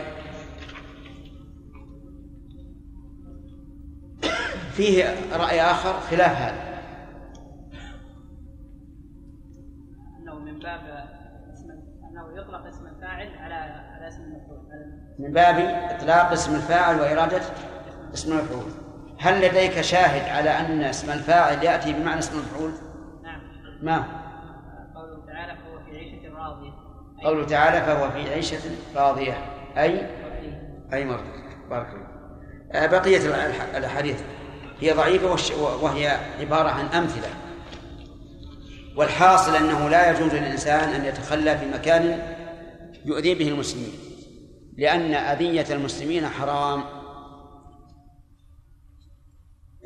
[4.72, 6.68] فيه رأي آخر خلاف هذا.
[10.19, 11.07] أنه من باب
[11.53, 11.72] اسم
[12.11, 14.57] أنه يطلق اسم الفاعل على على اسم المفعول.
[15.19, 15.56] من باب
[15.95, 17.41] إطلاق اسم الفاعل وإرادة
[18.14, 18.86] اسم المفعول.
[19.19, 22.72] هل لديك شاهد على أن اسم الفاعل يأتي بمعنى اسم المفعول؟
[23.23, 23.39] نعم.
[23.81, 24.06] ما؟
[24.95, 26.72] قوله تعالى فهو في عيشة راضية.
[27.23, 28.57] قوله تعالى فهو في عيشة
[28.95, 29.38] راضية.
[29.77, 30.07] أي؟
[30.94, 31.23] أي مرضى
[31.69, 32.07] بارك الله
[32.73, 34.22] آه، بقية الأح- الأحاديث.
[34.81, 35.35] هي ضعيفة
[35.84, 37.30] وهي عبارة عن أمثلة.
[38.95, 42.19] والحاصل أنه لا يجوز للإنسان أن يتخلى في مكان
[43.06, 43.91] يؤذي به المسلمين
[44.77, 46.84] لأن أذية المسلمين حرام.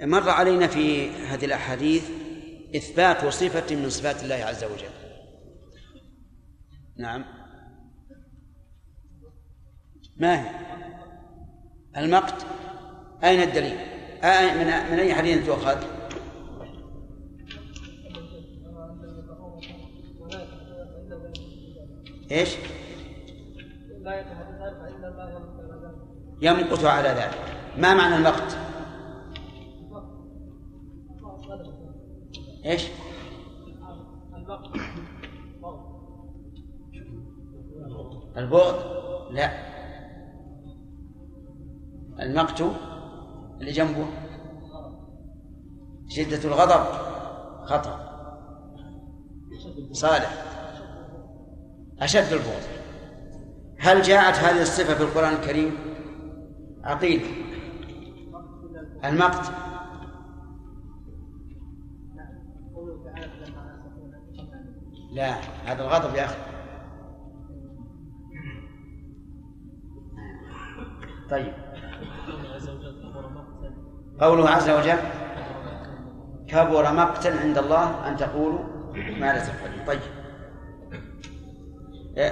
[0.01, 2.09] مر علينا في هذه الأحاديث
[2.75, 4.89] إثبات صفة من صفات الله عز وجل.
[6.97, 7.25] نعم.
[10.17, 10.49] ما هي؟
[11.97, 12.45] المقت.
[13.23, 13.77] أين الدليل؟
[14.23, 15.83] آه، من من أي حديث تؤخذ
[22.31, 22.49] إيش؟
[26.41, 27.37] يمقت على ذلك.
[27.77, 28.70] ما معنى المقت؟
[34.37, 34.71] البقر
[38.37, 38.75] البغض
[39.31, 39.51] لا.
[42.19, 42.61] المقت
[43.61, 44.05] اللي جنبه.
[46.07, 46.85] شدة الغضب؟
[47.65, 48.11] خطأ.
[49.91, 50.43] صالح.
[51.99, 52.63] أشد البغض
[53.79, 55.77] هل جاءت هذه الصفة في القرآن الكريم؟
[56.83, 57.21] عقيل
[59.05, 59.70] المقت.
[65.11, 65.35] لا
[65.65, 66.35] هذا الغضب يا أخي.
[71.29, 71.53] طيب.
[74.21, 74.97] قوله عز وجل
[76.47, 78.59] كبر مقتا عند الله أن تقولوا
[78.93, 79.85] ما لا تفعلون.
[79.87, 80.01] طيب.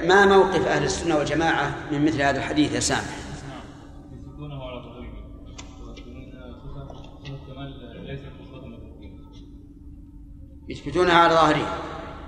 [0.07, 3.19] ما موقف أهل السنة والجماعة من مثل هذا الحديث يا سامح؟
[10.69, 11.67] يثبتونها على ظاهره.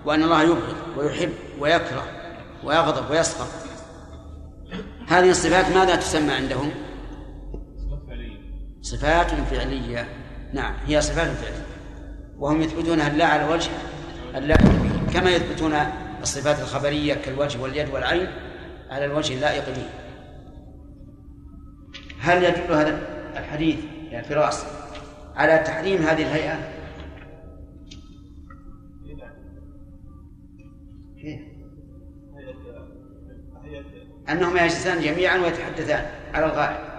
[0.06, 2.04] وأن الله يبغض ويحب ويكره
[2.64, 3.48] ويغضب ويسخط
[5.08, 6.72] هذه الصفات ماذا تسمى عندهم؟
[8.82, 10.08] صفات فعلية.
[10.54, 11.66] نعم هي صفات فعلية.
[12.38, 13.70] وهم يثبتونها لا على الوجه
[14.36, 15.74] اللائق به كما يثبتون
[16.22, 18.28] الصفات الخبرية كالوجه واليد والعين
[18.90, 19.86] على الوجه اللائق به.
[22.20, 23.00] هل يدل هذا
[23.38, 23.78] الحديث
[24.12, 24.66] يا فراس
[25.36, 26.81] على تحريم هذه الهيئة؟
[34.30, 36.92] أنهم يجلسان جميعا ويتحدثان على الغائب.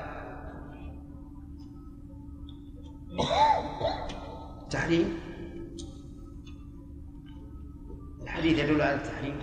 [4.71, 5.19] تحريم؟
[8.23, 9.39] الحديث يدل على التحريم.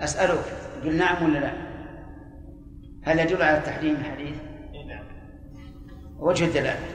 [0.00, 0.44] أسألك
[0.84, 1.52] قل نعم ولا لا؟
[3.02, 4.36] هل يدل على التحريم الحديث؟
[4.88, 5.04] نعم.
[6.18, 6.86] وجه الدلالة.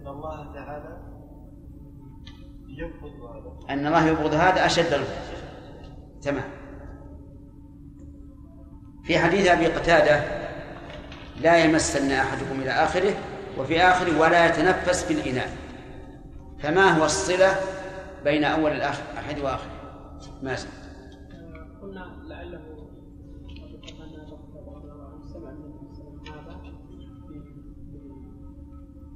[0.00, 0.98] إن الله تعالى
[2.68, 3.74] يبغض هذا.
[3.74, 5.26] أن الله يبغض هذا أشد البغض.
[6.22, 6.55] تمام.
[9.06, 10.20] في حديث أبي قتادة
[11.40, 13.14] لا يمسن أحدكم إلى آخره
[13.58, 15.56] وفي آخره ولا يتنفس في الإناء
[16.58, 17.56] فما هو الصلة
[18.24, 19.70] بين أول الآخر أحد وآخر
[20.42, 20.68] مازن
[21.82, 22.60] قلنا لعله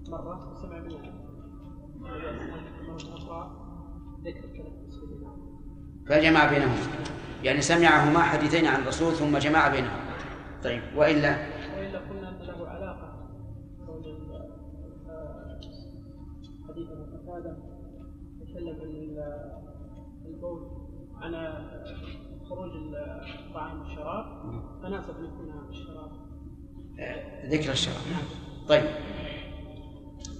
[0.08, 0.90] مرة وسمع من
[2.86, 3.50] مرة أخرى
[4.24, 5.36] ذكر التنفس في الإناء
[6.06, 7.09] فجمع بينهما
[7.42, 10.00] يعني سمعهما حديثين عن الرسول ثم جمع بينهما.
[10.64, 11.36] طيب وإلا؟
[11.78, 13.10] وإلا قلنا أن له علاقة
[15.10, 15.60] آه،
[16.68, 17.56] حديث أبو قتادة
[18.40, 19.52] تكلم عن ال-
[20.26, 20.60] البول
[21.22, 21.84] عن آه،
[22.48, 22.70] خروج
[23.48, 24.24] الطعام والشراب.
[24.82, 26.10] فناسب أن يكون الشراب.
[27.46, 27.94] ذكر الشرع
[28.68, 28.84] طيب.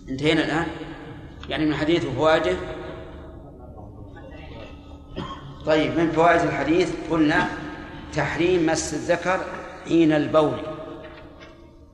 [0.09, 0.67] انتهينا الآن؟
[1.49, 2.57] يعني من حديث وفوائده
[5.67, 7.49] طيب من فوائد الحديث؟ قلنا
[8.15, 9.41] تحريم مس الذكر
[9.89, 10.57] حين البول.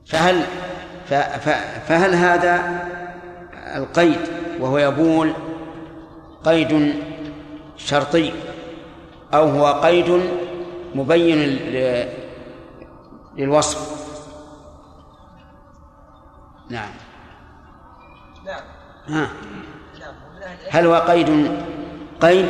[0.05, 0.43] فهل
[1.87, 2.85] فهل هذا
[3.75, 4.19] القيد
[4.59, 5.33] وهو يبول
[6.45, 6.93] قيد
[7.77, 8.33] شرطي
[9.33, 10.21] أو هو قيد
[10.95, 11.37] مبين
[13.37, 13.97] للوصف؟
[16.69, 16.89] نعم.
[18.45, 18.61] نعم.
[19.07, 19.29] ها.
[20.69, 21.51] هل هو قيد
[22.21, 22.47] قيد؟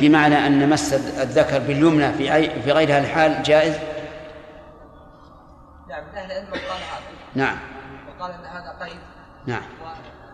[0.00, 3.74] بمعنى أن مس الذكر باليمنى في أي في غير هذه الحال جائز؟
[5.88, 7.16] نعم من أهل العلم قال هذا.
[7.34, 7.58] نعم.
[8.08, 8.98] وقال أن هذا قيد.
[9.46, 9.62] نعم.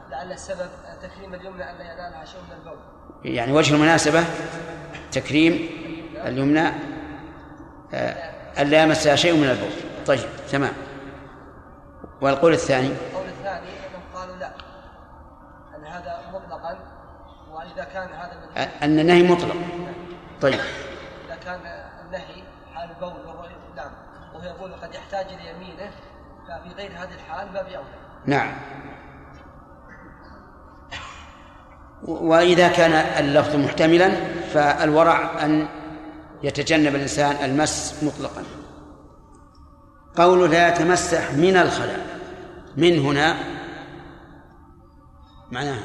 [0.09, 0.69] ولعل السبب
[1.03, 2.79] تكريم اليمنى أن لا ينالها شيء من البول.
[3.25, 4.25] يعني وجه المناسبة
[5.13, 5.69] تكريم
[6.27, 6.69] اليمنى
[7.95, 9.71] آه، ألا يمسها شيء من البول.
[10.07, 10.73] طيب تمام.
[12.21, 14.53] والقول الثاني أنهم قالوا لا
[15.77, 16.79] أن هذا مطلقا
[17.53, 19.57] وإذا كان هذا أن النهي مطلق.
[20.41, 20.61] طيب.
[21.27, 21.61] إذا كان
[22.07, 22.43] النهي
[22.75, 23.91] حال البول وهو نعم
[24.35, 25.91] وهو يقول قد يحتاج إلى يمينه
[26.49, 27.87] ففي غير هذه الحال باب أولى
[28.27, 28.53] نعم.
[32.03, 34.11] وإذا كان اللفظ محتملا
[34.55, 35.69] فالورع أن
[36.43, 38.43] يتجنب الإنسان المس مطلقا.
[40.17, 42.13] قوله لا يتمسح من الخلاء.
[42.77, 43.37] من هنا
[45.51, 45.83] معناها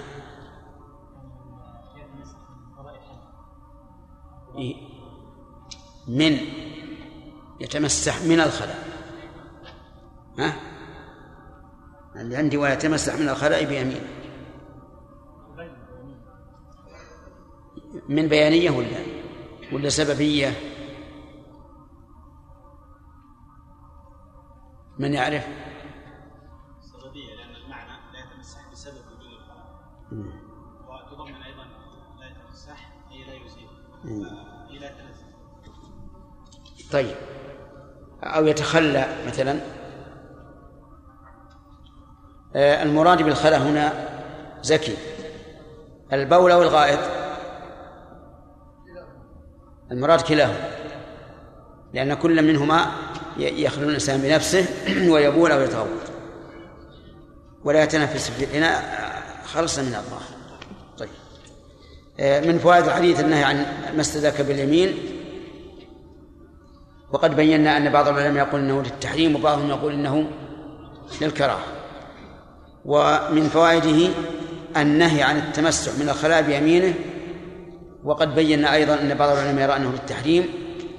[6.08, 6.38] من
[7.62, 8.88] يتمسح من الخلاء.
[10.40, 10.54] ها؟
[12.16, 14.08] اللي عندي ويتمسح من الخلاء بيمينه
[18.10, 19.06] من بيانية ولا
[19.72, 20.54] ولا سببية؟
[25.00, 25.48] من يعرف؟
[26.82, 29.84] سببية لأن المعنى لا يتمسح بسبب وجود الخلاء.
[30.88, 31.64] وتضمن أيضا
[32.20, 33.68] لا يتمسح أي لا يزيل.
[36.92, 37.16] طيب.
[38.24, 39.60] أو يتخلى مثلا.
[42.56, 43.94] آه، المراد بالخلاء هنا
[44.62, 44.98] زكي.
[46.14, 47.00] البول أو الغائط؟
[49.92, 50.70] المراد كلاهما.
[51.94, 52.86] لأن كل منهما
[53.38, 54.66] يخلو الإنسان بنفسه
[55.12, 55.88] ويبول أو يتغوط.
[57.64, 60.22] ولا يتنفس في الإناء آه، خلصا من الله
[60.98, 61.10] طيب.
[62.20, 63.66] آه، من فوائد الحديث النهي عن
[63.98, 65.16] مس ذاك باليمين
[67.12, 70.28] وقد بينا أن بعض العلماء يقول أنه للتحريم وبعضهم يقول أنه
[71.22, 71.64] للكراهة.
[72.86, 74.14] ومن فوائده
[74.78, 76.94] النهي عن التمسح من الخلاء بيمينه.
[78.04, 80.50] وقد بينا أيضا أن بعض العلماء يرى أنه للتحريم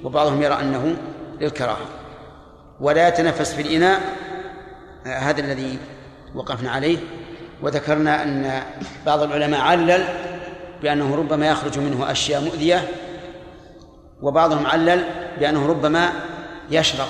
[0.03, 0.95] وبعضهم يرى أنه
[1.41, 1.85] للكراهة.
[2.79, 4.01] ولا يتنفس في الإناء
[5.05, 5.77] هذا الذي
[6.35, 6.97] وقفنا عليه.
[7.61, 8.61] وذكرنا أن
[9.05, 10.03] بعض العلماء علل
[10.81, 12.87] بأنه ربما يخرج منه أشياء مؤذية
[14.21, 15.03] وبعضهم علل
[15.39, 16.09] بأنه ربما
[16.71, 17.07] يشرب.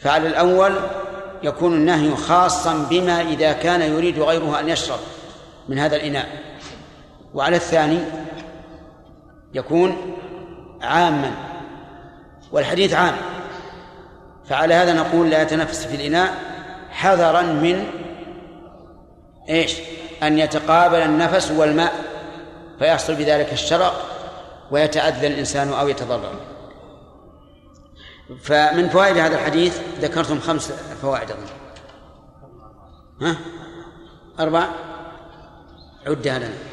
[0.00, 0.74] فعلى الأول
[1.42, 4.98] يكون النهي خاصا بما إذا كان يريد غيره أن يشرب
[5.68, 6.28] من هذا الإناء.
[7.34, 7.98] وعلى الثاني
[9.54, 10.16] يكون
[10.82, 11.30] عاما
[12.52, 13.14] والحديث عام.
[14.48, 16.34] فعلى هذا نقول لا يتنفس في الإناء
[16.90, 17.86] حذرا من
[19.48, 19.76] إيش؟
[20.22, 21.92] أن يتقابل النفس والماء
[22.78, 24.06] فيحصل بذلك الشرق
[24.70, 26.51] ويتأذى الإنسان أو يتضرر.
[28.40, 31.46] فمن فوائد هذا الحديث ذكرتم خمس فوائد أظن
[33.20, 33.36] ها
[34.40, 34.68] أربع
[36.06, 36.72] عدها لنا.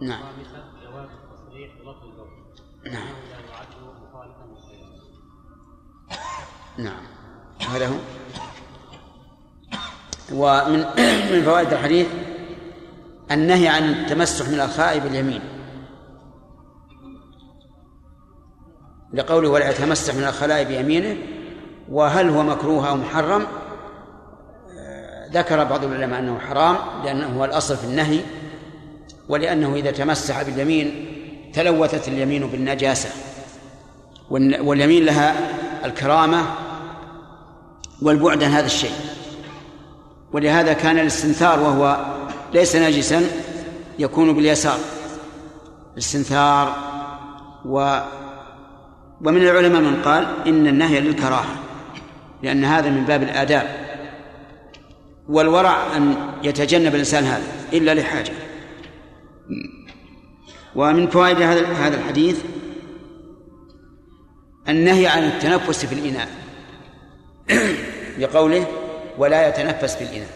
[0.00, 0.20] نعم.
[0.20, 2.28] والخامسة جواز التصريح بلفظ البول.
[2.90, 3.08] نعم.
[6.78, 7.02] نعم.
[7.74, 7.94] هذا هو.
[10.32, 10.84] ومن
[11.32, 12.06] من فوائد الحديث
[13.30, 15.40] النهي عن التمسح من الخاء باليمين
[19.12, 21.16] لقوله ولا يتمسح من الخلاء بيمينه
[21.88, 23.46] وهل هو مكروه أو محرم؟
[25.32, 28.20] ذكر بعض العلماء أنه حرام لأنه هو الأصل في النهي
[29.28, 31.09] ولأنه إذا تمسح باليمين
[31.54, 33.08] تلوثت اليمين بالنجاسة.
[34.30, 35.34] والن- واليمين لها
[35.84, 36.42] الكرامة
[38.02, 38.92] والبعد عن هذا الشيء.
[40.32, 42.14] ولهذا كان الاستنثار وهو
[42.54, 43.22] ليس نجسا
[43.98, 44.78] يكون باليسار.
[45.92, 46.76] الاستنثار
[47.64, 47.98] و
[49.24, 51.54] ومن العلماء من قال إن النهي للكراهة
[52.42, 53.90] لأن هذا من باب الآداب.
[55.28, 58.32] والورع أن يتجنب الإنسان هذا إلا لحاجة.
[60.76, 62.44] ومن فوائد هذا هذا الحديث
[64.68, 66.28] النهي عن التنفس في الإناء.
[68.18, 68.66] بقوله
[69.18, 70.28] ولا يتنفس في الإناء.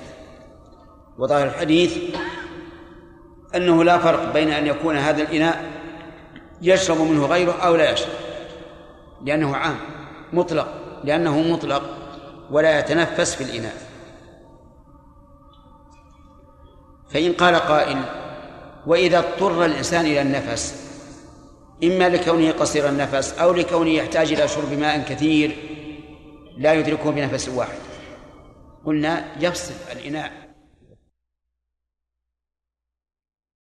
[1.19, 1.99] وظاهر الحديث
[3.55, 5.65] أنه لا فرق بين أن يكون هذا الإناء
[6.63, 8.15] يشرب منه غيره أو لا يشرب.
[9.25, 9.77] لأنه عام
[10.33, 10.69] مطلق
[11.05, 11.83] لأنه مطلق.
[12.51, 13.75] ولا يتنفس في الإناء.
[17.11, 18.24] فإن قال قائل
[18.87, 20.85] وإذا اضطر الإنسان إلى النفس
[21.85, 25.57] إما لكونه قصير النفس أو لكونه يحتاج إلى شرب ماء كثير
[26.59, 27.79] لا يدركه بنفس واحد.
[28.87, 30.44] قلنا يفصل الإناء